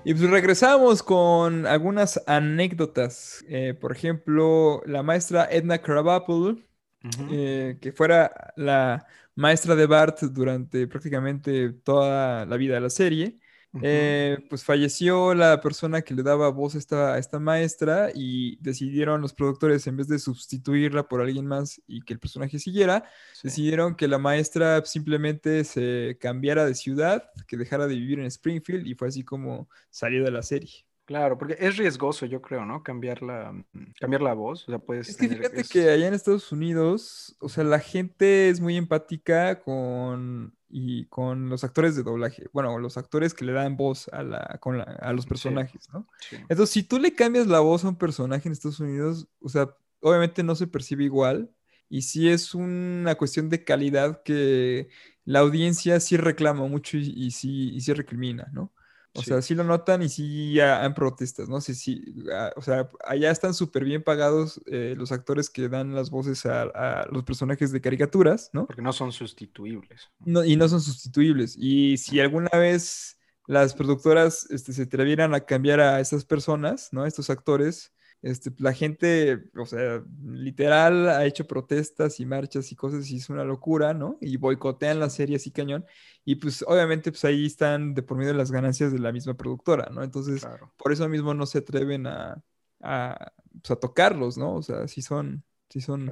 Y 0.04 0.14
pues 0.14 0.28
regresamos 0.28 1.02
con 1.02 1.64
algunas 1.64 2.22
anécdotas. 2.26 3.42
Eh, 3.48 3.72
por 3.72 3.92
ejemplo, 3.92 4.82
la 4.84 5.02
maestra 5.02 5.48
Edna 5.50 5.78
Krabappel, 5.78 6.62
eh, 7.30 7.78
que 7.80 7.92
fuera 7.92 8.52
la 8.56 9.06
maestra 9.34 9.74
de 9.74 9.86
Bart 9.86 10.20
durante 10.24 10.86
prácticamente 10.86 11.72
toda 11.72 12.44
la 12.44 12.56
vida 12.58 12.74
de 12.74 12.80
la 12.80 12.90
serie. 12.90 13.38
Eh, 13.80 14.38
pues 14.50 14.64
falleció 14.64 15.32
la 15.32 15.60
persona 15.62 16.02
que 16.02 16.14
le 16.14 16.22
daba 16.22 16.50
voz 16.50 16.74
a 16.74 16.78
esta, 16.78 17.18
esta 17.18 17.38
maestra 17.38 18.10
y 18.14 18.56
decidieron 18.56 19.22
los 19.22 19.32
productores, 19.32 19.86
en 19.86 19.96
vez 19.96 20.08
de 20.08 20.18
sustituirla 20.18 21.08
por 21.08 21.22
alguien 21.22 21.46
más 21.46 21.80
y 21.86 22.02
que 22.02 22.12
el 22.12 22.20
personaje 22.20 22.58
siguiera, 22.58 23.04
decidieron 23.42 23.94
que 23.94 24.08
la 24.08 24.18
maestra 24.18 24.84
simplemente 24.84 25.64
se 25.64 26.18
cambiara 26.20 26.66
de 26.66 26.74
ciudad, 26.74 27.30
que 27.46 27.56
dejara 27.56 27.86
de 27.86 27.94
vivir 27.94 28.20
en 28.20 28.26
Springfield 28.26 28.86
y 28.86 28.94
fue 28.94 29.08
así 29.08 29.24
como 29.24 29.68
salió 29.90 30.22
de 30.22 30.30
la 30.30 30.42
serie. 30.42 30.84
Claro, 31.04 31.36
porque 31.36 31.56
es 31.58 31.76
riesgoso, 31.76 32.26
yo 32.26 32.40
creo, 32.40 32.64
¿no? 32.64 32.82
Cambiar 32.82 33.22
la, 33.22 33.52
cambiar 33.98 34.22
la 34.22 34.34
voz. 34.34 34.68
O 34.68 34.70
sea, 34.70 34.78
puedes 34.78 35.08
es 35.08 35.16
que 35.16 35.28
fíjate 35.28 35.64
que 35.64 35.90
allá 35.90 36.06
en 36.06 36.14
Estados 36.14 36.52
Unidos, 36.52 37.36
o 37.40 37.48
sea, 37.48 37.64
la 37.64 37.80
gente 37.80 38.48
es 38.48 38.60
muy 38.60 38.76
empática 38.76 39.60
con 39.60 40.54
y 40.68 41.06
con 41.06 41.50
los 41.50 41.64
actores 41.64 41.96
de 41.96 42.02
doblaje, 42.02 42.48
bueno, 42.52 42.78
los 42.78 42.96
actores 42.96 43.34
que 43.34 43.44
le 43.44 43.52
dan 43.52 43.76
voz 43.76 44.08
a, 44.08 44.22
la, 44.22 44.58
con 44.60 44.80
a 44.80 45.12
los 45.12 45.26
personajes, 45.26 45.86
¿no? 45.92 46.06
Entonces, 46.30 46.70
si 46.70 46.82
tú 46.82 46.98
le 46.98 47.14
cambias 47.14 47.46
la 47.46 47.60
voz 47.60 47.84
a 47.84 47.88
un 47.88 47.96
personaje 47.96 48.48
en 48.48 48.52
Estados 48.52 48.80
Unidos, 48.80 49.28
o 49.40 49.50
sea, 49.50 49.74
obviamente 50.00 50.42
no 50.42 50.54
se 50.54 50.66
percibe 50.66 51.04
igual, 51.04 51.50
y 51.90 52.02
sí 52.02 52.30
es 52.30 52.54
una 52.54 53.16
cuestión 53.16 53.50
de 53.50 53.64
calidad 53.64 54.22
que 54.22 54.88
la 55.26 55.40
audiencia 55.40 56.00
sí 56.00 56.16
reclama 56.16 56.66
mucho 56.66 56.96
y, 56.96 57.12
y 57.14 57.32
sí, 57.32 57.70
y 57.74 57.80
sí 57.82 57.92
recrimina, 57.92 58.48
¿no? 58.54 58.72
O 59.14 59.22
sea, 59.22 59.42
sí 59.42 59.54
lo 59.54 59.62
notan 59.62 60.02
y 60.02 60.08
sí 60.08 60.58
hay 60.58 60.88
protestas, 60.94 61.48
¿no? 61.48 61.60
Sí, 61.60 61.74
sí, 61.74 62.14
ah, 62.32 62.50
o 62.56 62.62
sea, 62.62 62.88
allá 63.04 63.30
están 63.30 63.52
súper 63.52 63.84
bien 63.84 64.02
pagados 64.02 64.60
eh, 64.66 64.94
los 64.96 65.12
actores 65.12 65.50
que 65.50 65.68
dan 65.68 65.94
las 65.94 66.10
voces 66.10 66.46
a, 66.46 67.06
los 67.10 67.22
personajes 67.24 67.72
de 67.72 67.80
caricaturas, 67.80 68.50
¿no? 68.52 68.66
Porque 68.66 68.80
no 68.80 68.92
son 68.92 69.12
sustituibles. 69.12 70.10
No, 70.20 70.44
y 70.44 70.56
no 70.56 70.66
son 70.68 70.80
sustituibles. 70.80 71.56
Y 71.58 71.98
si 71.98 72.20
alguna 72.20 72.50
vez 72.52 73.18
las 73.46 73.74
productoras 73.74 74.50
este, 74.50 74.72
se 74.72 74.82
atrevieran 74.82 75.34
a 75.34 75.40
cambiar 75.40 75.80
a 75.80 76.00
esas 76.00 76.24
personas, 76.24 76.88
¿no? 76.92 77.04
Estos 77.04 77.28
actores, 77.28 77.92
este, 78.22 78.52
la 78.58 78.72
gente, 78.72 79.50
o 79.56 79.66
sea, 79.66 80.02
literal 80.24 81.08
ha 81.08 81.26
hecho 81.26 81.46
protestas 81.46 82.20
y 82.20 82.26
marchas 82.26 82.70
y 82.70 82.76
cosas 82.76 83.10
y 83.10 83.16
es 83.16 83.28
una 83.28 83.44
locura, 83.44 83.94
¿no? 83.94 84.16
Y 84.20 84.36
boicotean 84.36 85.00
la 85.00 85.10
serie 85.10 85.36
así 85.36 85.50
cañón. 85.50 85.84
Y 86.24 86.36
pues 86.36 86.64
obviamente 86.66 87.10
pues 87.10 87.24
ahí 87.24 87.46
están 87.46 87.94
de 87.94 88.02
por 88.02 88.16
medio 88.16 88.32
de 88.32 88.38
las 88.38 88.52
ganancias 88.52 88.92
de 88.92 89.00
la 89.00 89.10
misma 89.10 89.34
productora, 89.34 89.90
¿no? 89.90 90.04
Entonces, 90.04 90.46
por 90.76 90.92
eso 90.92 91.08
mismo 91.08 91.34
no 91.34 91.46
se 91.46 91.58
atreven 91.58 92.06
a, 92.06 92.40
a, 92.80 93.32
pues, 93.60 93.70
a 93.72 93.76
tocarlos, 93.76 94.38
¿no? 94.38 94.54
O 94.54 94.62
sea, 94.62 94.86
si 94.86 95.02
son, 95.02 95.42
si 95.68 95.80
son 95.80 96.08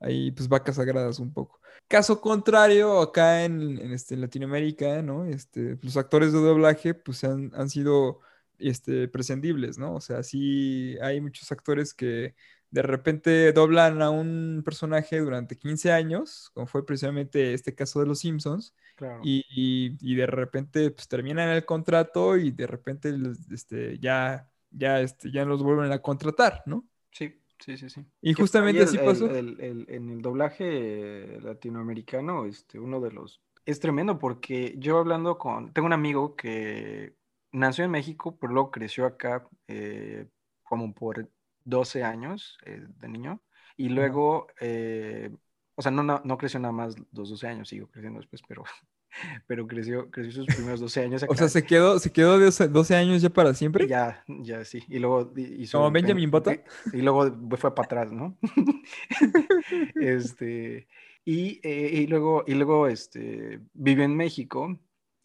ahí 0.00 0.32
pues 0.32 0.48
vacas 0.48 0.76
sagradas 0.76 1.18
un 1.18 1.32
poco. 1.32 1.60
Caso 1.88 2.20
contrario, 2.20 3.00
acá 3.00 3.44
en, 3.44 3.78
en 3.78 3.92
este, 3.92 4.16
Latinoamérica, 4.16 5.00
¿no? 5.00 5.24
Este, 5.24 5.78
los 5.80 5.96
actores 5.96 6.34
de 6.34 6.38
doblaje 6.40 6.92
pues 6.92 7.24
han, 7.24 7.50
han 7.54 7.70
sido 7.70 8.20
este, 8.58 9.08
prescindibles, 9.08 9.78
¿no? 9.78 9.94
O 9.94 10.00
sea, 10.00 10.22
sí 10.22 10.96
hay 11.00 11.20
muchos 11.20 11.50
actores 11.52 11.94
que 11.94 12.34
de 12.70 12.82
repente 12.82 13.52
doblan 13.52 14.02
a 14.02 14.10
un 14.10 14.62
personaje 14.64 15.18
durante 15.18 15.56
15 15.56 15.92
años, 15.92 16.50
como 16.52 16.66
fue 16.66 16.84
precisamente 16.84 17.54
este 17.54 17.74
caso 17.74 18.00
de 18.00 18.06
los 18.06 18.18
Simpsons, 18.18 18.74
y, 19.22 20.14
de 20.14 20.26
repente 20.26 20.90
pues, 20.90 21.08
terminan 21.08 21.50
el 21.50 21.64
contrato 21.64 22.36
y 22.36 22.50
de 22.50 22.66
repente 22.66 23.14
este, 23.50 23.98
ya, 23.98 24.50
ya, 24.70 25.00
este, 25.00 25.30
ya 25.30 25.44
los 25.44 25.62
vuelven 25.62 25.92
a 25.92 26.00
contratar, 26.00 26.62
¿no? 26.66 26.86
Sí, 27.12 27.40
sí, 27.60 27.76
sí, 27.76 27.88
sí. 27.88 28.04
Y 28.20 28.34
justamente 28.34 28.82
así 28.82 28.98
pasó. 28.98 29.34
en 29.34 30.10
el 30.10 30.22
doblaje 30.22 31.38
latinoamericano, 31.40 32.46
este, 32.46 32.78
uno 32.78 33.00
de 33.00 33.12
los... 33.12 33.40
Es 33.64 33.80
tremendo 33.80 34.18
porque 34.18 34.74
yo 34.78 34.98
hablando 34.98 35.38
con... 35.38 35.72
Tengo 35.72 35.86
un 35.86 35.92
amigo 35.92 36.36
que 36.36 37.15
nació 37.52 37.84
en 37.84 37.90
México, 37.90 38.36
pero 38.40 38.52
luego 38.52 38.70
creció 38.70 39.06
acá 39.06 39.48
eh, 39.68 40.26
como 40.62 40.92
por 40.94 41.30
12 41.64 42.04
años 42.04 42.58
eh, 42.64 42.84
de 42.98 43.08
niño. 43.08 43.42
Y 43.76 43.90
luego, 43.90 44.46
eh, 44.60 45.30
o 45.74 45.82
sea, 45.82 45.90
no, 45.90 46.02
no, 46.02 46.38
creció 46.38 46.58
nada 46.60 46.72
más 46.72 46.96
los 47.12 47.28
12 47.28 47.46
años, 47.46 47.68
sigo 47.68 47.88
creciendo 47.88 48.20
después, 48.20 48.42
pero, 48.48 48.64
pero 49.46 49.66
creció, 49.66 50.10
creció 50.10 50.44
sus 50.44 50.54
primeros 50.54 50.80
12 50.80 51.02
años. 51.02 51.26
O 51.28 51.34
sea, 51.34 51.48
se 51.48 51.64
quedó, 51.64 51.98
se 51.98 52.10
quedó 52.10 52.38
de 52.38 52.50
12 52.50 52.96
años 52.96 53.20
ya 53.20 53.30
para 53.30 53.52
siempre. 53.52 53.86
Ya, 53.86 54.24
ya 54.26 54.64
sí. 54.64 54.82
Y 54.88 54.98
luego 54.98 55.32
hizo. 55.36 55.78
Como 55.78 55.90
Benjamin 55.90 56.30
Bota. 56.30 56.56
Y 56.92 57.02
luego 57.02 57.30
fue 57.56 57.74
para 57.74 57.84
atrás, 57.84 58.12
¿no? 58.12 58.38
este. 60.00 60.88
Y, 61.28 61.60
y, 61.68 62.06
luego, 62.06 62.44
y 62.46 62.54
luego 62.54 62.86
este, 62.86 63.60
vive 63.74 64.04
en 64.04 64.16
México 64.16 64.78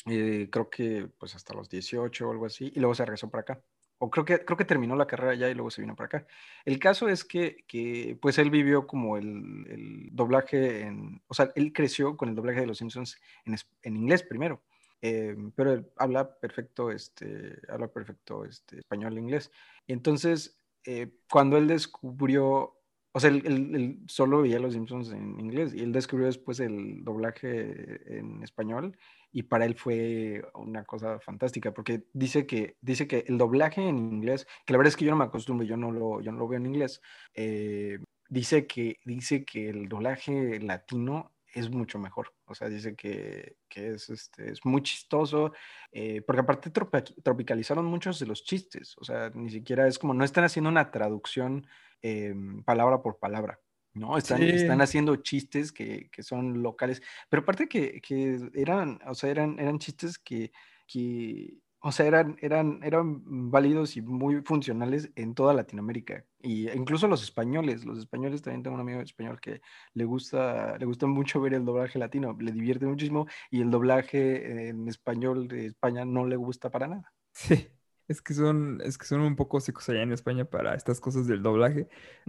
eh, 0.08 0.50
creo 0.52 0.70
que 0.70 1.08
pues 1.18 1.36
hasta 1.36 1.54
los 1.54 1.70
18 1.70 2.28
o 2.28 2.32
algo 2.32 2.46
así, 2.46 2.72
y 2.76 2.80
luego 2.80 2.96
se 2.96 3.06
regresó 3.06 3.30
para 3.30 3.42
acá. 3.42 3.62
O 4.00 4.10
creo 4.10 4.26
que, 4.26 4.44
creo 4.44 4.58
que 4.58 4.66
terminó 4.66 4.96
la 4.96 5.06
carrera 5.06 5.36
ya 5.36 5.50
y 5.50 5.54
luego 5.54 5.70
se 5.70 5.82
vino 5.82 5.96
para 5.96 6.08
acá. 6.08 6.28
El 6.66 6.80
caso 6.80 7.08
es 7.08 7.24
que, 7.24 7.66
que 7.68 8.18
pues 8.20 8.39
él 8.39 8.49
vivió 8.49 8.88
como 8.88 9.16
el, 9.18 10.10
doblaje 10.12 10.82
en, 10.82 11.22
o 11.28 11.36
sea, 11.36 11.52
él 11.56 11.72
creció 11.72 12.18
con 12.18 12.30
el 12.30 12.36
doblaje 12.36 12.62
de 12.62 12.68
Los 12.68 12.80
Simpsons 12.80 13.20
en, 13.45 13.56
en 13.84 13.97
inglés 13.97 14.24
primero. 14.24 14.64
Eh, 15.04 15.36
pero 15.56 15.74
él 15.74 15.91
habla 15.97 16.36
perfecto, 16.39 16.91
este, 16.91 17.60
habla 17.70 17.88
perfecto 17.88 18.45
este, 18.45 18.80
español 18.80 19.18
e 19.18 19.22
inglés. 19.22 19.52
Y 19.88 19.93
entonces, 19.93 20.60
eh, 20.84 21.12
cuando 21.30 21.58
él 21.58 21.68
descubrió 21.68 22.80
O 23.14 23.20
sea, 23.20 23.30
él, 23.30 23.99
solo 24.07 24.41
veía 24.41 24.59
Los 24.59 24.74
Simpsons 24.74 25.12
en 25.12 25.39
inglés 25.39 25.74
y 25.74 25.82
él 25.82 25.91
descubrió 25.91 26.28
después 26.28 26.59
el 26.59 27.03
doblaje 27.03 28.18
en 28.18 28.41
español 28.41 28.97
y 29.34 29.43
para 29.43 29.66
él 29.66 29.76
fue 29.76 30.43
una 30.53 30.84
cosa 30.86 31.20
fantástica 31.20 31.74
porque 31.74 32.03
dice 32.14 32.45
que, 32.45 32.78
dice 32.82 33.07
que 33.07 33.26
el 33.28 33.38
doblaje 33.38 33.82
en 33.88 33.97
inglés, 33.97 34.47
que 34.66 34.74
la 34.74 34.78
verdad 34.78 34.89
es 34.89 34.97
que 34.97 35.05
yo 35.05 35.12
no 35.12 35.18
me 35.18 35.26
acostumbro, 35.26 35.66
yo 35.66 35.78
no 35.78 35.91
lo, 35.91 36.22
yo 36.22 36.32
no 36.32 36.39
lo 36.39 36.47
veo 36.47 36.57
en 36.57 36.68
inglés, 36.68 37.01
eh, 37.34 37.99
dice, 38.30 38.66
que, 38.66 38.99
dice 39.03 39.43
que 39.43 39.70
el 39.70 39.89
doblaje 39.89 40.59
latino 40.59 41.32
es 41.53 41.70
mucho 41.70 41.99
mejor. 41.99 42.34
O 42.45 42.55
sea, 42.55 42.70
dice 42.70 42.95
que, 42.95 43.57
que 43.68 43.89
es, 43.89 44.09
este, 44.09 44.51
es 44.51 44.66
muy 44.66 44.82
chistoso, 44.82 45.53
eh, 45.91 46.22
porque 46.22 46.41
aparte 46.41 46.72
tropicalizaron 46.72 47.86
muchos 47.86 48.20
de 48.20 48.26
los 48.26 48.43
chistes. 48.43 48.95
O 48.97 49.03
sea, 49.03 49.32
ni 49.34 49.49
siquiera 49.49 49.88
es 49.88 49.99
como, 49.99 50.14
no 50.14 50.24
están 50.24 50.43
haciendo 50.43 50.70
una 50.70 50.91
traducción 50.91 51.68
em, 52.02 52.64
palabra 52.64 53.02
por 53.02 53.20
palabra. 53.20 53.60
No, 53.93 54.18
están, 54.18 54.41
están 54.41 54.82
haciendo 54.82 55.18
chistes 55.18 55.72
que, 55.74 56.10
que, 56.12 56.24
son 56.24 56.64
locales, 56.64 57.02
pero 57.30 57.41
aparte 57.41 57.68
que, 57.68 57.99
que, 58.02 58.39
eran, 58.54 58.99
o 59.06 59.14
sea, 59.14 59.30
eran, 59.30 59.60
eran 59.60 59.80
chistes 59.80 60.18
que, 60.18 60.54
que 60.88 61.58
o 61.84 61.91
sea, 61.91 62.06
eran, 62.06 62.38
eran, 62.41 62.80
eran 62.84 63.22
válidos 63.49 63.97
y 63.97 64.02
muy 64.02 64.41
funcionales 64.43 65.12
en 65.16 65.34
toda 65.34 65.54
Latinoamérica. 65.54 66.24
Y 66.39 66.70
incluso 66.70 67.08
los 67.08 67.24
españoles, 67.24 67.86
los 67.86 67.97
españoles 67.97 68.43
también 68.43 68.62
tengo 68.62 68.76
un 68.76 68.82
amigo 68.82 69.02
español 69.02 69.41
que 69.41 69.62
le 69.93 70.06
gusta, 70.06 70.78
le 70.78 70.86
gusta 70.86 71.08
mucho 71.08 71.41
ver 71.41 71.56
el 71.56 71.66
doblaje 71.66 71.97
latino, 71.97 72.38
le 72.39 72.52
divierte 72.52 72.86
muchísimo 72.86 73.26
y 73.49 73.62
el 73.62 73.72
doblaje 73.72 74.70
en 74.70 74.88
español 74.88 75.47
de 75.47 75.66
España 75.66 76.06
no 76.06 76.26
le 76.28 76.36
gusta 76.36 76.70
para 76.70 76.88
nada. 76.88 77.14
Sí, 77.34 77.68
es 78.12 78.22
que 78.22 78.34
son, 78.34 78.82
es 78.84 78.97
que 78.97 79.05
son 79.05 79.22
un 79.22 79.36
poco 79.36 79.59
secos 79.59 79.88
allá 79.89 80.03
en 80.03 80.12
España 80.12 80.45
para 80.45 80.76
estas 80.76 80.99
cosas 80.99 81.28
del 81.28 81.41
doblaje. 81.41 81.88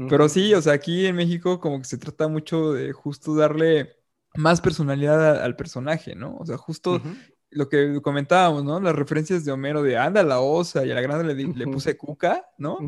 Pero 0.08 0.28
sí, 0.28 0.54
o 0.54 0.62
sea, 0.62 0.72
aquí 0.72 1.06
en 1.06 1.16
México 1.16 1.60
como 1.60 1.78
que 1.78 1.84
se 1.84 1.98
trata 1.98 2.28
mucho 2.28 2.72
de 2.72 2.92
justo 2.92 3.34
darle 3.34 3.96
más 4.34 4.60
personalidad 4.60 5.42
al 5.42 5.56
personaje, 5.56 6.14
¿no? 6.14 6.36
O 6.36 6.46
sea, 6.46 6.56
justo 6.56 7.02
lo 7.50 7.68
que 7.68 8.00
comentábamos, 8.00 8.64
¿no? 8.64 8.80
Las 8.80 8.96
referencias 8.96 9.44
de 9.44 9.52
Homero 9.52 9.82
de 9.82 9.98
anda 9.98 10.22
la 10.22 10.40
osa 10.40 10.86
y 10.86 10.90
a 10.90 10.94
la 10.94 11.02
grande 11.02 11.34
le, 11.34 11.66
puse 11.66 11.96
cuca, 11.96 12.48
¿no? 12.56 12.78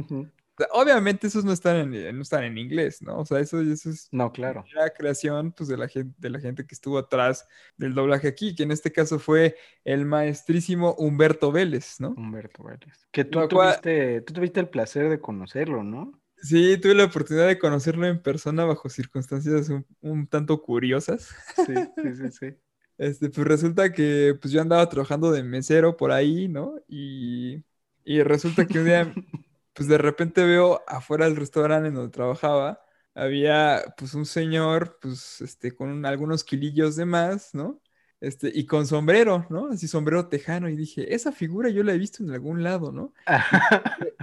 Obviamente 0.73 1.27
esos 1.27 1.45
no 1.45 1.53
están, 1.53 1.95
en, 1.95 2.17
no 2.17 2.23
están 2.23 2.45
en 2.45 2.59
inglés, 2.59 3.03
¿no? 3.03 3.19
O 3.19 3.25
sea, 3.25 3.41
eso, 3.41 3.61
eso 3.61 3.91
es 3.91 4.09
no, 4.13 4.33
claro. 4.33 4.65
la 4.75 4.91
creación 4.91 5.53
pues, 5.53 5.69
de, 5.69 5.77
la 5.77 5.89
gente, 5.89 6.15
de 6.19 6.31
la 6.31 6.41
gente 6.41 6.67
que 6.67 6.75
estuvo 6.75 6.99
atrás 6.99 7.47
del 7.77 7.95
doblaje 7.95 8.29
aquí, 8.29 8.55
que 8.55 8.63
en 8.63 8.71
este 8.71 8.93
caso 8.93 9.19
fue 9.19 9.57
el 9.85 10.05
maestrísimo 10.07 10.95
Humberto 10.95 11.51
Vélez, 11.53 11.97
¿no? 11.99 12.11
Humberto 12.17 12.65
Vélez. 12.65 13.07
Que 13.11 13.25
tú, 13.25 13.47
tuviste, 13.49 14.21
tú 14.23 14.33
tuviste 14.33 14.61
el 14.61 14.69
placer 14.69 15.09
de 15.09 15.21
conocerlo, 15.21 15.83
¿no? 15.83 16.21
Sí, 16.43 16.77
tuve 16.79 16.95
la 16.95 17.05
oportunidad 17.05 17.47
de 17.47 17.59
conocerlo 17.59 18.07
en 18.07 18.21
persona 18.21 18.65
bajo 18.65 18.89
circunstancias 18.89 19.71
un, 19.71 19.87
un 20.03 20.27
tanto 20.27 20.61
curiosas. 20.61 21.35
Sí, 21.67 21.75
sí, 21.75 22.15
sí, 22.15 22.31
sí. 22.31 22.47
Este, 22.97 23.29
pues 23.29 23.47
resulta 23.47 23.93
que 23.93 24.37
pues 24.41 24.53
yo 24.53 24.61
andaba 24.61 24.89
trabajando 24.89 25.33
de 25.33 25.43
mesero 25.43 25.97
por 25.97 26.13
ahí, 26.13 26.47
¿no? 26.47 26.75
Y, 26.89 27.65
y 28.05 28.23
resulta 28.23 28.67
que 28.67 28.79
un 28.79 28.85
día, 28.85 29.13
pues 29.75 29.89
de 29.89 29.99
repente 29.99 30.45
veo 30.45 30.83
afuera 30.87 31.27
del 31.27 31.37
restaurante 31.37 31.89
en 31.89 31.95
donde 31.95 32.13
trabajaba, 32.13 32.81
había 33.15 33.95
pues 33.97 34.15
un 34.15 34.27
señor, 34.27 34.99
pues 35.01 35.41
este, 35.41 35.73
con 35.73 36.07
algunos 36.07 36.45
kilillos 36.45 36.97
de 36.97 37.05
más, 37.05 37.55
¿no? 37.55 37.81
Este, 38.21 38.51
y 38.55 38.65
con 38.67 38.87
sombrero, 38.87 39.47
¿no? 39.51 39.69
Así 39.69 39.87
sombrero 39.87 40.29
tejano, 40.29 40.69
y 40.69 40.77
dije, 40.77 41.15
esa 41.15 41.31
figura 41.31 41.69
yo 41.69 41.83
la 41.83 41.93
he 41.93 41.99
visto 41.99 42.23
en 42.23 42.31
algún 42.31 42.63
lado, 42.63 42.91
¿no? 42.91 43.13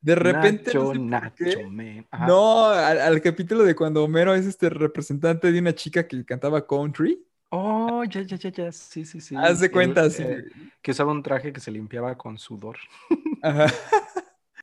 De 0.00 0.14
repente. 0.14 0.72
Nacho, 0.98 1.68
no, 1.68 2.26
no 2.28 2.66
al, 2.66 2.98
al, 3.00 3.20
capítulo 3.22 3.64
de 3.64 3.74
cuando 3.74 4.04
Homero 4.04 4.34
es 4.34 4.46
este 4.46 4.68
representante 4.68 5.50
de 5.50 5.58
una 5.58 5.74
chica 5.74 6.06
que 6.06 6.24
cantaba 6.24 6.64
country. 6.64 7.26
Oh, 7.50 8.04
ya, 8.04 8.22
ya, 8.22 8.36
ya, 8.36 8.50
ya. 8.50 8.72
Sí, 8.72 9.04
sí, 9.04 9.20
sí. 9.20 9.34
Haz 9.36 9.60
de 9.60 9.70
cuenta, 9.70 10.08
sí. 10.10 10.22
Eh, 10.22 10.44
que 10.82 10.90
usaba 10.90 11.10
un 11.10 11.22
traje 11.22 11.52
que 11.52 11.60
se 11.60 11.70
limpiaba 11.70 12.16
con 12.16 12.38
sudor. 12.38 12.76
Ajá. 13.42 13.66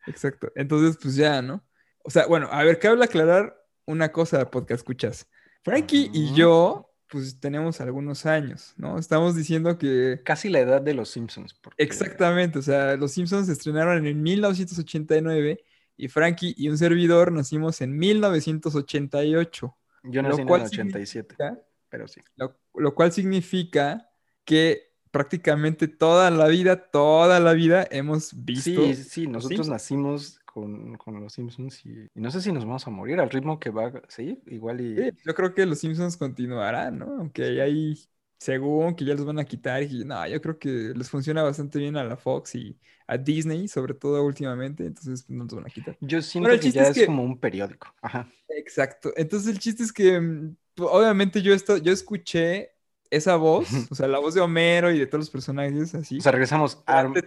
Exacto. 0.08 0.52
Entonces, 0.56 0.98
pues 1.02 1.16
ya, 1.16 1.42
¿no? 1.42 1.64
O 2.04 2.10
sea, 2.10 2.28
bueno, 2.28 2.48
a 2.52 2.64
ver, 2.64 2.80
cabe 2.80 3.04
aclarar 3.04 3.56
una 3.86 4.12
cosa, 4.12 4.50
podcast 4.50 4.80
escuchas. 4.80 5.28
Frankie 5.64 6.10
y 6.14 6.34
yo, 6.34 6.94
pues 7.08 7.40
tenemos 7.40 7.80
algunos 7.80 8.26
años, 8.26 8.74
¿no? 8.76 9.00
Estamos 9.00 9.36
diciendo 9.36 9.78
que... 9.78 10.22
Casi 10.26 10.50
la 10.50 10.60
edad 10.60 10.82
de 10.82 10.94
los 10.94 11.10
Simpsons. 11.10 11.56
Exactamente, 11.78 12.60
o 12.60 12.62
sea, 12.62 12.98
los 12.98 13.12
Simpsons 13.12 13.48
se 13.48 13.54
estrenaron 13.54 14.06
en 14.06 14.22
1989 14.22 15.64
y 15.96 16.08
Frankie 16.10 16.54
y 16.58 16.70
un 16.70 16.78
servidor 16.78 17.32
nacimos 17.32 17.82
en 17.82 17.98
1988. 17.98 19.78
Yo 20.04 20.22
nací 20.22 20.42
en 20.42 20.50
el 20.50 20.62
87 20.62 21.36
pero 21.94 22.08
sí. 22.08 22.22
Lo, 22.74 22.96
cual 22.96 23.12
significa 23.12 24.10
que 24.46 24.93
prácticamente 25.14 25.88
toda 25.88 26.32
la 26.32 26.48
vida, 26.48 26.90
toda 26.90 27.40
la 27.40 27.54
vida 27.54 27.88
hemos 27.92 28.34
visto. 28.44 28.84
Sí, 28.84 28.96
sí, 28.96 29.28
nosotros 29.28 29.70
nacimos 29.70 30.40
con, 30.44 30.98
los 31.22 31.34
Simpsons 31.34 31.86
y, 31.86 32.10
no 32.16 32.32
sé 32.32 32.42
si 32.42 32.52
nos 32.52 32.66
vamos 32.66 32.88
a 32.88 32.90
morir 32.90 33.20
al 33.20 33.30
ritmo 33.30 33.60
que 33.60 33.70
va, 33.70 33.94
sí, 34.08 34.42
igual 34.48 34.82
y... 34.82 35.14
yo 35.24 35.36
creo 35.36 35.54
que 35.54 35.68
los 35.68 35.78
Simpsons 35.78 36.18
continuarán, 36.18 36.98
¿no? 36.98 37.16
Aunque 37.20 37.62
hay, 37.62 37.96
según 38.40 38.96
que 38.96 39.06
ya 39.06 39.14
los 39.14 39.24
van 39.24 39.38
a 39.38 39.46
quitar 39.46 39.84
y 39.84 40.04
no, 40.04 40.28
yo 40.28 40.42
creo 40.42 40.58
que 40.58 40.94
les 40.96 41.12
funciona 41.12 41.44
bastante 41.44 41.78
bien 41.78 41.96
a 41.96 42.04
la 42.04 42.18
Fox 42.18 42.56
y 42.56 42.76
a 43.06 43.16
Disney, 43.16 43.68
sobre 43.68 43.94
todo 43.94 44.24
últimamente, 44.24 44.84
entonces 44.84 45.30
no 45.30 45.44
los 45.44 45.54
van 45.54 45.68
a 45.68 45.70
quitar. 45.70 45.96
Yo 46.02 46.24
siento 46.24 46.50
que 46.60 46.72
ya 46.72 46.88
es, 46.88 47.06
como 47.06 47.22
un 47.22 47.38
periódico. 47.38 47.94
Ajá. 48.02 48.28
Exacto. 48.50 49.14
Entonces 49.16 49.54
el 49.54 49.60
chiste 49.60 49.84
es 49.84 49.94
que 49.94 50.20
mm, 50.20 50.56
obviamente 50.80 51.44
yo, 51.44 51.54
esto, 51.54 51.78
yo 51.78 51.94
escuché 51.94 52.73
esa 53.16 53.36
voz, 53.36 53.68
o 53.92 53.96
sea, 53.96 54.08
la 54.08 54.20
voz 54.20 54.34
de 54.34 54.42
Homero 54.42 54.92
y 54.92 55.00
de 55.00 55.06
todos 55.06 55.22
los 55.22 55.30
personajes 55.30 55.94
así. 55.94 56.18
O 56.18 56.22
sea, 56.22 56.32
regresamos. 56.32 56.82
Arte, 56.86 57.22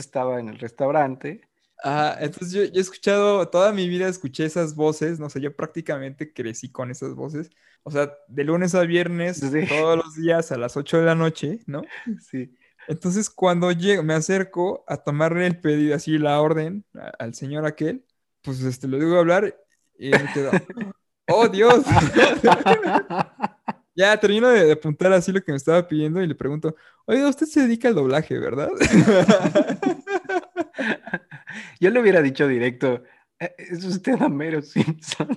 estaba 0.00 0.40
en 0.40 0.48
el 0.48 0.58
restaurante. 0.58 1.40
Ah, 1.82 2.16
entonces 2.20 2.52
yo, 2.52 2.62
he 2.62 2.80
escuchado, 2.80 3.48
toda 3.48 3.72
mi 3.72 3.88
vida 3.88 4.08
escuché 4.08 4.44
esas 4.44 4.74
voces, 4.74 5.20
no 5.20 5.28
sé, 5.28 5.40
yo 5.40 5.54
prácticamente 5.54 6.32
crecí 6.32 6.70
con 6.70 6.90
esas 6.90 7.14
voces. 7.14 7.50
O 7.82 7.90
sea, 7.90 8.14
de 8.28 8.44
lunes 8.44 8.74
a 8.74 8.82
viernes, 8.82 9.40
todos 9.68 9.96
los 9.98 10.14
días 10.14 10.50
a 10.52 10.56
las 10.56 10.76
8 10.76 11.00
de 11.00 11.04
la 11.04 11.14
noche, 11.14 11.58
¿no? 11.66 11.82
Sí. 12.20 12.54
Entonces, 12.88 13.28
cuando 13.28 13.72
llego, 13.72 14.02
me 14.02 14.14
acerco 14.14 14.84
a 14.86 14.96
tomarle 14.98 15.46
el 15.46 15.60
pedido, 15.60 15.94
así 15.94 16.16
la 16.16 16.40
orden 16.40 16.84
al 17.18 17.34
señor 17.34 17.66
aquel, 17.66 18.04
pues 18.42 18.62
este, 18.62 18.88
lo 18.88 18.98
digo 18.98 19.16
a 19.16 19.20
hablar 19.20 19.54
y 19.98 20.10
me 20.10 20.32
quedo. 20.32 20.50
¡Oh, 21.28 21.48
Dios! 21.48 21.84
ya 23.94 24.18
termino 24.18 24.48
de, 24.48 24.72
apuntar 24.72 25.12
así 25.12 25.32
lo 25.32 25.42
que 25.42 25.52
me 25.52 25.56
estaba 25.56 25.86
pidiendo 25.86 26.22
y 26.22 26.26
le 26.26 26.34
pregunto, 26.34 26.74
oiga, 27.06 27.28
usted 27.28 27.46
se 27.46 27.62
dedica 27.62 27.88
al 27.88 27.94
doblaje, 27.94 28.38
¿verdad? 28.38 28.70
Yo 31.80 31.90
le 31.90 32.00
hubiera 32.00 32.22
dicho 32.22 32.48
directo, 32.48 33.02
eh, 33.38 33.54
es 33.58 33.84
usted 33.84 34.20
Homero 34.20 34.62
Simpson. 34.62 35.28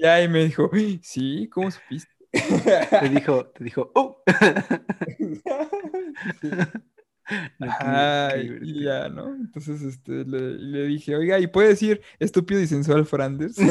ya, 0.00 0.22
y 0.22 0.28
me 0.28 0.44
dijo, 0.44 0.70
sí, 1.02 1.48
¿cómo 1.52 1.70
supiste? 1.70 2.10
Te 2.32 3.08
dijo, 3.10 3.46
te 3.46 3.64
dijo, 3.64 3.90
¡oh! 3.94 4.22
y 8.62 8.84
ya, 8.84 9.08
¿no? 9.08 9.34
Entonces 9.34 9.82
este, 9.82 10.24
le, 10.24 10.86
dije, 10.86 11.16
oiga, 11.16 11.38
¿y 11.38 11.46
puede 11.46 11.68
decir 11.68 12.02
estúpido 12.18 12.60
y 12.60 12.66
sensual 12.66 13.06
Frandes? 13.06 13.56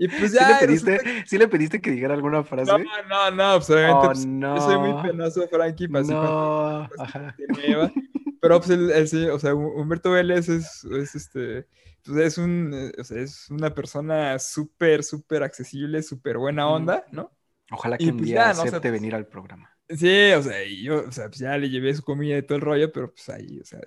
y 0.00 0.08
pues 0.08 0.32
ya. 0.32 0.58
¿Sí 1.26 1.36
le, 1.36 1.46
pediste, 1.46 1.78
que 1.78 1.90
dijera 1.90 2.14
alguna 2.14 2.42
frase? 2.42 2.72
No, 2.72 2.78
no, 2.78 3.30
no, 3.30 3.56
pues 3.58 3.68
obviamente. 3.68 3.98
Oh, 3.98 4.06
pues, 4.06 4.24
yo 4.24 4.60
soy 4.62 4.78
muy 4.78 5.02
penoso, 5.02 5.46
Frankie, 5.46 5.88
para 5.88 6.04
no. 6.04 6.88
Pero 8.40 8.58
pues 8.58 8.70
el, 8.70 8.90
el, 8.90 9.30
o 9.30 9.38
sea, 9.38 9.54
Humberto 9.54 10.12
Vélez 10.12 10.48
es, 10.48 10.84
es 10.84 11.14
este. 11.14 11.66
Pues 12.02 12.16
es, 12.16 12.38
un, 12.38 12.90
o 12.98 13.04
sea, 13.04 13.20
es 13.20 13.50
una 13.50 13.74
persona 13.74 14.38
súper, 14.38 15.04
súper 15.04 15.42
accesible, 15.42 16.02
súper 16.02 16.38
buena 16.38 16.66
onda, 16.66 17.04
¿no? 17.12 17.30
Ojalá 17.70 17.98
que 17.98 18.06
un 18.06 18.16
pues 18.16 18.24
día 18.24 18.48
acepte 18.48 18.90
venir 18.90 19.14
al 19.14 19.26
programa. 19.26 19.70
Sí, 19.86 20.32
o 20.32 20.42
sea, 20.42 20.64
yo, 20.64 21.06
o 21.06 21.12
sea, 21.12 21.26
pues 21.28 21.40
ya 21.40 21.58
le 21.58 21.68
llevé 21.68 21.92
su 21.94 22.02
comida 22.02 22.38
y 22.38 22.42
todo 22.42 22.56
el 22.56 22.62
rollo, 22.62 22.90
pero 22.90 23.12
pues 23.12 23.28
ahí, 23.28 23.60
o 23.60 23.64
sea, 23.66 23.80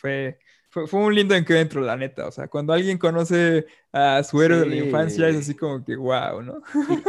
fue, 0.00 0.40
fue, 0.70 0.86
fue, 0.86 1.00
un 1.00 1.14
lindo 1.14 1.34
encuentro, 1.34 1.80
la 1.80 1.96
neta. 1.96 2.26
O 2.26 2.32
sea, 2.32 2.48
cuando 2.48 2.72
alguien 2.72 2.96
conoce 2.96 3.66
a 3.92 4.22
su 4.22 4.40
héroe 4.40 4.60
de 4.60 4.66
la 4.66 4.76
infancia, 4.76 5.28
es 5.28 5.36
así 5.36 5.54
como 5.54 5.84
que 5.84 5.96
wow, 5.96 6.42
¿no? 6.42 6.62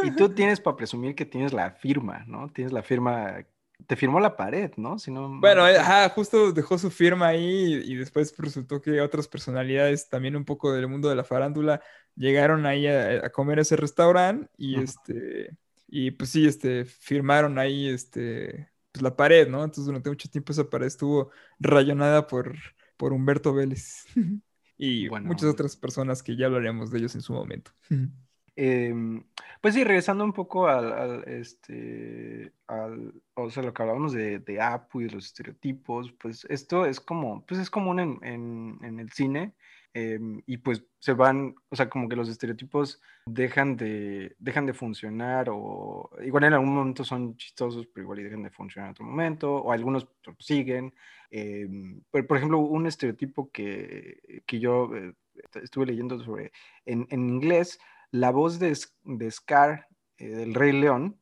Y, 0.03 0.12
tú 0.16 0.30
tienes 0.36 0.59
para 0.59 0.76
presumir 0.76 1.16
que 1.16 1.26
tienes 1.26 1.53
la 1.53 1.72
firma, 1.72 2.26
¿no? 2.28 2.49
Tienes 2.49 2.74
la 2.74 2.84
firma, 2.84 3.45
te 3.88 3.95
firmó 3.95 4.20
la 4.20 4.36
pared, 4.36 4.72
¿no? 4.78 4.99
Si 4.99 5.12
no... 5.12 5.39
Bueno, 5.39 5.64
ajá, 5.64 6.09
justo 6.09 6.51
dejó 6.51 6.78
su 6.78 6.91
firma 6.91 7.28
ahí 7.28 7.82
y, 7.86 7.95
después 7.95 8.34
resultó 8.38 8.82
que 8.82 8.99
otras 8.99 9.28
personalidades 9.28 10.09
también 10.09 10.36
un 10.36 10.45
poco 10.45 10.74
del 10.74 10.88
mundo 10.88 11.07
de 11.07 11.16
la 11.16 11.24
farándula 11.24 11.82
llegaron 12.16 12.66
ahí 12.66 12.88
a, 12.88 13.30
comer 13.30 13.59
ese 13.59 13.78
restaurante 13.78 14.49
y 14.57 14.82
este 14.82 15.55
y 15.91 16.12
pues 16.12 16.30
sí, 16.32 16.47
este, 16.47 16.86
firmaron 16.86 17.59
ahí 17.59 17.89
este, 17.89 18.70
pues, 18.91 19.03
la 19.03 19.16
pared, 19.16 19.47
¿no? 19.49 19.64
Entonces 19.64 19.86
durante 19.86 20.09
mucho 20.09 20.30
tiempo 20.30 20.53
esa 20.53 20.70
pared 20.70 20.88
estuvo 20.88 21.32
rayonada 21.59 22.28
por, 22.28 22.55
por 23.01 23.13
Humberto 23.13 23.51
Vélez. 23.51 24.05
y 24.77 25.09
muchas 25.09 25.49
otras 25.49 25.75
personas 25.75 26.21
que 26.21 26.35
ya 26.35 26.45
hablaremos 26.45 26.91
de 26.91 26.99
ellos 26.99 27.15
en 27.15 27.21
su 27.21 27.33
momento. 27.33 27.71
Em, 28.53 29.23
pues 29.61 29.73
sí, 29.73 29.83
regresando 29.85 30.25
un 30.25 30.33
poco 30.33 30.67
al, 30.67 31.23
este, 31.25 32.51
al, 32.67 33.13
o 33.33 33.49
sea, 33.49 33.63
lo 33.63 33.73
que 33.73 33.81
hablábamos 33.81 34.11
de, 34.11 34.39
de 34.39 34.59
Apu 34.59 34.99
y 34.99 35.05
de 35.05 35.11
los 35.11 35.25
estereotipos, 35.25 36.11
pues 36.11 36.45
esto 36.49 36.85
es 36.85 36.99
como, 36.99 37.45
pues 37.45 37.61
es 37.61 37.69
común 37.69 38.01
en, 38.01 38.19
en, 38.23 38.77
en 38.83 38.99
el 38.99 39.09
cine, 39.13 39.55
em, 39.93 40.41
y 40.45 40.57
pues 40.57 40.83
se 40.99 41.13
van, 41.13 41.55
o 41.69 41.75
sea, 41.75 41.89
como 41.89 42.07
que 42.07 42.15
los 42.15 42.29
estereotipos 42.29 43.01
dejan 43.25 43.77
de, 43.77 44.35
dejan 44.39 44.65
de 44.65 44.73
funcionar 44.73 45.49
o 45.49 46.09
igual 46.23 46.45
en 46.45 46.53
algún 46.53 46.73
momento 46.73 47.03
son 47.03 47.35
chistosos, 47.37 47.87
pero 47.87 48.03
igual 48.03 48.19
y 48.19 48.23
dejan 48.23 48.43
de 48.43 48.49
funcionar 48.51 48.89
en 48.89 48.91
otro 48.91 49.05
momento, 49.05 49.55
o 49.55 49.71
algunos 49.71 50.07
siguen. 50.39 50.93
Em, 51.29 52.01
por, 52.11 52.37
ejemplo, 52.37 52.59
un 52.59 52.87
estereotipo 52.87 53.51
que, 53.51 54.43
que 54.45 54.59
yo 54.59 54.95
eh, 54.95 55.13
estuve 55.61 55.85
leyendo 55.85 56.19
sobre, 56.23 56.51
en, 56.85 57.07
en 57.09 57.29
inglés, 57.29 57.79
la 58.11 58.31
voz 58.31 58.59
de, 58.59 58.77
de 59.03 59.31
Scar, 59.31 59.87
eh, 60.17 60.27
del 60.27 60.53
Rey 60.53 60.73
León, 60.73 61.17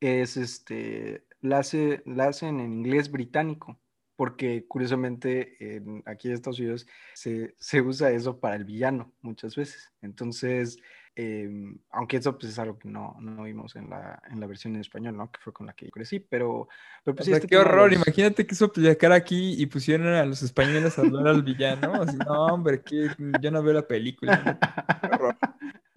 es 0.00 0.36
este, 0.36 1.26
la, 1.40 1.58
hace, 1.58 2.02
la 2.06 2.28
hacen 2.28 2.60
en 2.60 2.72
inglés 2.72 3.10
británico, 3.10 3.78
porque 4.22 4.66
curiosamente 4.68 5.56
en, 5.58 6.00
aquí 6.06 6.28
en 6.28 6.34
Estados 6.34 6.60
Unidos 6.60 6.86
se, 7.12 7.56
se, 7.58 7.80
usa 7.80 8.12
eso 8.12 8.38
para 8.38 8.54
el 8.54 8.64
villano 8.64 9.12
muchas 9.20 9.56
veces. 9.56 9.90
Entonces, 10.00 10.78
em, 11.16 11.76
aunque 11.90 12.18
eso 12.18 12.38
pues, 12.38 12.52
es 12.52 12.58
algo 12.60 12.78
que 12.78 12.88
no, 12.88 13.16
no 13.20 13.42
vimos 13.42 13.74
en 13.74 13.90
la, 13.90 14.22
en 14.30 14.38
la 14.38 14.46
versión 14.46 14.76
en 14.76 14.80
español, 14.80 15.16
¿no? 15.16 15.28
Que 15.32 15.40
fue 15.40 15.52
con 15.52 15.66
la 15.66 15.72
que 15.72 15.86
yo 15.86 15.90
crecí, 15.90 16.20
pero... 16.20 16.68
pero 17.02 17.16
pues, 17.16 17.26
este 17.26 17.48
qué 17.48 17.56
horror, 17.56 17.92
imagínate 17.92 18.46
que 18.46 18.54
eso 18.54 18.66
aplicara 18.66 19.16
aquí 19.16 19.60
y 19.60 19.66
pusieran 19.66 20.14
a 20.14 20.24
los 20.24 20.40
españoles 20.44 20.96
a 20.96 21.02
hablar 21.02 21.26
al 21.26 21.42
villano. 21.42 21.92
Así, 21.94 22.16
no, 22.16 22.46
hombre, 22.46 22.80
que 22.80 23.08
yo 23.40 23.50
no 23.50 23.60
veo 23.60 23.74
la 23.74 23.88
película. 23.88 24.56
Qué 25.00 25.08
horror. 25.08 25.36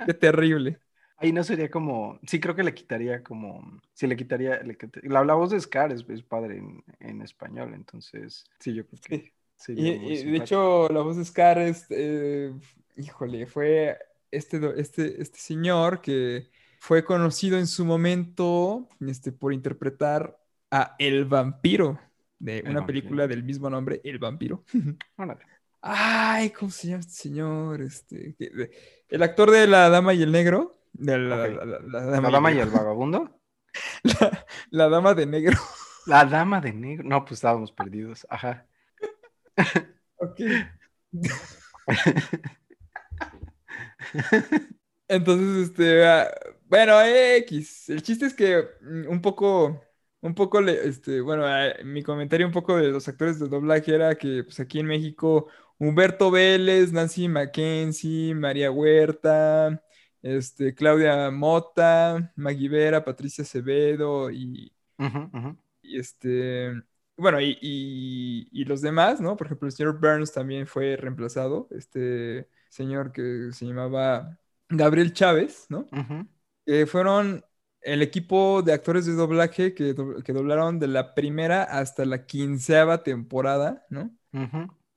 Qué 0.03 0.13
terrible. 0.15 0.79
Ahí 1.17 1.31
no 1.31 1.43
sería 1.43 1.69
como, 1.69 2.19
sí 2.27 2.39
creo 2.39 2.55
que 2.55 2.63
le 2.63 2.73
quitaría 2.73 3.23
como, 3.23 3.79
sí 3.93 4.05
le 4.05 4.17
quitaría, 4.17 4.61
la, 5.03 5.23
la, 5.23 5.33
voz 5.33 5.51
de 5.51 5.59
Scar 5.59 5.91
es, 5.91 6.03
padre 6.23 6.61
en, 6.99 7.21
español, 7.21 7.73
entonces 7.73 8.45
sí, 8.59 8.73
yo 8.73 8.85
creo 8.85 9.01
que 9.01 9.33
y, 9.69 10.23
de 10.23 10.37
hecho 10.37 10.89
la 10.89 11.01
voz 11.01 11.17
de 11.17 11.25
Scar 11.25 11.57
es, 11.59 11.85
eh, 11.89 12.53
híjole, 12.97 13.45
fue 13.45 13.97
este, 14.31 14.59
este, 14.77 15.21
este 15.21 15.39
señor 15.39 16.01
que 16.01 16.49
fue 16.79 17.03
conocido 17.03 17.57
en 17.57 17.67
su 17.67 17.85
momento 17.85 18.87
este, 18.99 19.31
por 19.31 19.53
interpretar 19.53 20.37
a 20.69 20.95
El 20.99 21.25
Vampiro, 21.25 21.99
de 22.37 22.63
una 22.67 22.85
película 22.85 23.27
del 23.27 23.43
mismo 23.43 23.69
nombre, 23.69 24.01
El 24.03 24.19
Vampiro. 24.19 24.63
Ay, 25.81 26.49
¿cómo 26.49 26.71
se 26.71 26.87
llama 26.87 27.01
este 27.01 27.13
señor? 27.13 27.81
Este, 27.81 28.35
el 29.07 29.23
actor 29.23 29.51
de 29.51 29.67
La 29.67 29.89
Dama 29.89 30.13
y 30.13 30.23
el 30.23 30.31
Negro. 30.31 30.77
De 30.97 31.17
la, 31.17 31.35
dama, 32.31 32.53
y, 32.53 32.59
el... 32.59 32.69
vagabundo? 32.69 33.37
La, 34.71 34.87
dama 34.87 35.13
de 35.13 35.25
negro. 35.25 35.57
La 36.05 36.23
dama 36.25 36.61
de 36.61 36.71
negro. 36.71 37.03
No, 37.07 37.25
pues 37.25 37.33
estábamos 37.33 37.73
perdidos. 37.73 38.25
Ajá. 38.29 38.65
ok. 40.15 40.39
Entonces, 45.07 45.69
este, 45.69 46.07
ah, 46.07 46.33
bueno, 46.65 46.99
X. 47.01 47.89
El 47.89 48.01
chiste 48.01 48.25
es 48.25 48.33
que 48.33 48.63
mm, 48.81 49.07
un 49.09 49.21
poco 49.21 49.81
un 50.21 50.33
poco, 50.33 50.59
este, 50.61 51.21
bueno, 51.21 51.45
mi 51.83 52.01
comentario 52.01 52.47
un 52.47 52.53
poco 52.53 52.77
de 52.77 52.89
los 52.89 53.07
actores 53.07 53.39
de 53.39 53.47
doblaje 53.47 53.93
era 53.93 54.15
que 54.15 54.43
pues 54.43 54.59
aquí 54.59 54.79
en 54.79 54.87
México 54.87 55.47
Humberto 55.77 56.31
Vélez, 56.31 56.91
Nancy 56.91 57.27
Mackenzie, 57.27 58.33
María 58.33 58.71
Huerta, 58.71 59.83
este, 60.25 60.73
Claudia 60.73 61.29
Mota, 61.29 62.33
Maggie 62.35 62.67
Vera, 62.67 63.05
Patricia 63.05 63.43
Acevedo 63.43 64.31
y, 64.31 64.73
y 65.83 65.99
este, 65.99 66.73
bueno, 67.15 67.39
y, 67.39 68.65
los 68.65 68.81
demás, 68.81 69.21
¿no? 69.21 69.37
Por 69.37 69.45
ejemplo, 69.45 69.67
el 69.67 69.71
señor 69.71 69.99
Burns 69.99 70.33
también 70.33 70.65
fue 70.65 70.97
reemplazado, 70.97 71.67
este 71.69 72.49
señor 72.69 73.11
que 73.11 73.49
se 73.51 73.67
llamaba 73.67 74.39
Gabriel 74.67 75.13
Chávez, 75.13 75.67
¿no? 75.69 75.85
Que 76.65 76.87
fueron 76.87 77.45
el 77.81 78.01
equipo 78.01 78.63
de 78.63 78.73
actores 78.73 79.05
de 79.05 79.13
doblaje 79.13 79.75
que, 79.75 79.93
que, 80.23 80.33
doblaron 80.33 80.79
de 80.79 80.87
la 80.87 81.13
primera 81.13 81.61
hasta 81.61 82.03
la 82.03 82.25
quinceava 82.25 83.03
temporada, 83.03 83.85
¿no? 83.91 84.11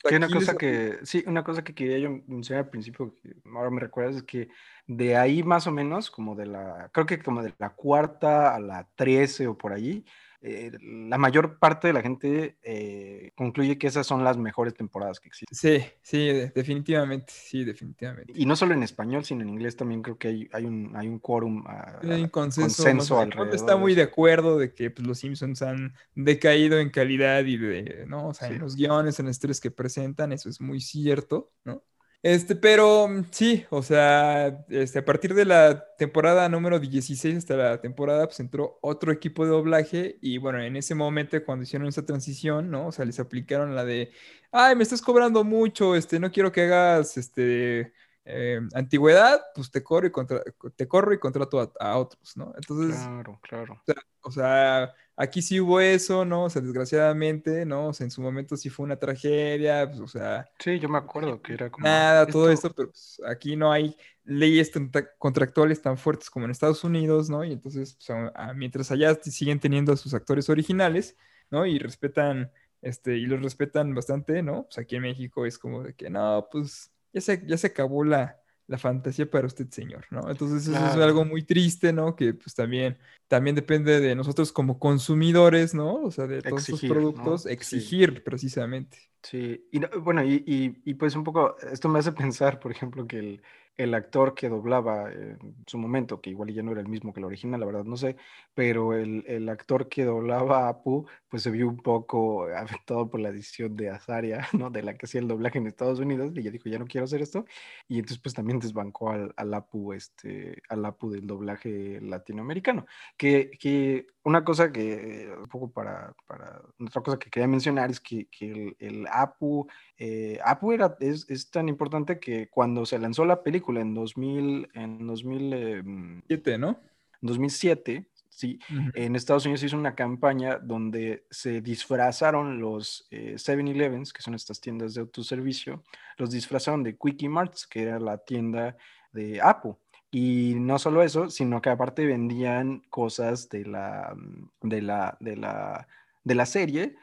Que 0.07 0.16
una 0.16 0.28
cosa 0.28 0.57
que, 0.57 0.99
sí, 1.03 1.24
una 1.26 1.42
cosa 1.42 1.64
que 1.64 1.74
quería 1.74 1.99
yo 1.99 2.20
mencionar 2.28 2.64
al 2.64 2.70
principio, 2.70 3.14
que 3.20 3.34
ahora 3.55 3.70
me 3.70 3.80
recuerdas, 3.80 4.16
es 4.16 4.22
que 4.22 4.49
de 4.86 5.16
ahí 5.16 5.42
más 5.42 5.66
o 5.66 5.72
menos, 5.72 6.11
como 6.11 6.36
de 6.36 6.46
la, 6.46 6.88
creo 6.92 7.05
que 7.07 7.20
como 7.20 7.42
de 7.42 7.53
la 7.59 7.70
cuarta 7.70 8.55
a 8.55 8.61
la 8.61 8.88
trece 8.94 9.49
o 9.49 9.59
por 9.59 9.72
allí, 9.72 10.05
eh, 10.41 10.70
la 10.80 11.18
mayor 11.18 11.59
parte 11.59 11.89
de 11.89 11.93
la 11.93 12.01
gente 12.01 12.59
eh, 12.62 13.32
concluye 13.36 13.76
que 13.76 13.89
esas 13.89 14.07
son 14.07 14.22
las 14.22 14.36
mejores 14.36 14.72
temporadas 14.74 15.18
que 15.18 15.28
existen. 15.28 15.57
Sí, 15.57 15.84
sí, 16.01 16.28
definitivamente, 16.55 17.32
sí, 17.34 17.64
definitivamente. 17.64 18.32
Y 18.36 18.47
no 18.47 18.55
solo 18.55 18.74
en 18.74 18.84
español, 18.84 19.24
sino 19.24 19.43
en 19.43 19.49
inglés 19.49 19.76
también 19.76 20.01
creo 20.03 20.16
que 20.16 20.28
hay, 20.28 20.49
hay 20.53 20.64
un, 20.64 20.95
hay 20.95 21.09
un 21.09 21.18
quórum, 21.18 21.64
ah, 21.66 21.99
hay 22.03 22.22
un 22.22 22.28
consenso, 22.28 23.18
alrededor. 23.18 23.55
Está 23.55 23.76
muy 23.76 23.95
de, 23.95 24.03
acuerdo 24.03 24.59
de 24.59 24.72
que 24.72 24.91
pues, 24.91 25.07
los 25.07 25.18
Simpsons 25.18 25.62
han 25.62 25.95
decaído 26.14 26.78
en 26.78 26.91
calidad 26.91 27.45
y 27.45 27.57
de, 27.57 28.05
¿no? 28.07 28.28
O 28.28 28.34
sea, 28.34 28.49
en 28.49 28.61
los 28.61 28.76
guiones, 28.76 29.18
en 29.18 29.26
el 29.26 29.30
estrés 29.30 29.61
que 29.61 29.72
presentan, 29.72 30.32
eso 30.32 30.49
es 30.49 30.61
muy 30.61 30.80
cierto, 30.80 31.51
¿no? 31.64 31.82
Este, 32.22 32.56
pero 32.56 33.06
mm, 33.08 33.26
sí, 33.30 33.64
o 33.70 33.82
sea, 33.82 34.64
este, 34.68 34.98
a 34.98 35.04
partir 35.04 35.34
de 35.34 35.44
la 35.44 35.94
temporada 35.96 36.48
número 36.48 36.80
16 36.80 37.36
hasta 37.36 37.56
la 37.56 37.80
temporada, 37.80 38.26
pues 38.26 38.40
entró 38.40 38.78
otro 38.82 39.12
equipo 39.12 39.44
de 39.44 39.52
doblaje 39.52 40.18
y 40.20 40.38
bueno, 40.38 40.60
en 40.60 40.76
ese 40.76 40.94
momento 40.96 41.42
cuando 41.44 41.62
hicieron 41.62 41.86
esa 41.88 42.04
transición, 42.04 42.70
¿no? 42.70 42.88
O 42.88 42.92
sea, 42.92 43.04
les 43.04 43.20
aplicaron 43.20 43.76
la 43.76 43.84
de, 43.84 44.10
ay, 44.50 44.74
me 44.74 44.82
estás 44.82 45.00
cobrando 45.00 45.44
mucho, 45.44 45.94
este, 45.94 46.18
no 46.18 46.32
quiero 46.32 46.50
que 46.50 46.62
hagas, 46.62 47.16
este, 47.16 47.92
eh, 48.24 48.60
antigüedad, 48.74 49.40
pues 49.54 49.70
te 49.70 49.82
corro 49.84 50.08
y, 50.08 50.10
contra, 50.10 50.42
te 50.74 50.88
corro 50.88 51.14
y 51.14 51.18
contrato 51.20 51.72
a, 51.78 51.98
otros, 51.98 52.36
¿no? 52.36 52.52
Entonces, 52.56 52.96
claro, 53.00 53.40
claro. 53.42 53.82
o 54.22 54.30
sea 54.32 54.92
Aquí 55.20 55.42
sí 55.42 55.58
hubo 55.58 55.80
eso, 55.80 56.24
¿no? 56.24 56.44
O 56.44 56.50
sea, 56.50 56.62
desgraciadamente, 56.62 57.66
¿no? 57.66 57.88
O 57.88 57.92
sea, 57.92 58.04
en 58.04 58.12
su 58.12 58.22
momento 58.22 58.56
sí 58.56 58.70
fue 58.70 58.84
una 58.84 59.00
tragedia, 59.00 59.88
pues, 59.88 59.98
o 59.98 60.06
sea... 60.06 60.48
Sí, 60.60 60.78
yo 60.78 60.88
me 60.88 60.98
acuerdo 60.98 61.42
que 61.42 61.54
era 61.54 61.70
como... 61.70 61.88
Nada, 61.88 62.24
todo 62.24 62.48
esto, 62.52 62.72
pero 62.72 62.92
pues, 62.92 63.20
aquí 63.26 63.56
no 63.56 63.72
hay 63.72 63.96
leyes 64.22 64.70
contractuales 65.18 65.82
tan 65.82 65.98
fuertes 65.98 66.30
como 66.30 66.44
en 66.44 66.52
Estados 66.52 66.84
Unidos, 66.84 67.28
¿no? 67.28 67.42
Y 67.42 67.52
entonces, 67.52 67.98
pues, 68.06 68.16
mientras 68.54 68.92
allá 68.92 69.18
siguen 69.20 69.58
teniendo 69.58 69.92
a 69.92 69.96
sus 69.96 70.14
actores 70.14 70.48
originales, 70.50 71.16
¿no? 71.50 71.66
Y 71.66 71.80
respetan, 71.80 72.52
este, 72.80 73.16
y 73.16 73.26
los 73.26 73.42
respetan 73.42 73.92
bastante, 73.96 74.40
¿no? 74.44 74.66
Pues 74.66 74.78
aquí 74.78 74.94
en 74.94 75.02
México 75.02 75.46
es 75.46 75.58
como 75.58 75.82
de 75.82 75.94
que, 75.94 76.10
no, 76.10 76.46
pues 76.48 76.92
ya 77.12 77.20
se, 77.20 77.44
ya 77.44 77.56
se 77.56 77.66
acabó 77.66 78.04
la, 78.04 78.40
la 78.68 78.78
fantasía 78.78 79.28
para 79.28 79.46
usted, 79.46 79.68
señor, 79.70 80.04
¿no? 80.10 80.30
Entonces 80.30 80.68
eso 80.68 80.86
es 80.86 80.94
algo 80.94 81.24
muy 81.24 81.42
triste, 81.42 81.92
¿no? 81.92 82.14
Que 82.14 82.34
pues 82.34 82.54
también, 82.54 82.98
también 83.26 83.56
depende 83.56 83.98
de 83.98 84.14
nosotros 84.14 84.52
como 84.52 84.78
consumidores, 84.78 85.74
¿no? 85.74 86.02
O 86.02 86.10
sea, 86.10 86.26
de 86.26 86.42
todos 86.42 86.68
estos 86.68 86.88
productos, 86.88 87.46
exigir 87.46 88.22
precisamente. 88.22 88.98
Sí, 89.22 89.66
y 89.72 89.80
bueno, 90.00 90.22
y, 90.22 90.44
y, 90.46 90.94
pues 90.94 91.16
un 91.16 91.24
poco, 91.24 91.56
esto 91.72 91.88
me 91.88 91.98
hace 91.98 92.12
pensar, 92.32 92.60
por 92.60 92.70
ejemplo, 92.70 93.06
que 93.06 93.18
el, 93.18 93.42
el 93.78 93.94
actor 93.94 94.34
que 94.34 94.48
doblaba 94.48 95.10
en 95.12 95.38
su 95.66 95.78
momento, 95.78 96.20
que 96.20 96.30
igual 96.30 96.52
ya 96.52 96.64
no 96.64 96.72
era 96.72 96.80
el 96.80 96.88
mismo 96.88 97.12
que 97.12 97.20
el 97.20 97.26
original, 97.26 97.60
la 97.60 97.66
verdad 97.66 97.84
no 97.84 97.96
sé, 97.96 98.16
pero 98.52 98.92
el, 98.92 99.24
el, 99.28 99.48
actor 99.48 99.88
que 99.88 100.04
doblaba 100.04 100.66
a 100.66 100.68
Apu, 100.70 101.06
pues 101.28 101.44
se 101.44 101.50
vio 101.52 101.68
un 101.68 101.76
poco 101.76 102.46
afectado 102.56 103.08
por 103.08 103.20
la 103.20 103.30
decisión 103.30 103.76
de 103.76 103.90
Azaria, 103.90 104.48
¿no? 104.52 104.68
De 104.70 104.82
la 104.82 104.98
que 104.98 105.06
hacía 105.06 105.20
el 105.20 105.28
doblaje 105.28 105.58
en 105.58 105.68
Estados 105.68 106.00
Unidos, 106.00 106.32
y 106.34 106.42
ya 106.42 106.50
dijo, 106.50 106.68
ya 106.68 106.80
no 106.80 106.86
quiero 106.86 107.04
hacer 107.04 107.22
esto, 107.22 107.44
y 107.86 108.00
entonces 108.00 108.18
pues 108.18 108.34
también 108.34 108.58
desbancó 108.58 109.10
al, 109.10 109.32
al 109.36 109.54
Apu, 109.54 109.92
este, 109.92 110.60
al 110.68 110.84
Apu 110.84 111.10
del 111.10 111.26
doblaje 111.28 112.00
latinoamericano, 112.00 112.84
que, 113.16 113.52
que 113.60 114.08
una 114.24 114.44
cosa 114.44 114.72
que, 114.72 115.32
un 115.38 115.48
poco 115.48 115.70
para, 115.70 116.14
para, 116.26 116.60
otra 116.80 117.02
cosa 117.02 117.18
que 117.18 117.30
quería 117.30 117.46
mencionar 117.46 117.90
es 117.90 118.00
que, 118.00 118.26
que 118.26 118.50
el, 118.50 118.76
el, 118.78 119.06
Apu, 119.10 119.66
eh, 119.96 120.38
Apu 120.44 120.72
era, 120.72 120.96
es, 121.00 121.30
es 121.30 121.50
tan 121.50 121.68
importante 121.68 122.18
que 122.18 122.48
cuando 122.50 122.84
se 122.84 122.98
lanzó 122.98 123.24
la 123.24 123.42
película, 123.42 123.67
en 123.76 123.94
2000, 123.94 124.68
en 124.72 125.06
2007, 125.06 126.54
em, 126.54 126.60
¿no? 126.60 126.80
En 127.20 127.28
2007, 127.28 128.08
sí, 128.28 128.58
en 128.94 129.16
Estados 129.16 129.44
Unidos 129.44 129.64
hizo 129.64 129.76
una 129.76 129.94
campaña 129.94 130.58
donde 130.58 131.26
se 131.30 131.60
disfrazaron 131.60 132.60
los 132.60 133.06
7-Elevens, 133.10 134.10
eh, 134.10 134.12
que 134.14 134.22
son 134.22 134.34
estas 134.34 134.60
tiendas 134.60 134.94
de 134.94 135.00
autoservicio, 135.00 135.82
los 136.16 136.30
disfrazaron 136.30 136.82
de 136.82 136.96
Quickie 136.96 137.28
Marts, 137.28 137.66
que 137.66 137.82
era 137.82 137.98
la 137.98 138.18
tienda 138.18 138.76
de 139.12 139.40
Apple. 139.42 139.74
Y 140.10 140.54
no 140.56 140.78
solo 140.78 141.02
eso, 141.02 141.28
sino 141.28 141.60
que 141.60 141.68
aparte 141.68 142.06
vendían 142.06 142.80
cosas 142.88 143.48
de 143.50 143.66
la, 143.66 144.16
de 144.62 144.80
la, 144.80 145.18
de 145.20 145.36
la, 145.36 145.86
de 146.24 146.34
la 146.34 146.46
serie 146.46 146.96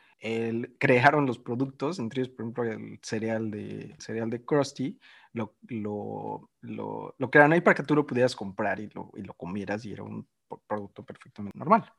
crearon 0.79 1.25
los 1.25 1.37
productos, 1.37 1.99
entre 1.99 2.23
ellos, 2.23 2.33
por 2.33 2.45
ejemplo, 2.45 2.63
el 2.63 2.99
cereal 3.01 3.51
de, 3.51 3.95
cereal 3.99 4.29
de 4.29 4.43
Krusty, 4.43 4.97
lo, 5.35 5.57
lo, 5.67 6.49
lo, 6.61 7.15
lo, 7.17 7.29
crearon 7.29 7.53
ahí 7.53 7.61
para 7.61 7.75
que 7.75 7.83
tú 7.83 7.93
lo 7.93 8.05
pudieras 8.05 8.35
comprar 8.35 8.79
y 8.79 8.87
lo, 8.87 9.11
y 9.15 9.21
lo 9.21 9.33
comieras 9.33 9.85
y 9.85 9.91
era 9.91 10.03
un 10.03 10.25
producto 10.65 11.03
perfectamente 11.03 11.57
normal. 11.57 11.91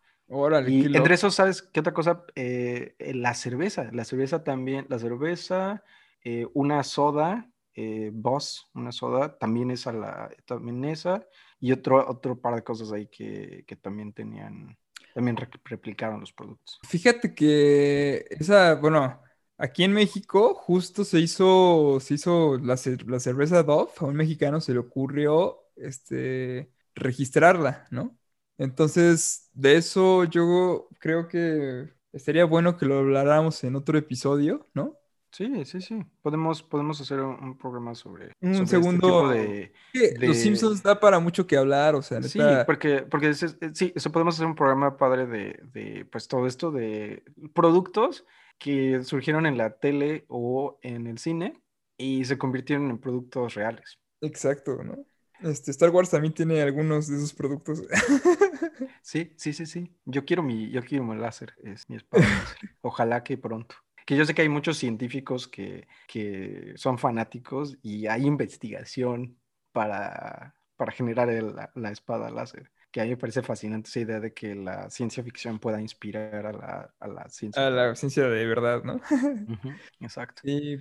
y 0.66 0.96
entre 0.96 1.14
eso, 1.14 1.30
¿sabes 1.30 1.60
qué 1.60 1.80
otra 1.80 1.92
cosa? 1.92 2.24
Eh, 2.34 2.96
la 3.14 3.34
cerveza, 3.34 3.90
la 3.92 4.04
cerveza 4.04 4.42
también, 4.42 4.86
la 4.88 4.98
cerveza, 4.98 5.84
eh, 6.24 6.46
una 6.54 6.82
soda, 6.82 7.50
eh, 7.74 8.10
Boss, 8.12 8.70
una 8.72 8.90
soda, 8.90 9.36
también 9.36 9.70
esa, 9.70 9.92
la, 9.92 10.30
también 10.46 10.86
esa, 10.86 11.26
y 11.60 11.72
otro, 11.72 12.08
otro 12.08 12.40
par 12.40 12.54
de 12.54 12.64
cosas 12.64 12.90
ahí 12.90 13.06
que, 13.06 13.64
que 13.66 13.76
también 13.76 14.14
tenían, 14.14 14.78
también 15.14 15.36
replicaron 15.36 16.20
los 16.20 16.32
productos. 16.32 16.78
Fíjate 16.84 17.34
que 17.34 18.24
esa, 18.30 18.76
bueno, 18.76 19.20
aquí 19.58 19.84
en 19.84 19.92
México 19.92 20.54
justo 20.54 21.04
se 21.04 21.20
hizo, 21.20 21.98
se 22.00 22.14
hizo 22.14 22.58
la, 22.58 22.78
la 23.06 23.20
cerveza 23.20 23.62
Dove, 23.62 23.90
a 23.98 24.04
un 24.04 24.16
mexicano 24.16 24.60
se 24.60 24.72
le 24.72 24.78
ocurrió 24.78 25.60
este, 25.76 26.70
registrarla, 26.94 27.86
¿no? 27.90 28.16
Entonces, 28.58 29.50
de 29.52 29.76
eso 29.76 30.24
yo 30.24 30.88
creo 30.98 31.28
que 31.28 31.92
estaría 32.12 32.44
bueno 32.44 32.76
que 32.76 32.86
lo 32.86 32.98
habláramos 32.98 33.62
en 33.64 33.76
otro 33.76 33.98
episodio, 33.98 34.66
¿no? 34.72 34.96
Sí, 35.30 35.66
sí, 35.66 35.82
sí. 35.82 36.02
Podemos, 36.22 36.62
podemos 36.62 36.98
hacer 36.98 37.20
un, 37.20 37.58
programa 37.58 37.94
sobre, 37.94 38.32
un 38.40 38.52
este 38.52 38.66
segundo 38.66 39.28
de, 39.28 39.70
Los 40.18 40.38
Simpsons 40.38 40.82
da 40.82 40.98
para 40.98 41.18
mucho 41.18 41.46
que 41.46 41.58
hablar, 41.58 41.94
o 41.94 42.00
sea, 42.00 42.22
Sí, 42.22 42.40
porque, 42.64 43.02
porque 43.02 43.28
eh, 43.28 43.34
sí, 43.74 43.92
eso 43.94 44.10
podemos 44.10 44.36
hacer 44.36 44.46
un 44.46 44.54
programa 44.54 44.96
padre 44.96 45.26
de, 45.26 45.60
de, 45.74 46.06
pues 46.10 46.26
todo 46.26 46.46
esto 46.46 46.70
de 46.70 47.22
productos 47.52 48.24
que 48.58 49.02
surgieron 49.02 49.46
en 49.46 49.58
la 49.58 49.78
tele 49.78 50.24
o 50.28 50.78
en 50.82 51.06
el 51.06 51.18
cine 51.18 51.62
y 51.96 52.24
se 52.24 52.38
convirtieron 52.38 52.90
en 52.90 52.98
productos 52.98 53.54
reales. 53.54 53.98
Exacto, 54.20 54.82
¿no? 54.82 54.96
Este, 55.40 55.70
Star 55.70 55.90
Wars 55.90 56.10
también 56.10 56.32
tiene 56.32 56.62
algunos 56.62 57.08
de 57.08 57.16
esos 57.16 57.32
productos. 57.32 57.82
Sí, 59.02 59.32
sí, 59.36 59.52
sí, 59.52 59.66
sí. 59.66 59.94
Yo 60.04 60.24
quiero 60.24 60.42
mi, 60.42 60.68
yo 60.70 60.82
quiero 60.82 61.04
mi 61.04 61.16
láser, 61.16 61.54
es 61.62 61.88
mi 61.88 61.96
espada 61.96 62.24
Ojalá 62.82 63.22
que 63.22 63.38
pronto 63.38 63.76
que 64.06 64.16
yo 64.16 64.24
sé 64.24 64.34
que 64.34 64.42
hay 64.42 64.48
muchos 64.48 64.78
científicos 64.78 65.48
que, 65.48 65.88
que 66.06 66.72
son 66.76 66.96
fanáticos 66.96 67.76
y 67.82 68.06
hay 68.06 68.24
investigación 68.24 69.36
para, 69.72 70.54
para 70.76 70.92
generar 70.92 71.28
la, 71.74 71.90
espada 71.90 72.30
láser. 72.30 72.70
Que 72.90 73.00
a 73.00 73.04
mí 73.04 73.10
me 73.10 73.16
parece 73.16 73.42
fascinante 73.42 73.88
esa 73.88 74.00
idea 74.00 74.20
de 74.20 74.32
que 74.32 74.54
la 74.54 74.88
ciencia 74.90 75.22
ficción 75.22 75.58
pueda 75.58 75.80
inspirar 75.80 76.46
a 76.46 76.52
la, 76.52 76.94
a 76.98 77.08
la 77.08 77.28
ciencia. 77.28 77.66
A 77.66 77.70
la 77.70 77.94
ciencia 77.94 78.26
de 78.28 78.46
verdad, 78.46 78.82
¿no? 78.84 79.00
exacto. 80.00 80.42
Y, 80.44 80.80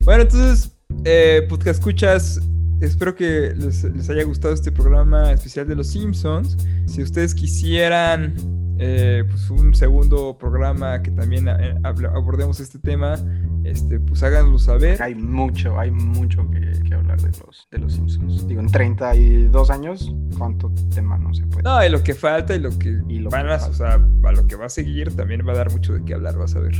bueno, 0.00 0.22
entonces, 0.22 0.76
eh, 1.04 1.46
pues 1.48 1.64
que 1.64 1.70
escuchas, 1.70 2.40
espero 2.80 3.14
que 3.14 3.54
les, 3.56 3.84
les, 3.84 4.10
haya 4.10 4.24
gustado 4.24 4.52
este 4.52 4.72
programa 4.72 5.32
especial 5.32 5.66
de 5.66 5.76
los 5.76 5.88
Simpsons. 5.88 6.56
Si 6.86 7.02
ustedes 7.02 7.34
quisieran 7.34 8.34
eh, 8.78 9.24
pues 9.28 9.50
un 9.50 9.74
segundo 9.74 10.36
programa 10.36 11.02
que 11.02 11.10
también 11.10 11.48
eh, 11.48 11.74
abordemos 11.82 12.60
este 12.60 12.78
tema, 12.78 13.16
este, 13.62 14.00
pues 14.00 14.22
háganlo 14.22 14.58
saber. 14.58 15.02
Hay 15.02 15.14
mucho, 15.14 15.78
hay 15.78 15.90
mucho 15.90 16.48
que, 16.50 16.94
hablar 16.94 17.20
de 17.20 17.28
los, 17.38 17.68
de 17.70 17.78
los 17.78 17.92
Simpsons. 17.94 18.46
Digo, 18.46 18.60
en 18.60 18.70
32 18.70 19.70
años, 19.70 20.14
¿cuánto 20.36 20.72
tema 20.94 21.18
no 21.18 21.32
se 21.34 21.44
puede? 21.46 21.62
No, 21.62 21.84
y 21.84 21.88
lo 21.88 22.02
que 22.02 22.14
falta 22.14 22.54
y 22.54 22.60
lo 22.60 22.76
que 22.78 23.00
van 23.30 23.48
a, 23.48 23.56
o 23.56 23.72
sea, 23.72 23.94
a 23.94 24.32
lo 24.32 24.46
que 24.46 24.56
va 24.56 24.66
a 24.66 24.70
seguir 24.70 25.14
también 25.16 25.46
va 25.46 25.52
a 25.52 25.56
dar 25.56 25.70
mucho 25.70 25.94
de 25.94 26.04
qué 26.04 26.14
hablar, 26.14 26.36
vas 26.36 26.54
a 26.56 26.60
ver. 26.60 26.74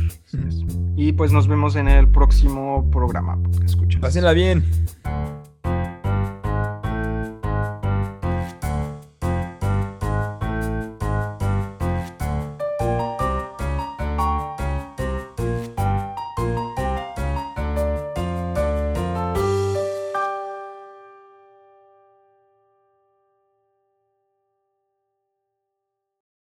Y 0.95 1.13
pues 1.13 1.31
nos 1.31 1.47
vemos 1.47 1.75
en 1.75 1.87
el 1.87 2.07
próximo 2.09 2.89
programa. 2.91 3.41
Pásenla 4.01 4.33
bien. 4.33 4.63